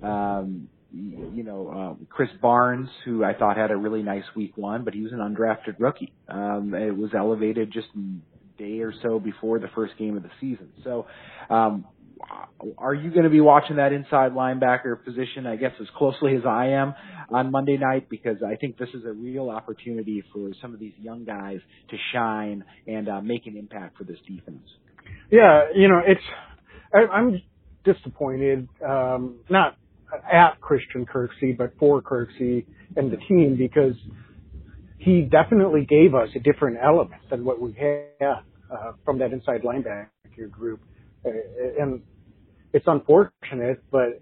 Um, 0.02 0.68
you 0.92 1.42
know, 1.42 1.68
uh, 2.00 2.04
Krys 2.14 2.40
Barnes, 2.40 2.88
who 3.04 3.24
I 3.24 3.34
thought 3.34 3.56
had 3.56 3.70
a 3.70 3.76
really 3.76 4.02
nice 4.02 4.24
week 4.34 4.56
one, 4.56 4.84
but 4.84 4.94
he 4.94 5.02
was 5.02 5.12
an 5.12 5.18
undrafted 5.18 5.76
rookie. 5.78 6.12
Um, 6.28 6.74
it 6.74 6.96
was 6.96 7.10
elevated 7.16 7.72
just 7.72 7.88
a 7.96 8.58
day 8.58 8.80
or 8.80 8.92
so 9.02 9.18
before 9.18 9.58
the 9.58 9.68
first 9.74 9.98
game 9.98 10.16
of 10.16 10.22
the 10.22 10.30
season. 10.40 10.72
So, 10.84 11.06
um, 11.50 11.86
are 12.78 12.94
you 12.94 13.10
going 13.10 13.24
to 13.24 13.30
be 13.30 13.42
watching 13.42 13.76
that 13.76 13.92
inside 13.92 14.32
linebacker 14.32 15.04
position, 15.04 15.46
I 15.46 15.56
guess, 15.56 15.72
as 15.80 15.86
closely 15.96 16.34
as 16.34 16.42
I 16.46 16.68
am 16.68 16.94
on 17.30 17.50
Monday 17.50 17.76
night? 17.76 18.08
Because 18.08 18.38
I 18.46 18.56
think 18.56 18.78
this 18.78 18.88
is 18.94 19.04
a 19.04 19.12
real 19.12 19.50
opportunity 19.50 20.24
for 20.32 20.50
some 20.62 20.72
of 20.72 20.80
these 20.80 20.94
young 20.98 21.24
guys 21.24 21.58
to 21.90 21.96
shine 22.14 22.64
and 22.86 23.08
uh, 23.08 23.20
make 23.20 23.46
an 23.46 23.56
impact 23.56 23.98
for 23.98 24.04
this 24.04 24.18
defense. 24.26 24.66
Yeah, 25.30 25.64
you 25.74 25.88
know, 25.88 26.00
it's, 26.06 26.22
I, 26.94 27.00
I'm 27.12 27.42
disappointed, 27.84 28.68
um, 28.86 29.36
not 29.50 29.76
at 30.30 30.60
Christian 30.60 31.06
Kirksey, 31.06 31.56
but 31.56 31.72
for 31.78 32.02
Kirksey 32.02 32.64
and 32.96 33.10
the 33.10 33.16
team 33.28 33.56
because 33.56 33.94
he 34.98 35.22
definitely 35.22 35.86
gave 35.88 36.14
us 36.14 36.28
a 36.34 36.38
different 36.40 36.78
element 36.82 37.22
than 37.30 37.44
what 37.44 37.60
we 37.60 37.72
had 37.72 38.42
uh, 38.70 38.92
from 39.04 39.18
that 39.18 39.32
inside 39.32 39.62
linebacker 39.62 40.50
group. 40.50 40.80
Uh, 41.24 41.30
and 41.78 42.02
it's 42.72 42.86
unfortunate, 42.86 43.82
but 43.90 44.20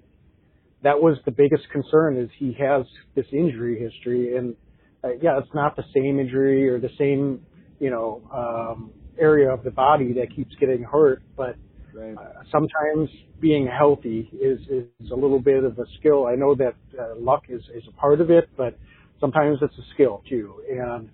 that 0.83 1.01
was 1.01 1.17
the 1.25 1.31
biggest 1.31 1.69
concern 1.71 2.17
is 2.19 2.29
he 2.39 2.57
has 2.59 2.85
this 3.15 3.27
injury 3.33 3.79
history 3.79 4.37
and 4.37 4.55
uh, 5.03 5.09
yeah, 5.21 5.39
it's 5.39 5.53
not 5.55 5.77
the 5.77 5.85
same 5.95 6.19
injury 6.19 6.69
or 6.69 6.81
the 6.81 6.91
same, 6.99 7.45
you 7.79 7.91
know, 7.91 8.23
um, 8.33 8.91
area 9.19 9.51
of 9.51 9.63
the 9.63 9.71
body 9.71 10.15
that 10.15 10.35
keeps 10.35 10.55
getting 10.57 10.83
hurt, 10.83 11.23
but 11.37 11.57
Right. 11.95 12.17
Uh, 12.17 12.43
sometimes 12.51 13.09
being 13.41 13.67
healthy 13.67 14.29
is 14.33 14.59
is 14.69 15.11
a 15.13 15.15
little 15.15 15.39
bit 15.39 15.63
of 15.63 15.79
a 15.79 15.85
skill. 15.99 16.27
I 16.27 16.35
know 16.35 16.55
that 16.57 16.75
uh, 16.99 17.15
luck 17.17 17.45
is 17.49 17.63
is 17.75 17.85
a 17.89 17.93
part 17.93 18.21
of 18.21 18.31
it, 18.31 18.49
but 18.57 18.77
sometimes 19.21 19.59
it's 19.63 19.75
a 19.79 19.95
skill 19.95 20.23
too. 20.29 20.55
And 20.69 21.09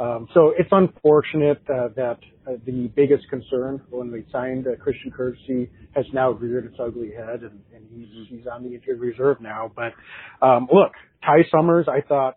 um, 0.00 0.28
so 0.32 0.52
it's 0.58 0.70
unfortunate 0.72 1.62
uh, 1.68 1.88
that 1.96 2.18
uh, 2.46 2.52
the 2.64 2.90
biggest 2.96 3.28
concern 3.28 3.82
when 3.90 4.10
we 4.10 4.24
signed 4.32 4.66
uh, 4.66 4.76
Christian 4.82 5.12
Kirksey 5.12 5.68
has 5.94 6.06
now 6.14 6.30
reared 6.30 6.64
its 6.64 6.76
ugly 6.80 7.12
head, 7.12 7.42
and, 7.42 7.60
and 7.74 7.86
he's 7.94 8.08
mm-hmm. 8.08 8.36
he's 8.36 8.46
on 8.46 8.62
the 8.64 8.74
injured 8.74 9.00
reserve 9.00 9.40
now. 9.40 9.70
But 9.74 9.92
um, 10.44 10.66
look, 10.72 10.92
Ty 11.22 11.44
Summers, 11.50 11.88
I 11.88 12.00
thought 12.00 12.36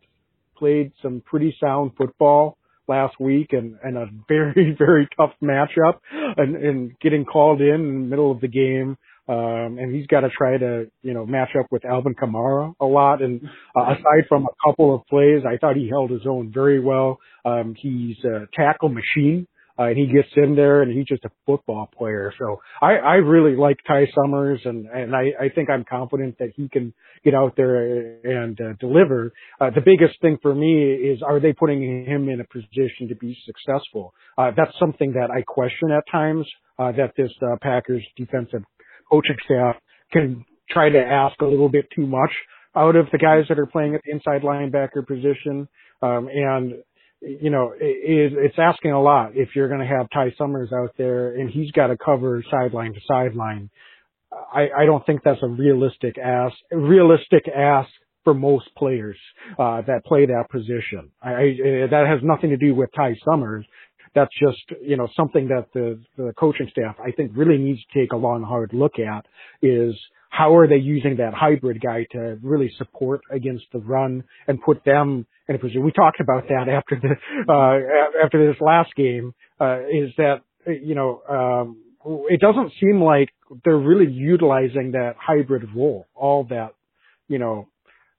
played 0.58 0.92
some 1.02 1.22
pretty 1.26 1.56
sound 1.62 1.92
football 1.98 2.58
last 2.88 3.20
week 3.20 3.50
and, 3.52 3.78
and 3.84 3.98
a 3.98 4.08
very, 4.28 4.76
very 4.78 5.08
tough 5.18 5.32
matchup 5.42 6.00
and, 6.12 6.56
and 6.56 7.00
getting 7.00 7.26
called 7.26 7.62
in 7.62 7.76
in 7.76 8.02
the 8.02 8.08
middle 8.08 8.32
of 8.32 8.42
the 8.42 8.48
game. 8.48 8.98
Um, 9.28 9.80
and 9.80 9.96
he's 9.96 10.06
got 10.06 10.20
to 10.20 10.30
try 10.30 10.56
to, 10.56 10.86
you 11.02 11.14
know, 11.14 11.26
match 11.26 11.50
up 11.60 11.66
with 11.72 11.84
Alvin 11.84 12.14
Kamara 12.14 12.76
a 12.80 12.86
lot. 12.86 13.24
And 13.24 13.42
uh, 13.76 13.94
aside 13.94 14.28
from 14.30 14.46
a 14.46 14.70
couple 14.70 14.94
of 14.94 15.02
plays, 15.08 15.42
I 15.48 15.58
thought 15.58 15.76
he 15.76 15.90
held 15.90 16.12
his 16.12 16.28
own 16.28 16.52
very 16.54 16.80
well. 16.80 17.20
Um, 17.44 17.74
he's 17.76 18.18
a 18.24 18.48
tackle 18.56 18.90
machine 18.90 19.48
uh, 19.78 19.84
and 19.84 19.98
he 19.98 20.06
gets 20.08 20.30
in 20.36 20.56
there 20.56 20.82
and 20.82 20.92
he's 20.92 21.06
just 21.06 21.26
a 21.26 21.32
football 21.46 21.90
player. 21.98 22.34
So 22.40 22.62
I, 22.82 22.94
I 22.96 23.14
really 23.16 23.58
like 23.58 23.78
Ty 23.88 24.08
Summers 24.16 24.62
and, 24.66 24.88
and 24.88 25.16
I, 25.16 25.32
I 25.40 25.50
think 25.50 25.70
I'm 25.70 25.84
confident 25.84 26.38
that 26.40 26.52
he 26.56 26.70
can 26.70 26.94
get 27.24 27.34
out 27.34 27.56
there 27.58 28.20
and 28.24 28.60
uh, 28.60 28.74
deliver. 28.80 29.34
Uh, 29.60 29.72
the 29.72 29.82
biggest 29.82 30.20
thing 30.22 30.38
for 30.42 30.56
me 30.56 30.94
is 30.94 31.22
are 31.22 31.40
they 31.40 31.54
putting 31.54 32.06
him 32.06 32.30
in 32.30 32.40
a 32.40 32.46
position 32.46 33.10
to 33.10 33.16
be 33.16 33.38
successful? 33.46 34.14
Uh, 34.38 34.52
that's 34.56 34.78
something 34.80 35.14
that 35.14 35.30
I 35.32 35.42
question 35.42 35.92
at 35.92 36.04
times, 36.12 36.46
uh, 36.80 36.92
that 36.94 37.14
this 37.18 37.32
uh, 37.42 37.56
Packers 37.62 38.04
defensive 38.18 38.64
coaching 39.12 39.38
staff 39.46 39.76
can 40.12 40.46
try 40.70 40.90
to 40.90 41.00
ask 41.00 41.40
a 41.42 41.46
little 41.46 41.70
bit 41.70 41.86
too 41.96 42.08
much 42.08 42.32
out 42.76 42.96
of 42.96 43.08
the 43.12 43.18
guys 43.18 43.46
that 43.50 43.60
are 43.60 43.66
playing 43.66 43.96
at 43.96 44.02
the 44.06 44.12
inside 44.12 44.42
linebacker 44.42 45.06
position. 45.06 45.68
Um, 46.02 46.28
and 46.28 46.74
you 47.26 47.50
know, 47.50 47.74
it, 47.80 48.34
it's 48.34 48.56
asking 48.58 48.92
a 48.92 49.02
lot 49.02 49.32
if 49.36 49.50
you're 49.56 49.68
going 49.68 49.82
to 49.82 49.88
have 49.88 50.08
Ty 50.14 50.34
Summers 50.38 50.70
out 50.74 50.92
there 50.98 51.36
and 51.36 51.50
he's 51.50 51.72
got 51.72 51.88
to 51.88 51.98
cover 51.98 52.44
sideline 52.52 52.94
to 52.94 53.00
sideline. 53.08 53.70
I, 54.32 54.68
I 54.78 54.86
don't 54.86 55.06
think 55.06 55.22
that's 55.24 55.42
a 55.42 55.48
realistic 55.48 56.18
ask, 56.18 56.56
realistic 56.72 57.48
ask 57.48 57.90
for 58.24 58.34
most 58.34 58.66
players, 58.78 59.18
uh, 59.58 59.82
that 59.88 60.04
play 60.06 60.26
that 60.26 60.46
position. 60.52 61.12
I, 61.22 61.30
I, 61.30 61.58
that 61.90 62.06
has 62.08 62.20
nothing 62.24 62.50
to 62.50 62.58
do 62.58 62.76
with 62.76 62.90
Ty 62.96 63.16
Summers. 63.24 63.66
That's 64.14 64.32
just, 64.40 64.82
you 64.82 64.98
know, 64.98 65.08
something 65.16 65.48
that 65.50 65.68
the, 65.74 66.00
the 66.18 66.34
coaching 66.38 66.68
staff, 66.72 66.96
I 67.06 67.12
think 67.12 67.32
really 67.36 67.58
needs 67.58 67.80
to 67.92 68.00
take 68.00 68.14
a 68.14 68.18
long, 68.18 68.44
hard 68.44 68.72
look 68.74 68.94
at 69.00 69.26
is 69.62 69.94
how 70.36 70.56
are 70.56 70.68
they 70.68 70.76
using 70.76 71.18
that 71.18 71.34
hybrid 71.34 71.82
guy 71.82 72.06
to 72.12 72.38
really 72.42 72.72
support 72.78 73.22
against 73.32 73.66
the 73.72 73.80
run 73.80 74.24
and 74.48 74.62
put 74.62 74.84
them 74.84 75.26
in 75.48 75.56
a 75.56 75.60
position? 75.60 75.84
We 75.84 75.92
talked 75.92 76.20
about 76.20 76.48
that 76.50 76.68
after 76.68 77.00
the 77.02 77.54
uh, 77.54 78.24
after 78.24 78.46
this 78.52 78.60
last 78.60 78.94
game. 78.96 79.34
Uh, 79.60 79.80
is 79.82 80.12
that 80.18 80.42
you 80.66 80.96
know 80.96 81.22
um, 81.30 81.78
it 82.30 82.42
doesn't 82.42 82.74
seem 82.82 83.02
like 83.02 83.30
they're 83.64 83.78
really 83.78 84.12
utilizing 84.12 84.92
that 84.92 85.16
hybrid 85.18 85.64
role 85.74 86.06
all 86.14 86.44
that 86.50 86.74
you 87.30 87.40
know 87.40 87.68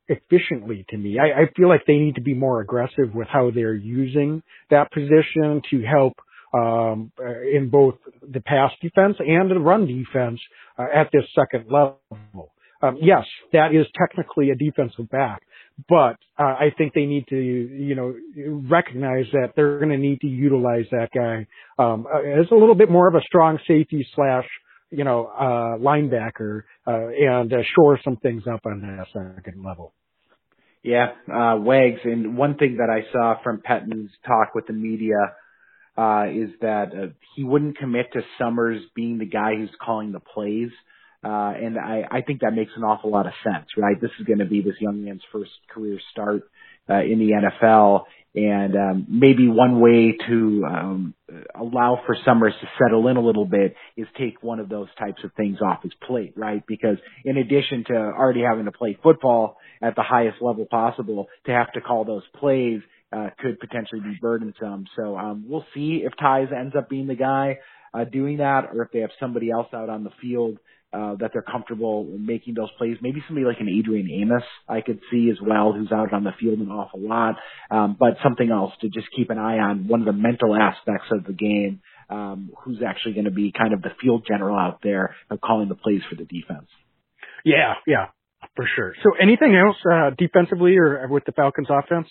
efficiently 0.09 0.87
to 0.89 0.97
me. 0.97 1.19
I, 1.19 1.43
I 1.43 1.45
feel 1.57 1.69
like 1.69 1.83
they 1.87 1.97
need 1.97 2.15
to 2.15 2.23
be 2.23 2.33
more 2.33 2.61
aggressive 2.61 3.15
with 3.15 3.29
how 3.29 3.51
they're 3.51 3.75
using 3.75 4.43
that 4.71 4.91
position 4.93 5.61
to 5.71 5.83
help 5.83 6.15
um, 6.55 7.13
in 7.53 7.69
both 7.71 7.97
the 8.23 8.41
pass 8.41 8.73
defense 8.81 9.17
and 9.19 9.51
the 9.51 9.59
run 9.59 9.87
defense 9.87 10.41
uh, 10.79 10.87
at 10.95 11.11
this 11.13 11.25
second 11.35 11.71
level. 11.71 12.53
Um, 12.83 12.99
yes, 13.01 13.25
that 13.53 13.75
is 13.75 13.87
technically 13.99 14.51
a 14.51 14.55
defensive 14.55 15.09
back, 15.09 15.43
but 15.89 16.17
uh, 16.39 16.43
I 16.45 16.73
think 16.77 16.93
they 16.93 17.07
need 17.07 17.27
to, 17.29 17.37
you 17.37 17.95
know, 17.95 18.15
recognize 18.69 19.25
that 19.33 19.53
they're 19.57 19.79
going 19.79 19.91
to 19.91 19.99
need 19.99 20.21
to 20.21 20.27
utilize 20.27 20.85
that 20.91 21.09
guy 21.15 21.47
um, 21.83 22.07
as 22.39 22.47
a 22.51 22.55
little 22.55 22.75
bit 22.75 22.91
more 22.91 23.09
of 23.09 23.15
a 23.15 23.23
strong 23.23 23.59
safety 23.67 24.07
slash, 24.15 24.45
you 24.91 25.05
know, 25.05 25.27
uh, 25.27 25.79
linebacker 25.79 26.63
uh, 26.87 27.09
and 27.09 27.53
uh, 27.53 27.57
shore 27.75 27.99
some 28.05 28.17
things 28.19 28.43
up 28.47 28.61
on 28.67 28.83
that 28.83 29.07
second 29.13 29.65
level. 29.65 29.95
Yeah, 30.83 31.13
uh, 31.33 31.57
Wags, 31.57 32.01
and 32.05 32.37
one 32.37 32.57
thing 32.57 32.77
that 32.77 32.91
I 32.91 33.11
saw 33.11 33.43
from 33.43 33.61
Pettine's 33.61 34.11
talk 34.25 34.55
with 34.55 34.67
the 34.67 34.73
media 34.73 35.17
uh, 35.97 36.27
is 36.31 36.51
that 36.61 36.93
uh, 36.93 37.07
he 37.35 37.45
wouldn't 37.45 37.79
commit 37.79 38.13
to 38.13 38.21
Summers 38.39 38.83
being 38.95 39.19
the 39.19 39.27
guy 39.27 39.55
who's 39.57 39.71
calling 39.85 40.13
the 40.13 40.21
plays. 40.21 40.71
Uh, 41.25 41.53
and 41.57 41.79
I, 41.79 42.03
I 42.11 42.21
think 42.21 42.41
that 42.43 42.53
makes 42.53 42.73
an 42.77 42.85
awful 42.85 43.11
lot 43.11 43.27
of 43.27 43.33
sense, 43.43 43.67
right? 43.77 44.01
This 44.01 44.11
is 44.21 44.27
going 44.27 44.39
to 44.39 44.45
be 44.45 44.61
this 44.61 44.75
young 44.81 45.05
man's 45.05 45.23
first 45.33 45.51
career 45.71 45.99
start 46.13 46.43
uh, 46.89 47.01
in 47.01 47.19
the 47.19 47.33
NFL. 47.33 48.05
And 48.35 48.77
um, 48.77 49.07
maybe 49.09 49.49
one 49.49 49.81
way 49.81 50.15
to 50.29 50.65
um, 50.67 51.15
allow 51.59 51.99
for 52.05 52.15
Summers 52.25 52.53
to 52.61 52.69
settle 52.79 53.09
in 53.09 53.17
a 53.17 53.21
little 53.21 53.47
bit 53.47 53.75
is 53.97 54.07
take 54.19 54.43
one 54.43 54.61
of 54.61 54.69
those 54.69 54.89
types 54.99 55.25
of 55.25 55.33
things 55.39 55.59
off 55.63 55.83
his 55.83 55.93
plate, 56.07 56.35
right? 56.37 56.63
Because 56.67 56.99
in 57.25 57.39
addition 57.39 57.85
to 57.89 57.95
already 57.95 58.43
having 58.43 58.67
to 58.67 58.73
play 58.73 58.99
football 59.03 59.57
at 59.81 59.97
the 59.97 60.03
highest 60.03 60.43
level 60.43 60.67
possible, 60.67 61.29
to 61.47 61.53
have 61.53 61.73
to 61.73 61.81
call 61.81 62.05
those 62.05 62.25
plays 62.39 62.83
uh, 63.13 63.29
could 63.39 63.59
potentially 63.61 64.01
be 64.01 64.19
burdensome. 64.21 64.87
So 64.97 65.17
um, 65.17 65.45
we'll 65.49 65.67
see 65.75 66.03
if 66.05 66.13
Ty's 66.19 66.49
ends 66.57 66.75
up 66.77 66.89
being 66.89 67.07
the 67.07 67.15
guy 67.15 67.59
uh, 67.95 68.05
doing 68.05 68.39
that, 68.39 68.65
or 68.75 68.83
if 68.83 68.91
they 68.93 69.01
have 69.01 69.11
somebody 69.21 69.51
else 69.51 69.69
out 69.73 69.89
on 69.89 70.05
the 70.05 70.11
field 70.21 70.59
uh, 70.93 71.15
that 71.17 71.31
they're 71.33 71.43
comfortable 71.43 72.05
making 72.05 72.55
those 72.55 72.71
plays. 72.79 72.97
Maybe 73.03 73.23
somebody 73.27 73.47
like 73.47 73.61
an 73.61 73.69
Adrian 73.69 74.09
Amos 74.11 74.45
I 74.69 74.81
could 74.81 75.01
see 75.11 75.29
as 75.31 75.39
well, 75.43 75.73
who's 75.73 75.93
out 75.93 76.13
on 76.13 76.25
the 76.25 76.33
field 76.39 76.59
an 76.59 76.71
awful 76.71 77.01
lot. 77.01 77.37
Um, 77.71 77.97
but 77.99 78.17
something 78.23 78.51
else 78.51 78.73
to 78.81 78.89
just 78.89 79.09
keep 79.15 79.31
an 79.31 79.39
eye 79.39 79.59
on. 79.59 79.89
One 79.89 80.01
of 80.01 80.07
the 80.07 80.13
mental 80.13 80.55
aspects 80.55 81.07
of 81.11 81.25
the 81.25 81.33
game. 81.33 81.81
Um, 82.09 82.51
who's 82.63 82.83
actually 82.87 83.15
going 83.15 83.25
to 83.25 83.33
be 83.33 83.51
kind 83.51 83.75
of 83.75 83.83
the 83.83 83.91
field 84.01 84.25
general 84.29 84.57
out 84.57 84.79
there 84.81 85.17
of 85.29 85.41
calling 85.41 85.69
the 85.69 85.75
plays 85.75 86.03
for 86.09 86.15
the 86.15 86.25
defense? 86.25 86.69
Yeah, 87.45 87.75
yeah, 87.85 88.07
for 88.55 88.65
sure. 88.77 88.95
So 89.03 89.11
anything 89.21 89.57
else 89.57 89.77
uh, 89.91 90.11
defensively 90.17 90.77
or 90.79 91.09
with 91.09 91.25
the 91.25 91.33
Falcons 91.33 91.67
offense? 91.69 92.07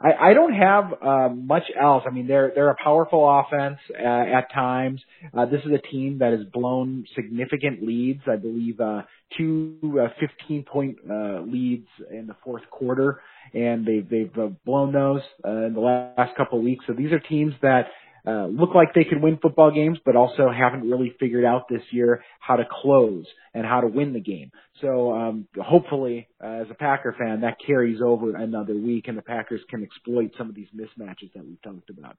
I, 0.00 0.30
I 0.30 0.34
don't 0.34 0.52
have 0.54 0.92
uh, 1.02 1.28
much 1.28 1.64
else. 1.80 2.04
I 2.06 2.10
mean, 2.10 2.26
they're 2.26 2.52
they're 2.54 2.70
a 2.70 2.76
powerful 2.82 3.28
offense 3.28 3.78
uh, 3.98 4.06
at 4.06 4.52
times. 4.52 5.00
Uh, 5.36 5.46
this 5.46 5.62
is 5.64 5.72
a 5.72 5.78
team 5.78 6.18
that 6.18 6.32
has 6.32 6.44
blown 6.52 7.06
significant 7.14 7.82
leads. 7.82 8.20
I 8.30 8.36
believe 8.36 8.80
uh, 8.80 9.02
two 9.36 10.00
uh, 10.02 10.08
15 10.20 10.64
point 10.64 10.96
uh, 11.10 11.40
leads 11.40 11.86
in 12.10 12.26
the 12.26 12.36
fourth 12.44 12.62
quarter, 12.70 13.20
and 13.54 13.86
they've 13.86 14.08
they've 14.08 14.38
uh, 14.38 14.48
blown 14.64 14.92
those 14.92 15.22
uh, 15.44 15.66
in 15.66 15.74
the 15.74 15.80
last 15.80 16.36
couple 16.36 16.58
of 16.58 16.64
weeks. 16.64 16.84
So 16.86 16.92
these 16.92 17.12
are 17.12 17.20
teams 17.20 17.54
that 17.62 17.86
uh, 18.26 18.46
look 18.46 18.74
like 18.74 18.92
they 18.94 19.04
could 19.04 19.22
win 19.22 19.38
football 19.40 19.70
games, 19.70 19.98
but 20.04 20.16
also 20.16 20.50
haven't 20.50 20.88
really 20.90 21.14
figured 21.20 21.44
out 21.44 21.68
this 21.68 21.82
year 21.90 22.24
how 22.40 22.56
to 22.56 22.64
close 22.68 23.24
and 23.54 23.64
how 23.64 23.80
to 23.80 23.86
win 23.86 24.12
the 24.12 24.20
game. 24.20 24.50
So 24.80 25.12
um, 25.12 25.48
hopefully, 25.56 26.28
uh, 26.42 26.62
as 26.62 26.66
a 26.70 26.74
Packer 26.74 27.14
fan, 27.18 27.42
that 27.42 27.58
carries 27.64 28.00
over 28.02 28.34
another 28.34 28.74
week, 28.74 29.08
and 29.08 29.16
the 29.16 29.22
Packers 29.22 29.60
can 29.70 29.82
exploit 29.82 30.32
some 30.36 30.48
of 30.48 30.56
these 30.56 30.68
mismatches 30.74 31.32
that 31.34 31.44
we've 31.44 31.62
talked 31.62 31.90
about. 31.90 32.16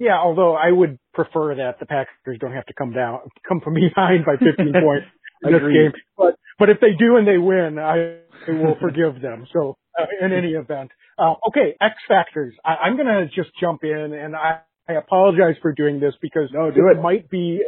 Yeah, 0.00 0.18
although 0.18 0.56
I 0.56 0.72
would 0.72 0.98
prefer 1.14 1.54
that 1.56 1.78
the 1.78 1.86
Packers 1.86 2.38
don't 2.40 2.52
have 2.52 2.66
to 2.66 2.74
come 2.74 2.92
down, 2.92 3.20
come 3.46 3.60
from 3.60 3.74
behind 3.94 4.24
by 4.24 4.32
15 4.32 4.56
points 4.82 5.06
in 5.42 5.52
this 5.52 5.62
game. 5.62 5.92
But 6.16 6.34
but 6.58 6.70
if 6.70 6.80
they 6.80 6.92
do 6.98 7.16
and 7.16 7.26
they 7.26 7.38
win, 7.38 7.78
I, 7.78 8.18
will 8.48 8.76
forgive 8.80 9.22
them. 9.22 9.46
So 9.52 9.76
uh, 9.98 10.06
in 10.24 10.32
any 10.32 10.52
event, 10.52 10.90
uh, 11.18 11.34
okay, 11.48 11.76
X 11.80 11.94
factors. 12.08 12.54
I, 12.64 12.76
I'm 12.86 12.96
gonna 12.96 13.26
just 13.26 13.50
jump 13.60 13.84
in, 13.84 14.12
and 14.12 14.34
I 14.34 14.60
I 14.90 14.98
apologize 14.98 15.54
for 15.62 15.72
doing 15.72 16.00
this 16.00 16.14
because 16.20 16.50
no, 16.52 16.70
do 16.70 16.88
it. 16.88 16.98
it 16.98 17.02
might 17.02 17.30
be 17.30 17.62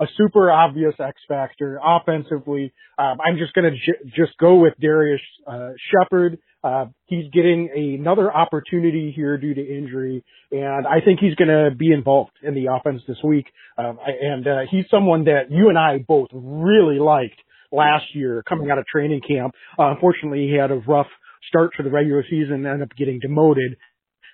a 0.00 0.06
super 0.16 0.50
obvious 0.50 0.94
X 0.98 1.20
factor 1.26 1.80
offensively. 1.84 2.72
Um, 2.98 3.18
I'm 3.24 3.36
just 3.36 3.52
going 3.52 3.70
to 3.70 3.76
j- 3.76 4.10
just 4.16 4.38
go 4.38 4.56
with 4.56 4.74
Darius 4.80 5.20
uh, 5.46 5.70
Shepherd. 5.90 6.38
Uh, 6.62 6.86
he's 7.06 7.28
getting 7.32 7.98
another 7.98 8.32
opportunity 8.32 9.12
here 9.14 9.36
due 9.36 9.54
to 9.54 9.60
injury, 9.60 10.24
and 10.52 10.86
I 10.86 11.00
think 11.04 11.18
he's 11.18 11.34
going 11.34 11.48
to 11.48 11.74
be 11.76 11.90
involved 11.92 12.32
in 12.42 12.54
the 12.54 12.66
offense 12.72 13.02
this 13.08 13.18
week. 13.24 13.46
Um, 13.76 13.98
I, 14.00 14.10
and 14.24 14.46
uh, 14.46 14.58
he's 14.70 14.84
someone 14.88 15.24
that 15.24 15.50
you 15.50 15.68
and 15.68 15.76
I 15.76 15.98
both 15.98 16.28
really 16.32 17.00
liked 17.00 17.40
last 17.72 18.04
year 18.14 18.44
coming 18.48 18.70
out 18.70 18.78
of 18.78 18.86
training 18.86 19.22
camp. 19.26 19.54
Uh, 19.76 19.90
unfortunately, 19.90 20.46
he 20.46 20.54
had 20.54 20.70
a 20.70 20.76
rough 20.76 21.08
start 21.48 21.72
to 21.76 21.82
the 21.82 21.90
regular 21.90 22.24
season 22.30 22.54
and 22.54 22.66
ended 22.66 22.82
up 22.82 22.96
getting 22.96 23.18
demoted. 23.18 23.76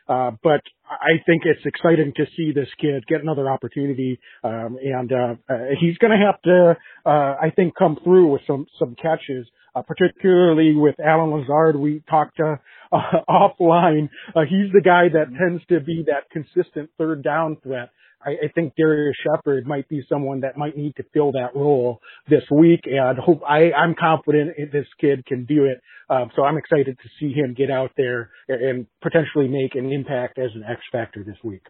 Uh, 0.08 0.30
but 0.42 0.62
I 0.90 1.22
think 1.26 1.42
it's 1.44 1.64
exciting 1.64 2.12
to 2.16 2.24
see 2.36 2.52
this 2.52 2.68
kid 2.80 3.06
get 3.06 3.22
another 3.22 3.50
opportunity. 3.50 4.18
Um, 4.42 4.78
and, 4.82 5.12
uh, 5.12 5.34
uh, 5.48 5.58
he's 5.78 5.98
going 5.98 6.18
to 6.18 6.24
have 6.24 6.40
to, 6.42 6.76
uh, 7.04 7.36
I 7.40 7.50
think 7.54 7.74
come 7.76 7.98
through 8.02 8.28
with 8.28 8.42
some, 8.46 8.66
some 8.78 8.96
catches, 9.00 9.46
uh, 9.74 9.82
particularly 9.82 10.74
with 10.74 10.98
Allen 10.98 11.30
Lazard. 11.30 11.76
We 11.76 12.02
talked, 12.08 12.40
uh, 12.40 12.56
offline. 13.28 14.08
Uh, 14.34 14.42
he's 14.48 14.72
the 14.72 14.80
guy 14.82 15.08
that 15.12 15.26
tends 15.38 15.62
to 15.66 15.80
be 15.80 16.06
that 16.06 16.30
consistent 16.30 16.90
third 16.96 17.22
down 17.22 17.58
threat. 17.62 17.90
I, 18.24 18.30
I 18.30 18.48
think 18.54 18.74
Darius 18.76 19.16
Shepherd 19.22 19.66
might 19.66 19.88
be 19.88 20.02
someone 20.08 20.40
that 20.40 20.56
might 20.56 20.76
need 20.76 20.96
to 20.96 21.04
fill 21.14 21.32
that 21.32 21.54
role 21.54 22.00
this 22.28 22.42
week, 22.50 22.80
and 22.84 23.18
hope 23.18 23.42
I, 23.48 23.72
I'm 23.72 23.94
confident 23.98 24.56
this 24.72 24.86
kid 25.00 25.24
can 25.26 25.44
do 25.44 25.64
it. 25.64 25.80
Um, 26.10 26.30
so 26.34 26.42
I'm 26.42 26.56
excited 26.56 26.98
to 26.98 27.08
see 27.20 27.32
him 27.32 27.54
get 27.56 27.70
out 27.70 27.92
there 27.96 28.30
and 28.48 28.86
potentially 29.02 29.48
make 29.48 29.74
an 29.74 29.92
impact 29.92 30.38
as 30.38 30.50
an 30.54 30.64
X 30.68 30.80
factor 30.90 31.22
this 31.24 31.36
week. 31.44 31.62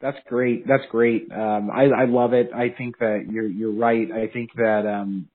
That's 0.00 0.18
great. 0.28 0.66
That's 0.66 0.84
great. 0.90 1.30
Um, 1.32 1.70
I, 1.74 1.84
I 1.84 2.04
love 2.06 2.34
it. 2.34 2.50
I 2.54 2.68
think 2.76 2.98
that 2.98 3.26
you're 3.30 3.48
you're 3.48 3.72
right. 3.72 4.10
I 4.12 4.26
think 4.26 4.50
that 4.56 4.84
um, 4.86 5.28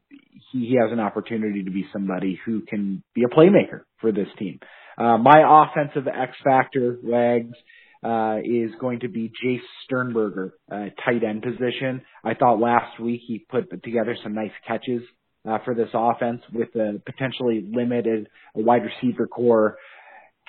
he, 0.52 0.68
he 0.68 0.78
has 0.80 0.92
an 0.92 1.00
opportunity 1.00 1.64
to 1.64 1.72
be 1.72 1.88
somebody 1.92 2.40
who 2.46 2.62
can 2.62 3.02
be 3.16 3.24
a 3.24 3.28
playmaker 3.28 3.82
for 4.00 4.12
this 4.12 4.28
team. 4.38 4.60
Uh, 4.98 5.18
my 5.18 5.66
offensive 5.72 6.08
X 6.08 6.34
factor, 6.44 6.98
Wags, 7.02 7.56
uh, 8.04 8.38
is 8.44 8.72
going 8.80 9.02
to 9.02 9.10
be 9.10 9.32
Jace 9.44 9.60
Sternberger, 9.86 10.54
uh, 10.72 10.86
tight 11.06 11.24
end 11.28 11.42
position. 11.42 12.02
I 12.24 12.34
thought 12.34 12.60
last 12.60 13.00
week 13.00 13.22
he 13.28 13.40
put 13.40 13.70
together 13.84 14.16
some 14.24 14.34
nice 14.34 14.52
catches 14.68 15.02
uh, 15.48 15.58
for 15.66 15.74
this 15.74 15.90
offense 15.94 16.42
with 16.54 16.70
a 16.76 17.02
potentially 17.06 17.66
limited 17.72 18.28
wide 18.56 18.84
receiver 18.84 19.28
corps 19.28 19.78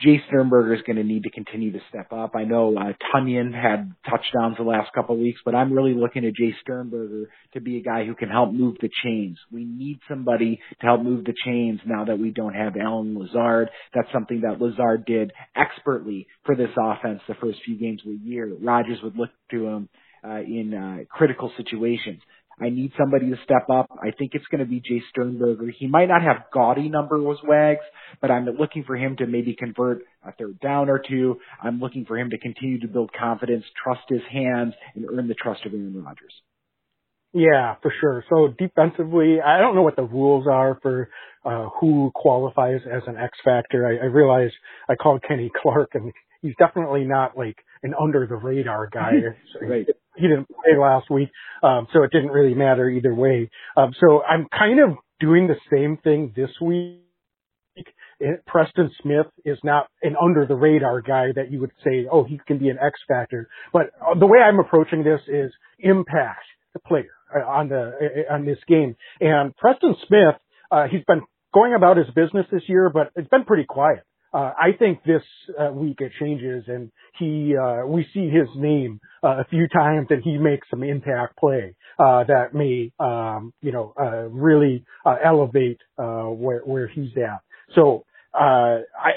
Jace 0.05 0.26
Sternberger 0.28 0.74
is 0.74 0.82
going 0.86 0.96
to 0.96 1.05
need 1.05 1.24
to 1.24 1.30
continue 1.30 1.72
to 1.72 1.80
step 1.90 2.12
up. 2.12 2.34
I 2.34 2.44
know 2.44 2.74
uh, 2.76 2.92
Tonyan 3.14 3.53
had 3.53 3.92
touchdowns 4.09 4.57
the 4.57 4.62
last 4.62 4.92
couple 4.94 5.14
of 5.14 5.20
weeks, 5.20 5.40
but 5.44 5.55
I'm 5.55 5.72
really 5.72 5.92
looking 5.94 6.24
at 6.24 6.32
Jace 6.32 6.59
Sternberger 6.62 7.28
to 7.53 7.61
be 7.61 7.76
a 7.76 7.82
guy 7.82 8.07
who 8.07 8.14
can 8.14 8.30
help 8.30 8.53
move 8.53 8.76
the 8.80 8.88
chains. 9.05 9.38
We 9.53 9.64
need 9.64 10.01
somebody 10.09 10.59
to 10.80 10.86
help 10.86 11.03
move 11.03 11.24
the 11.24 11.34
chains 11.44 11.80
now 11.84 12.07
that 12.07 12.18
we 12.18 12.30
don't 12.30 12.55
have 12.55 12.76
Allen 12.76 13.18
Lazard. 13.18 13.68
That's 13.94 14.09
something 14.12 14.40
that 14.42 14.61
Lazard 14.61 15.05
did 15.05 15.32
expertly 15.55 16.26
for 16.44 16.57
this 16.57 16.70
offense 16.78 17.20
the 17.28 17.34
first 17.34 17.59
few 17.64 17.78
games 17.78 18.01
of 18.07 18.12
the 18.12 18.30
year. 18.30 18.51
Rodgers 18.59 18.98
would 19.03 19.16
look 19.16 19.30
to 19.51 19.66
him 19.66 19.88
uh, 20.24 20.40
in 20.40 20.74
uh, 20.74 21.05
critical 21.14 21.53
situations. 21.57 22.20
I 22.61 22.69
need 22.69 22.93
somebody 22.99 23.31
to 23.31 23.37
step 23.45 23.69
up. 23.73 23.87
I 24.03 24.11
think 24.11 24.33
it's 24.35 24.47
going 24.51 24.59
to 24.61 24.67
be 24.67 24.81
Jace 24.81 25.09
Sternberger. 25.11 25.73
He 25.77 25.87
might 25.87 26.09
not 26.09 26.23
have 26.23 26.45
gaudy 26.53 26.89
numbers, 26.89 27.39
Wags, 27.43 27.81
but 28.21 28.31
I'm 28.31 28.45
looking 28.45 28.85
for 28.85 28.97
him 28.97 29.17
to 29.17 29.27
maybe 29.27 29.57
convert 29.59 30.03
a 30.25 30.33
third 30.33 30.61
down 30.61 30.91
or 30.91 31.01
two. 31.07 31.37
I'm 31.63 31.81
looking 31.81 32.05
for 32.05 32.19
him 32.19 32.31
to 32.31 32.39
continue 32.39 32.81
to 32.81 32.89
build 32.89 33.11
confidence, 33.19 33.65
trust 33.83 34.03
his 34.09 34.23
hands, 34.31 34.75
and 34.95 35.07
earn 35.11 35.29
the 35.29 35.35
trust 35.35 35.65
of 35.65 35.73
Aaron 35.73 36.03
Rodgers. 36.03 36.35
Yeah, 37.33 37.77
for 37.81 37.93
sure. 38.01 38.25
So 38.29 38.55
defensively, 38.59 39.39
I 39.41 39.59
don't 39.59 39.77
know 39.77 39.83
what 39.83 39.97
the 39.97 40.03
rules 40.03 40.47
are 40.51 40.79
for 40.83 41.09
uh, 41.45 41.69
who 41.81 42.11
qualifies 42.15 42.81
as 42.93 43.03
an 43.07 43.17
X 43.17 43.39
factor. 43.45 43.87
I, 43.87 44.05
I 44.05 44.09
realize 44.09 44.51
I 44.89 44.97
called 44.97 45.23
Kenny 45.27 45.51
Clark, 45.63 45.91
and 45.95 46.13
he's 46.43 46.55
definitely 46.59 47.05
not 47.05 47.36
like 47.36 47.57
an 47.82 47.95
under 48.01 48.26
the 48.26 48.36
radar 48.36 48.88
guy. 48.88 49.12
right. 49.62 49.86
He 50.16 50.22
didn't 50.22 50.49
play 50.49 50.78
last 50.78 51.11
week, 51.11 51.30
um, 51.62 51.86
so 51.93 52.03
it 52.03 52.11
didn't 52.11 52.30
really 52.30 52.55
matter 52.55 52.88
either 52.88 53.14
way. 53.14 53.51
Um, 53.76 53.95
so 53.99 54.22
I'm 54.22 54.47
kind 54.57 54.80
of 54.80 54.97
doing 55.18 55.47
the 55.47 55.57
same 55.72 55.99
thing 56.03 56.32
this 56.34 56.51
week. 56.61 56.99
It, 58.18 58.45
Preston 58.47 58.91
Smith 59.03 59.26
is 59.47 59.59
not 59.64 59.86
an 60.03 60.14
under 60.20 60.45
the 60.45 60.55
radar 60.55 61.01
guy 61.01 61.28
that 61.34 61.51
you 61.51 61.61
would 61.61 61.70
say, 61.82 62.07
oh, 62.11 62.24
he 62.24 62.38
can 62.47 62.59
be 62.59 62.68
an 62.68 62.76
X 62.78 63.01
factor. 63.09 63.49
But 63.72 63.93
uh, 64.01 64.18
the 64.18 64.26
way 64.26 64.41
I'm 64.41 64.59
approaching 64.59 65.05
this 65.05 65.20
is 65.26 65.53
impact 65.78 66.45
the 66.74 66.80
player 66.80 67.12
uh, 67.34 67.47
on 67.47 67.68
the 67.68 68.24
uh, 68.28 68.34
on 68.34 68.45
this 68.45 68.59
game. 68.66 68.97
And 69.20 69.57
Preston 69.57 69.97
Smith, 70.07 70.36
uh, 70.70 70.86
he's 70.91 71.05
been 71.07 71.22
going 71.55 71.74
about 71.74 71.97
his 71.97 72.07
business 72.14 72.47
this 72.53 72.62
year, 72.66 72.91
but 72.93 73.11
it's 73.16 73.28
been 73.28 73.45
pretty 73.45 73.64
quiet. 73.64 74.05
Uh, 74.33 74.53
I 74.57 74.72
think 74.78 75.03
this 75.05 75.22
uh, 75.59 75.72
week 75.72 75.99
it 76.01 76.12
changes, 76.20 76.64
and 76.68 76.91
he 77.18 77.57
uh, 77.57 77.85
we 77.87 78.07
see 78.14 78.28
his 78.28 78.49
name 78.57 79.01
uh, 79.24 79.41
a 79.41 79.45
few 79.51 79.66
times, 79.68 80.07
and 80.11 80.22
he 80.22 80.39
makes 80.39 80.68
some 80.70 80.85
impact 80.85 81.37
play 81.37 81.74
uh, 81.99 82.24
that 82.24 82.55
may 82.55 82.93
um, 83.01 83.53
you 83.61 83.72
know 83.72 83.93
uh, 84.01 84.28
really 84.28 84.85
elevate 85.05 85.81
uh, 85.99 86.24
where 86.24 86.61
where 86.61 86.87
he's 86.87 87.11
at. 87.16 87.41
So 87.74 88.05
uh, 88.35 88.78
I 88.97 89.12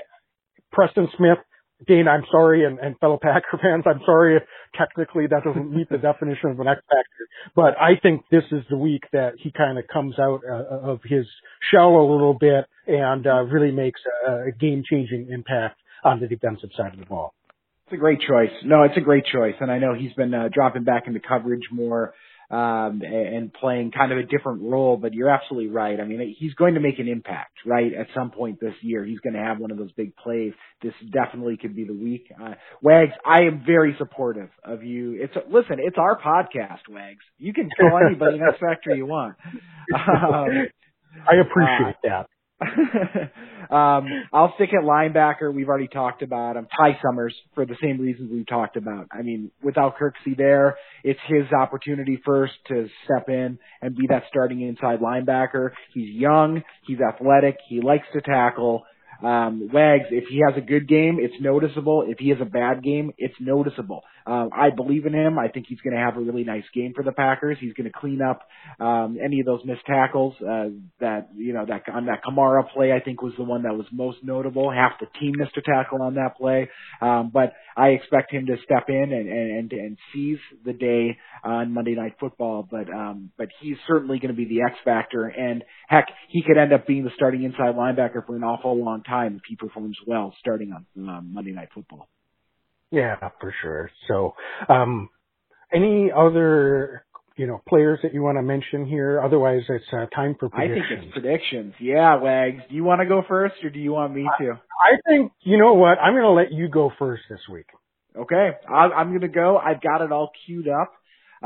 Preston 0.72 1.07
Smith, 1.16 1.38
Dane, 1.88 2.07
I'm 2.07 2.23
sorry, 2.31 2.65
and, 2.65 2.79
and 2.79 2.97
fellow 2.99 3.19
Packer 3.21 3.59
fans, 3.61 3.84
I'm 3.86 4.01
sorry 4.05 4.38
if 4.38 4.43
technically 4.77 5.27
that 5.27 5.43
doesn't 5.43 5.71
meet 5.71 5.89
the 5.89 5.97
definition 5.97 6.51
of 6.51 6.59
an 6.59 6.67
X 6.67 6.81
factor, 6.81 7.27
but 7.55 7.75
I 7.79 7.99
think 8.01 8.23
this 8.31 8.43
is 8.51 8.63
the 8.69 8.77
week 8.77 9.03
that 9.13 9.34
he 9.38 9.51
kind 9.51 9.77
of 9.77 9.86
comes 9.88 10.17
out 10.19 10.41
uh, 10.49 10.91
of 10.91 10.99
his 11.03 11.25
shell 11.71 11.95
a 11.95 12.07
little 12.11 12.34
bit 12.34 12.65
and 12.88 13.25
uh, 13.27 13.43
really 13.43 13.71
makes 13.71 14.01
a, 14.27 14.47
a 14.47 14.51
game-changing 14.51 15.29
impact 15.31 15.79
on 16.03 16.19
the 16.19 16.27
defensive 16.27 16.69
side 16.75 16.93
of 16.93 16.99
the 16.99 17.05
ball. 17.05 17.34
It's 17.86 17.93
a 17.93 17.97
great 17.97 18.21
choice. 18.21 18.51
No, 18.63 18.84
it's 18.84 18.97
a 18.97 19.01
great 19.01 19.25
choice, 19.25 19.55
and 19.59 19.71
I 19.71 19.77
know 19.77 19.93
he's 19.93 20.13
been 20.13 20.34
uh, 20.34 20.49
dropping 20.53 20.84
back 20.84 21.07
into 21.07 21.19
coverage 21.19 21.67
more 21.71 22.13
um, 22.54 23.01
and 23.01 23.51
playing 23.51 23.91
kind 23.91 24.12
of 24.12 24.20
a 24.20 24.24
different 24.24 24.62
role. 24.62 24.95
But 24.95 25.14
you're 25.14 25.30
absolutely 25.30 25.72
right. 25.72 25.99
I 25.99 26.04
mean, 26.04 26.36
he's 26.38 26.54
going 26.54 26.76
to 26.76 26.80
make 26.80 26.99
an 26.99 27.08
impact, 27.08 27.58
right? 27.66 27.91
At 27.93 28.08
some 28.14 28.30
point 28.30 28.60
this 28.62 28.76
year, 28.82 29.04
he's 29.04 29.20
going 29.20 29.34
to 29.34 29.39
have 29.39 29.58
one 29.58 29.72
of 29.72 29.78
those 29.78 29.91
big 29.93 30.16
plays. 30.16 30.54
This 30.84 30.93
definitely 31.12 31.58
could 31.58 31.76
be 31.76 31.86
the 31.86 31.93
week. 31.93 32.32
Uh, 32.39 32.54
Wags, 32.82 33.14
I 33.26 33.43
am 33.43 33.64
very 33.66 33.95
supportive 33.97 34.49
of 34.64 34.84
you. 34.84 35.18
It's 35.20 35.34
listen, 35.49 35.78
it's 35.80 35.97
our 35.97 36.20
podcast, 36.20 36.88
Wags. 36.89 37.24
You 37.39 37.54
can 37.54 37.70
tell 37.80 37.97
anybody 38.06 38.38
in 38.38 38.43
X 38.43 38.60
Factor 38.60 38.95
you 38.95 39.06
want. 39.06 39.36
Um, 39.93 40.68
I 41.30 41.36
appreciate 41.36 41.95
uh, 41.95 42.10
that. 42.24 42.28
um, 43.70 44.07
I'll 44.32 44.53
stick 44.55 44.70
at 44.74 44.84
linebacker. 44.84 45.53
We've 45.53 45.68
already 45.68 45.88
talked 45.88 46.22
about 46.22 46.57
him. 46.57 46.68
Ty 46.78 46.99
Summers 47.03 47.36
for 47.55 47.66
the 47.66 47.76
same 47.82 47.99
reasons 47.99 48.32
we've 48.32 48.47
talked 48.47 48.78
about. 48.78 49.07
I 49.11 49.22
mean, 49.22 49.51
without 49.61 49.95
Kirksey 49.97 50.38
there, 50.38 50.78
it's 51.03 51.20
his 51.28 51.51
opportunity 51.51 52.20
first 52.26 52.53
to 52.68 52.88
step 53.05 53.30
in 53.30 53.59
and 53.82 53.95
be 53.95 54.07
that 54.09 54.24
starting 54.30 54.61
inside 54.61 54.99
linebacker. 54.99 55.72
He's 55.93 56.09
young. 56.09 56.64
He's 56.86 56.99
athletic. 56.99 57.57
He 57.68 57.82
likes 57.82 58.05
to 58.14 58.22
tackle. 58.22 58.84
Um, 59.24 59.70
Wags, 59.72 60.07
if 60.11 60.26
he 60.30 60.41
has 60.45 60.57
a 60.57 60.61
good 60.61 60.88
game, 60.88 61.18
it's 61.20 61.36
noticeable. 61.39 62.03
If 62.05 62.20
he 62.20 62.30
has 62.30 62.39
a 62.41 62.45
bad 62.45 62.84
game, 62.84 63.11
it's 63.18 63.36
noticeable. 63.39 64.03
Um, 64.26 64.49
I 64.53 64.69
believe 64.69 65.05
in 65.05 65.13
him. 65.13 65.38
I 65.38 65.47
think 65.47 65.65
he's 65.67 65.80
going 65.82 65.95
to 65.95 66.01
have 66.01 66.17
a 66.17 66.19
really 66.19 66.43
nice 66.43 66.63
game 66.74 66.93
for 66.95 67.03
the 67.03 67.11
Packers. 67.11 67.57
He's 67.59 67.74
going 67.74 67.91
to 67.91 67.97
clean 67.97 68.21
up 68.21 68.41
um, 68.80 69.17
any 69.24 69.39
of 69.39 69.45
those 69.45 69.61
missed 69.65 69.86
tackles. 69.86 70.36
Uh, 70.41 70.69
that 70.99 71.30
you 71.36 71.53
know 71.53 71.65
that 71.65 71.84
on 71.93 72.05
that 72.05 72.24
Kamara 72.24 72.69
play, 72.74 72.91
I 72.91 72.99
think 72.99 73.21
was 73.21 73.34
the 73.38 73.43
one 73.43 73.63
that 73.63 73.76
was 73.76 73.86
most 73.91 74.19
notable. 74.24 74.71
Half 74.71 74.99
the 74.99 75.07
team 75.19 75.34
missed 75.38 75.57
a 75.57 75.61
tackle 75.61 76.01
on 76.01 76.15
that 76.15 76.38
play, 76.38 76.69
um, 77.01 77.32
but 77.34 77.53
I 77.76 77.89
expect 77.89 78.32
him 78.32 78.45
to 78.47 78.57
step 78.63 78.86
in 78.88 79.11
and 79.11 79.30
and 79.30 79.74
and 79.74 79.97
seize 80.13 80.39
the 80.65 80.74
day 80.74 81.17
on 81.43 81.74
Monday 81.74 81.95
Night 81.95 82.15
Football. 82.19 82.67
But 82.69 82.89
um, 82.89 83.32
but 83.38 83.49
he's 83.61 83.78
certainly 83.88 84.19
going 84.19 84.34
to 84.34 84.38
be 84.38 84.45
the 84.45 84.61
X 84.61 84.76
factor, 84.86 85.26
and 85.26 85.63
heck, 85.88 86.07
he 86.30 86.43
could 86.43 86.57
end 86.57 86.74
up 86.74 86.88
being 86.88 87.03
the 87.03 87.11
starting 87.15 87.43
inside 87.43 87.76
linebacker 87.76 88.26
for 88.26 88.36
an 88.36 88.43
awful 88.43 88.78
long 88.78 89.03
time 89.03 89.36
if 89.36 89.41
he 89.47 89.55
performs 89.55 89.97
well 90.05 90.34
starting 90.39 90.74
on 90.74 90.86
um, 91.09 91.30
Monday 91.34 91.51
Night 91.51 91.69
Football. 91.74 92.07
Yeah, 92.94 93.16
for 93.41 93.54
sure. 93.60 93.89
So, 94.08 94.36
um, 94.70 95.10
any 95.74 96.12
other 96.16 97.04
you 97.36 97.48
know 97.48 97.60
players 97.68 98.00
that 98.04 98.14
you 98.14 98.22
want 98.22 98.38
to 98.38 98.44
mention 98.44 98.86
here? 98.86 99.20
Otherwise, 99.20 99.64
it's 99.68 99.86
uh, 99.91 100.06
time 100.16 100.36
for 100.39 100.50
predictions. 100.50 100.86
I 100.86 100.96
think 100.96 101.04
it's 101.08 101.14
predictions. 101.14 101.74
Yeah, 101.80 102.18
Wags. 102.22 102.62
Do 102.70 102.76
you 102.76 102.84
want 102.84 103.02
to 103.02 103.08
go 103.08 103.24
first, 103.28 103.56
or 103.64 103.72
do 103.72 103.80
you 103.80 103.94
want 103.94 104.14
me 104.14 104.28
to? 104.39 104.52
I, 104.52 104.94
I 104.94 104.98
think 105.10 105.32
you 105.41 105.58
know 105.58 105.74
what. 105.74 105.98
I'm 105.98 106.14
going 106.14 106.24
to 106.24 106.30
let 106.30 106.52
you 106.52 106.68
go 106.70 106.91
first 107.00 107.24
this 107.32 107.39
week. 107.52 107.66
Okay, 108.16 108.52
I, 108.70 108.89
I'm 108.89 109.10
going 109.10 109.22
to 109.22 109.28
go. 109.28 109.58
I've 109.58 109.82
got 109.82 110.02
it 110.02 110.12
all 110.12 110.30
queued 110.46 110.68
up. 110.68 110.94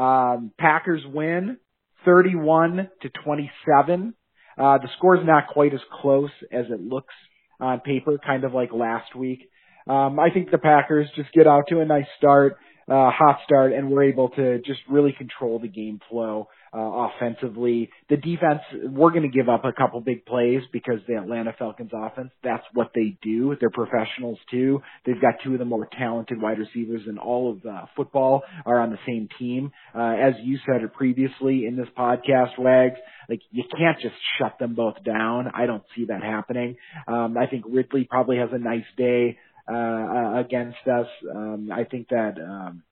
Um, 0.01 0.51
Packers 0.59 1.01
win 1.05 1.57
31 2.03 2.89
to 3.03 3.09
27. 3.23 4.13
Uh, 4.57 4.77
the 4.79 4.89
score's 4.97 5.25
not 5.25 5.47
quite 5.47 5.73
as 5.73 5.79
close 6.01 6.31
as 6.51 6.65
it 6.69 6.81
looks 6.81 7.13
on 7.61 7.79
paper, 7.79 8.17
kind 8.23 8.43
of 8.43 8.53
like 8.53 8.73
last 8.73 9.15
week. 9.15 9.49
Um, 9.89 10.19
I 10.19 10.29
think 10.29 10.51
the 10.51 10.57
Packers 10.57 11.07
just 11.15 11.31
get 11.33 11.47
out 11.47 11.63
to 11.69 11.79
a 11.79 11.85
nice 11.85 12.05
start, 12.17 12.57
uh, 12.89 13.11
hot 13.11 13.39
start, 13.43 13.73
and 13.73 13.89
we're 13.89 14.03
able 14.03 14.29
to 14.29 14.59
just 14.59 14.79
really 14.89 15.13
control 15.17 15.59
the 15.59 15.67
game 15.67 15.99
flow 16.09 16.47
uh, 16.73 17.07
offensively. 17.09 17.89
The 18.09 18.17
defense, 18.17 18.61
we're 18.83 19.11
going 19.11 19.29
to 19.29 19.35
give 19.35 19.49
up 19.49 19.65
a 19.65 19.73
couple 19.73 19.99
big 20.01 20.25
plays 20.25 20.61
because 20.71 20.99
the 21.07 21.15
Atlanta 21.15 21.53
Falcons 21.57 21.91
offense, 21.93 22.31
that's 22.43 22.63
what 22.73 22.91
they 22.93 23.17
do. 23.21 23.55
They're 23.59 23.69
professionals 23.69 24.37
too. 24.51 24.81
They've 25.05 25.19
got 25.19 25.35
two 25.43 25.53
of 25.53 25.59
the 25.59 25.65
more 25.65 25.87
talented 25.97 26.41
wide 26.41 26.59
receivers 26.59 27.01
in 27.07 27.17
all 27.17 27.51
of 27.51 27.65
uh, 27.65 27.85
football 27.95 28.43
are 28.65 28.79
on 28.79 28.91
the 28.91 28.99
same 29.05 29.27
team. 29.39 29.71
Uh, 29.95 30.15
as 30.15 30.33
you 30.43 30.59
said 30.65 30.83
it 30.83 30.93
previously 30.93 31.65
in 31.65 31.75
this 31.77 31.87
podcast, 31.97 32.57
Wags, 32.57 32.99
like 33.29 33.41
you 33.51 33.63
can't 33.77 33.99
just 34.01 34.15
shut 34.39 34.59
them 34.59 34.75
both 34.75 35.03
down. 35.03 35.51
I 35.53 35.65
don't 35.65 35.83
see 35.95 36.05
that 36.05 36.23
happening. 36.23 36.77
Um, 37.07 37.37
I 37.37 37.47
think 37.47 37.65
Ridley 37.67 38.05
probably 38.09 38.37
has 38.37 38.49
a 38.51 38.59
nice 38.59 38.85
day 38.97 39.37
uh, 39.69 39.75
uh, 39.75 40.39
against 40.39 40.87
us. 40.87 41.07
Um, 41.33 41.69
I 41.71 41.83
think 41.83 42.09
that 42.09 42.35
um, 42.39 42.83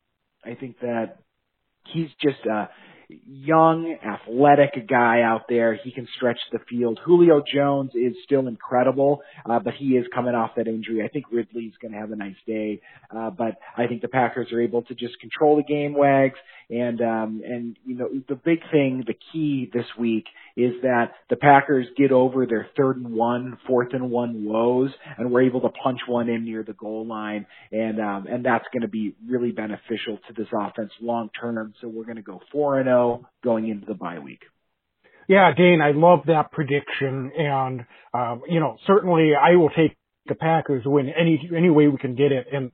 I 0.43 0.55
think 0.55 0.79
that 0.81 1.19
he's 1.85 2.09
just 2.21 2.45
uh, 2.51 2.67
young, 3.07 3.95
athletic 4.05 4.87
guy 4.87 5.21
out 5.21 5.43
there. 5.47 5.75
He 5.75 5.91
can 5.91 6.07
stretch 6.15 6.39
the 6.51 6.59
field. 6.69 6.99
Julio 7.03 7.41
Jones 7.53 7.91
is 7.93 8.15
still 8.23 8.47
incredible, 8.47 9.21
uh, 9.49 9.59
but 9.59 9.73
he 9.75 9.89
is 9.89 10.05
coming 10.13 10.35
off 10.35 10.51
that 10.57 10.67
injury. 10.67 11.03
I 11.03 11.07
think 11.07 11.25
Ridley's 11.31 11.73
going 11.81 11.93
to 11.93 11.99
have 11.99 12.11
a 12.11 12.15
nice 12.15 12.35
day, 12.47 12.81
uh, 13.15 13.29
but 13.29 13.57
I 13.77 13.87
think 13.87 14.01
the 14.01 14.07
Packers 14.07 14.51
are 14.51 14.61
able 14.61 14.83
to 14.83 14.95
just 14.95 15.19
control 15.19 15.57
the 15.57 15.63
game, 15.63 15.93
Wags, 15.93 16.39
and 16.69 17.01
um, 17.01 17.41
and 17.45 17.77
you 17.85 17.95
know 17.95 18.09
the 18.27 18.35
big 18.35 18.59
thing, 18.71 19.03
the 19.05 19.15
key 19.31 19.69
this 19.73 19.85
week 19.97 20.25
is 20.55 20.73
that 20.83 21.11
the 21.29 21.35
Packers 21.35 21.85
get 21.97 22.11
over 22.11 22.45
their 22.45 22.67
third 22.77 22.97
and 22.97 23.13
one, 23.13 23.57
fourth 23.67 23.89
and 23.93 24.09
one 24.09 24.45
woes, 24.45 24.89
and 25.17 25.31
we're 25.31 25.43
able 25.43 25.61
to 25.61 25.69
punch 25.69 25.99
one 26.07 26.29
in 26.29 26.45
near 26.45 26.63
the 26.63 26.73
goal 26.73 27.05
line, 27.05 27.45
and 27.71 27.99
um, 27.99 28.27
and 28.27 28.45
that's 28.45 28.65
going 28.71 28.81
to 28.81 28.87
be 28.87 29.15
really 29.27 29.51
beneficial 29.51 30.19
to 30.27 30.33
this 30.35 30.47
offense 30.53 30.91
long 31.01 31.29
term. 31.39 31.73
So 31.81 31.87
we're 31.87 32.05
going 32.05 32.17
to 32.17 32.21
go 32.21 32.39
four 32.51 32.79
and 32.79 32.87
zero 32.87 33.21
oh 33.23 33.27
going 33.43 33.67
into 33.67 33.85
the 33.85 33.95
bye 33.95 34.19
week. 34.19 34.41
Yeah, 35.27 35.51
Dane, 35.57 35.81
I 35.81 35.91
love 35.91 36.19
that 36.27 36.51
prediction, 36.51 37.31
and 37.37 37.85
uh, 38.13 38.37
you 38.47 38.59
know 38.59 38.77
certainly 38.87 39.31
I 39.35 39.55
will 39.55 39.69
take 39.69 39.97
the 40.27 40.35
Packers 40.35 40.83
win 40.85 41.09
any 41.09 41.49
any 41.55 41.69
way 41.69 41.87
we 41.87 41.97
can 41.97 42.15
get 42.15 42.31
it. 42.31 42.47
And 42.51 42.71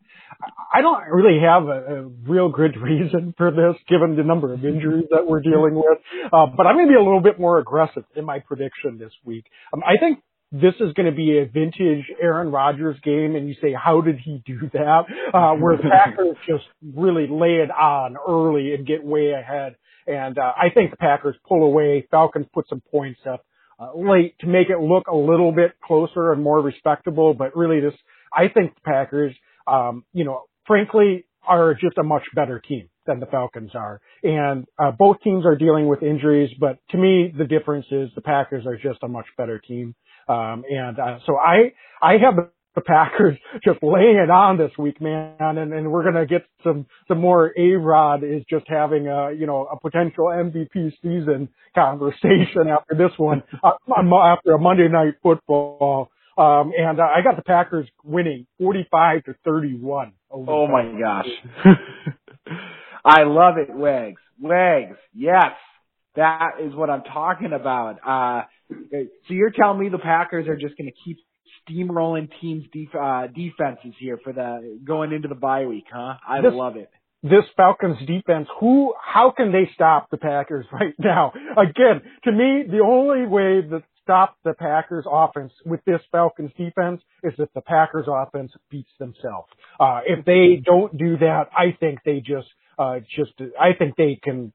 I 0.73 0.81
don't 0.81 1.03
really 1.09 1.39
have 1.41 1.63
a, 1.63 1.95
a 1.95 2.01
real 2.03 2.49
good 2.49 2.77
reason 2.81 3.33
for 3.37 3.51
this, 3.51 3.75
given 3.87 4.15
the 4.15 4.23
number 4.23 4.53
of 4.53 4.63
injuries 4.65 5.05
that 5.11 5.27
we're 5.27 5.41
dealing 5.41 5.75
with. 5.75 5.99
Uh, 6.31 6.47
but 6.55 6.67
I'm 6.67 6.75
going 6.75 6.87
to 6.87 6.91
be 6.91 6.97
a 6.97 7.03
little 7.03 7.21
bit 7.21 7.39
more 7.39 7.59
aggressive 7.59 8.03
in 8.15 8.25
my 8.25 8.39
prediction 8.39 8.97
this 8.97 9.11
week. 9.25 9.45
Um, 9.73 9.81
I 9.85 9.97
think 9.99 10.19
this 10.51 10.73
is 10.81 10.93
going 10.93 11.09
to 11.09 11.15
be 11.15 11.39
a 11.39 11.45
vintage 11.45 12.05
Aaron 12.21 12.51
Rodgers 12.51 12.97
game, 13.03 13.35
and 13.35 13.47
you 13.47 13.55
say, 13.61 13.73
how 13.73 14.01
did 14.01 14.17
he 14.17 14.41
do 14.45 14.69
that? 14.73 15.03
Uh, 15.33 15.53
where 15.55 15.77
the 15.77 15.83
Packers 15.89 16.35
just 16.47 16.65
really 16.93 17.27
lay 17.27 17.63
it 17.63 17.71
on 17.71 18.17
early 18.27 18.73
and 18.73 18.85
get 18.85 19.03
way 19.03 19.31
ahead. 19.31 19.75
And 20.07 20.37
uh, 20.37 20.51
I 20.57 20.69
think 20.73 20.91
the 20.91 20.97
Packers 20.97 21.35
pull 21.47 21.63
away. 21.63 22.05
Falcons 22.11 22.47
put 22.53 22.67
some 22.67 22.81
points 22.91 23.21
up 23.29 23.45
uh, 23.81 23.97
late 23.97 24.35
to 24.39 24.47
make 24.47 24.69
it 24.69 24.79
look 24.79 25.07
a 25.07 25.15
little 25.15 25.51
bit 25.51 25.71
closer 25.83 26.31
and 26.31 26.43
more 26.43 26.61
respectable. 26.61 27.33
But 27.33 27.55
really, 27.55 27.79
this 27.79 27.93
I 28.33 28.47
think 28.47 28.75
the 28.75 28.81
Packers, 28.81 29.35
um, 29.67 30.05
you 30.13 30.23
know, 30.23 30.43
frankly, 30.65 31.25
are 31.47 31.73
just 31.73 31.97
a 31.97 32.03
much 32.03 32.23
better 32.35 32.59
team 32.59 32.89
than 33.07 33.19
the 33.19 33.25
Falcons 33.25 33.71
are. 33.73 33.99
And 34.23 34.65
uh, 34.77 34.91
both 34.91 35.17
teams 35.23 35.45
are 35.45 35.55
dealing 35.55 35.87
with 35.87 36.03
injuries, 36.03 36.51
but 36.59 36.77
to 36.91 36.97
me, 36.97 37.33
the 37.35 37.45
difference 37.45 37.87
is 37.91 38.09
the 38.15 38.21
Packers 38.21 38.65
are 38.67 38.77
just 38.77 38.99
a 39.01 39.07
much 39.07 39.25
better 39.37 39.59
team. 39.59 39.95
Um, 40.29 40.63
and 40.69 40.99
uh, 40.99 41.17
so 41.25 41.35
I 41.37 41.73
I 42.01 42.13
have 42.13 42.35
the 42.75 42.81
Packers 42.81 43.37
just 43.63 43.79
laying 43.81 44.17
it 44.17 44.29
on 44.29 44.57
this 44.57 44.71
week, 44.77 45.01
man, 45.01 45.35
and, 45.39 45.73
and 45.73 45.91
we're 45.91 46.03
gonna 46.03 46.25
get 46.25 46.45
some 46.63 46.85
some 47.07 47.19
more. 47.19 47.51
A 47.57 47.71
Rod 47.73 48.23
is 48.23 48.43
just 48.49 48.65
having 48.67 49.07
a 49.07 49.31
you 49.31 49.45
know 49.45 49.67
a 49.71 49.79
potential 49.79 50.25
MVP 50.25 50.93
season 51.01 51.49
conversation 51.75 52.67
after 52.69 52.95
this 52.95 53.11
one 53.17 53.43
uh, 53.63 53.71
after 53.89 54.53
a 54.53 54.59
Monday 54.59 54.87
Night 54.87 55.15
Football. 55.21 56.11
Um, 56.37 56.71
and 56.77 56.99
uh, 56.99 57.03
I 57.03 57.21
got 57.21 57.35
the 57.35 57.43
Packers 57.43 57.87
winning 58.03 58.47
45 58.57 59.25
to 59.25 59.35
31. 59.43 60.13
Oh 60.31 60.65
my 60.65 60.83
gosh. 60.99 61.27
I 63.05 63.23
love 63.23 63.55
it, 63.57 63.73
Wags. 63.73 64.21
Wags, 64.39 64.97
yes. 65.13 65.51
That 66.15 66.53
is 66.61 66.73
what 66.73 66.89
I'm 66.89 67.03
talking 67.03 67.51
about. 67.53 67.97
Uh, 68.05 68.43
so 68.89 69.33
you're 69.33 69.51
telling 69.51 69.79
me 69.79 69.89
the 69.89 69.97
Packers 69.97 70.47
are 70.47 70.55
just 70.55 70.77
going 70.77 70.89
to 70.89 70.95
keep 71.05 71.17
steamrolling 71.69 72.29
teams' 72.41 72.65
def- 72.71 72.95
uh, 72.95 73.27
defenses 73.27 73.93
here 73.99 74.19
for 74.23 74.33
the 74.33 74.79
going 74.83 75.11
into 75.11 75.27
the 75.27 75.35
bye 75.35 75.65
week, 75.65 75.85
huh? 75.91 76.15
I 76.27 76.41
this, 76.41 76.53
love 76.53 76.77
it. 76.77 76.89
This 77.23 77.43
Falcons 77.55 77.97
defense, 78.07 78.47
who, 78.59 78.93
how 78.99 79.31
can 79.35 79.51
they 79.51 79.69
stop 79.75 80.09
the 80.09 80.17
Packers 80.17 80.65
right 80.71 80.95
now? 80.97 81.33
Again, 81.51 82.01
to 82.23 82.31
me, 82.31 82.63
the 82.69 82.83
only 82.83 83.27
way 83.27 83.61
that 83.69 83.83
stop 84.01 84.35
the 84.43 84.53
Packers 84.53 85.05
offense 85.09 85.53
with 85.65 85.81
this 85.85 86.01
Falcons 86.11 86.51
defense 86.57 87.01
is 87.23 87.33
if 87.37 87.49
the 87.53 87.61
Packers 87.61 88.07
offense 88.09 88.51
beats 88.69 88.89
themselves. 88.99 89.47
Uh, 89.79 90.01
if 90.05 90.25
they 90.25 90.61
don't 90.63 90.97
do 90.97 91.17
that, 91.17 91.49
I 91.55 91.77
think 91.79 91.99
they 92.03 92.19
just, 92.19 92.47
uh, 92.79 92.99
just, 93.15 93.33
I 93.59 93.73
think 93.77 93.95
they 93.95 94.19
can, 94.21 94.51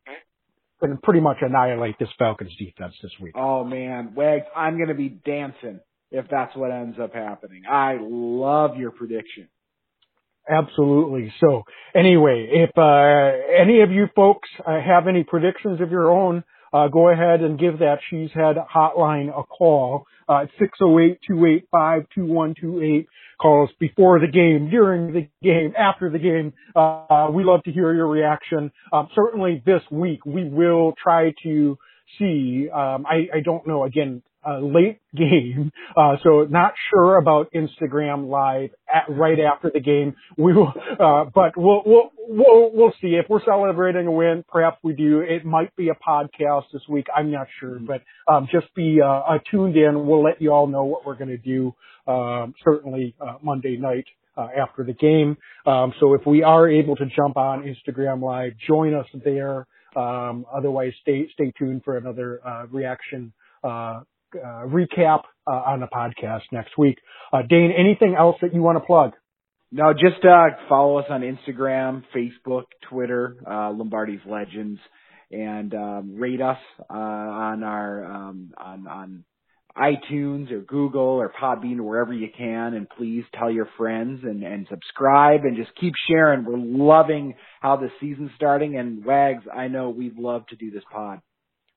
can 0.81 0.99
pretty 0.99 1.21
much 1.21 1.39
annihilate 1.41 1.99
this 2.01 2.09
Falcons 2.19 2.55
defense 2.59 2.95
this 3.01 3.13
week. 3.21 3.35
Oh 3.37 3.63
man, 3.63 4.15
Wags, 4.15 4.47
I'm 4.55 4.77
going 4.77 4.89
to 4.89 4.95
be 4.95 5.09
dancing 5.09 5.81
if 6.11 6.27
that's 6.31 6.55
what 6.57 6.71
ends 6.71 6.99
up 7.01 7.15
happening. 7.15 7.63
I 7.69 7.99
love 8.01 8.77
your 8.77 8.91
prediction. 8.91 9.49
Absolutely. 10.49 11.33
So 11.41 11.65
anyway, 11.95 12.49
if 12.53 12.71
uh, 12.79 13.33
any 13.61 13.81
of 13.81 13.91
you 13.91 14.07
folks 14.15 14.49
uh, 14.65 14.81
have 14.81 15.09
any 15.09 15.25
predictions 15.25 15.81
of 15.81 15.91
your 15.91 16.11
own, 16.11 16.45
uh, 16.73 16.89
go 16.89 17.09
ahead 17.09 17.41
and 17.41 17.59
give 17.59 17.81
that 17.81 17.99
Cheesehead 18.11 18.65
hotline 18.69 19.29
a 19.29 19.43
call. 19.43 20.07
Uh, 20.29 20.47
608-285-2128. 21.31 23.07
Call 23.41 23.65
us 23.65 23.71
before 23.79 24.19
the 24.19 24.27
game, 24.27 24.69
during 24.71 25.13
the 25.13 25.29
game, 25.43 25.73
after 25.79 26.11
the 26.11 26.19
game. 26.19 26.53
Uh, 26.75 27.29
we 27.33 27.45
love 27.45 27.63
to 27.65 27.71
hear 27.71 27.95
your 27.95 28.09
reaction. 28.09 28.73
Um, 28.93 29.09
certainly 29.15 29.63
this 29.65 29.83
week 29.91 30.27
we 30.27 30.49
will 30.49 30.95
try 31.01 31.33
to 31.45 31.79
see. 32.19 32.69
Um, 32.73 33.07
I, 33.07 33.29
I 33.35 33.41
don't 33.45 33.67
know. 33.67 33.85
Again, 33.85 34.23
uh, 34.47 34.61
late 34.61 34.99
game, 35.17 35.73
uh, 35.97 36.17
so 36.23 36.47
not 36.49 36.75
sure 36.91 37.17
about 37.17 37.53
Instagram 37.53 38.29
Live 38.29 38.71
at, 38.93 39.05
right 39.09 39.39
after 39.41 39.71
the 39.73 39.81
game. 39.81 40.15
We 40.37 40.53
will, 40.53 40.73
uh, 41.01 41.25
but 41.35 41.53
we'll 41.57 41.83
we'll 41.85 42.11
we'll 42.29 42.71
we'll 42.73 42.93
see 43.01 43.15
if 43.15 43.27
we're 43.29 43.45
celebrating 43.45 44.07
a 44.07 44.13
win. 44.13 44.45
Perhaps 44.49 44.79
we 44.83 44.95
do. 44.95 45.21
It 45.21 45.45
might 45.45 45.75
be 45.77 45.89
a 45.89 45.95
podcast 45.95 46.65
this 46.73 46.83
week. 46.89 47.07
I'm 47.15 47.31
not 47.31 47.47
sure, 47.61 47.79
but 47.79 48.03
um, 48.29 48.49
just 48.51 48.73
be 48.75 49.01
uh, 49.01 49.39
tuned 49.51 49.77
in. 49.77 50.07
We'll 50.07 50.23
let 50.23 50.41
you 50.41 50.53
all 50.53 50.67
know 50.67 50.85
what 50.85 51.07
we're 51.07 51.17
going 51.17 51.29
to 51.29 51.39
do. 51.39 51.75
Um, 52.07 52.55
certainly 52.65 53.15
uh, 53.21 53.37
Monday 53.43 53.77
night. 53.77 54.07
Uh, 54.39 54.49
after 54.55 54.85
the 54.85 54.93
game. 54.93 55.35
Um, 55.65 55.95
so 55.99 56.13
if 56.13 56.27
we 56.27 56.43
are 56.43 56.69
able 56.69 56.95
to 56.97 57.07
jump 57.07 57.39
on 57.39 57.63
Instagram 57.63 58.21
Live, 58.21 58.53
join 58.67 58.93
us 58.93 59.07
there. 59.25 59.67
Um, 59.97 60.45
otherwise, 60.55 60.93
stay 61.01 61.27
stay 61.33 61.55
tuned 61.59 61.85
for 61.85 61.97
another 61.97 62.47
uh, 62.47 62.67
reaction 62.71 63.33
uh, 63.65 64.01
uh, 64.35 64.67
recap 64.67 65.23
uh, 65.47 65.51
on 65.51 65.81
the 65.81 65.87
podcast 65.87 66.43
next 66.53 66.77
week. 66.79 66.99
Uh, 67.33 67.43
Dane, 67.49 67.73
anything 67.77 68.15
else 68.19 68.37
that 68.43 68.55
you 68.55 68.63
want 68.63 68.77
to 68.79 68.85
plug? 68.85 69.13
No, 69.73 69.93
just 69.93 70.25
uh, 70.25 70.47
follow 70.69 70.99
us 70.99 71.07
on 71.11 71.23
Instagram, 71.23 72.05
Facebook, 72.15 72.65
Twitter, 72.89 73.37
uh, 73.47 73.71
Lombardi's 73.73 74.21
Legends, 74.25 74.79
and 75.31 75.75
um, 75.75 76.17
rate 76.17 76.41
us 76.41 76.59
uh, 76.89 76.95
on 76.95 77.65
our 77.65 78.05
um, 78.05 78.53
on 78.57 78.87
on 78.87 79.25
iTunes 79.77 80.51
or 80.53 80.61
Google 80.61 81.03
or 81.03 81.33
Podbean 81.41 81.79
or 81.79 81.83
wherever 81.83 82.13
you 82.13 82.29
can. 82.37 82.75
And 82.75 82.89
please 82.89 83.25
tell 83.35 83.51
your 83.51 83.69
friends 83.77 84.21
and, 84.23 84.43
and 84.43 84.67
subscribe 84.71 85.41
and 85.45 85.57
just 85.57 85.71
keep 85.79 85.93
sharing. 86.09 86.45
We're 86.45 86.57
loving 86.57 87.35
how 87.61 87.77
the 87.77 87.91
season's 88.01 88.31
starting. 88.37 88.77
And 88.77 89.05
Wags, 89.05 89.45
I 89.53 89.69
know 89.69 89.91
we'd 89.91 90.19
love 90.19 90.47
to 90.49 90.57
do 90.57 90.71
this 90.71 90.85
pod. 90.91 91.21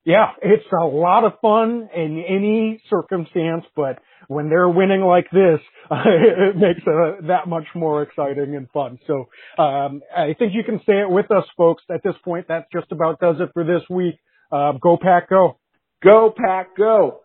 Yeah, 0.10 0.32
it's 0.41 0.66
a 0.74 0.86
lot 0.86 1.24
of 1.24 1.34
fun 1.39 1.88
in 1.95 2.24
any 2.28 2.82
circumstance, 2.89 3.64
but 3.76 3.99
when 4.28 4.49
they're 4.49 4.68
winning 4.68 5.01
like 5.01 5.30
this, 5.32 5.60
it 5.91 6.55
makes 6.55 6.82
it 6.84 7.28
that 7.28 7.47
much 7.47 7.66
more 7.76 8.01
exciting 8.01 8.55
and 8.55 8.68
fun. 8.72 8.97
So, 9.05 9.30
um, 9.64 10.01
I 10.18 10.34
think 10.34 10.53
you 10.55 10.64
can 10.64 10.80
say 10.80 11.01
it 11.01 11.10
with 11.12 11.30
us, 11.30 11.43
folks. 11.55 11.84
At 11.93 12.01
this 12.03 12.16
point, 12.26 12.47
that 12.47 12.72
just 12.74 12.91
about 12.91 13.20
does 13.20 13.36
it 13.39 13.51
for 13.53 13.64
this 13.64 13.84
week. 13.88 14.16
Uh, 14.51 14.72
go 14.82 14.97
Pack, 14.99 15.30
go. 15.30 15.60
Go 16.03 16.34
Pack, 16.36 16.76
go. 16.76 17.20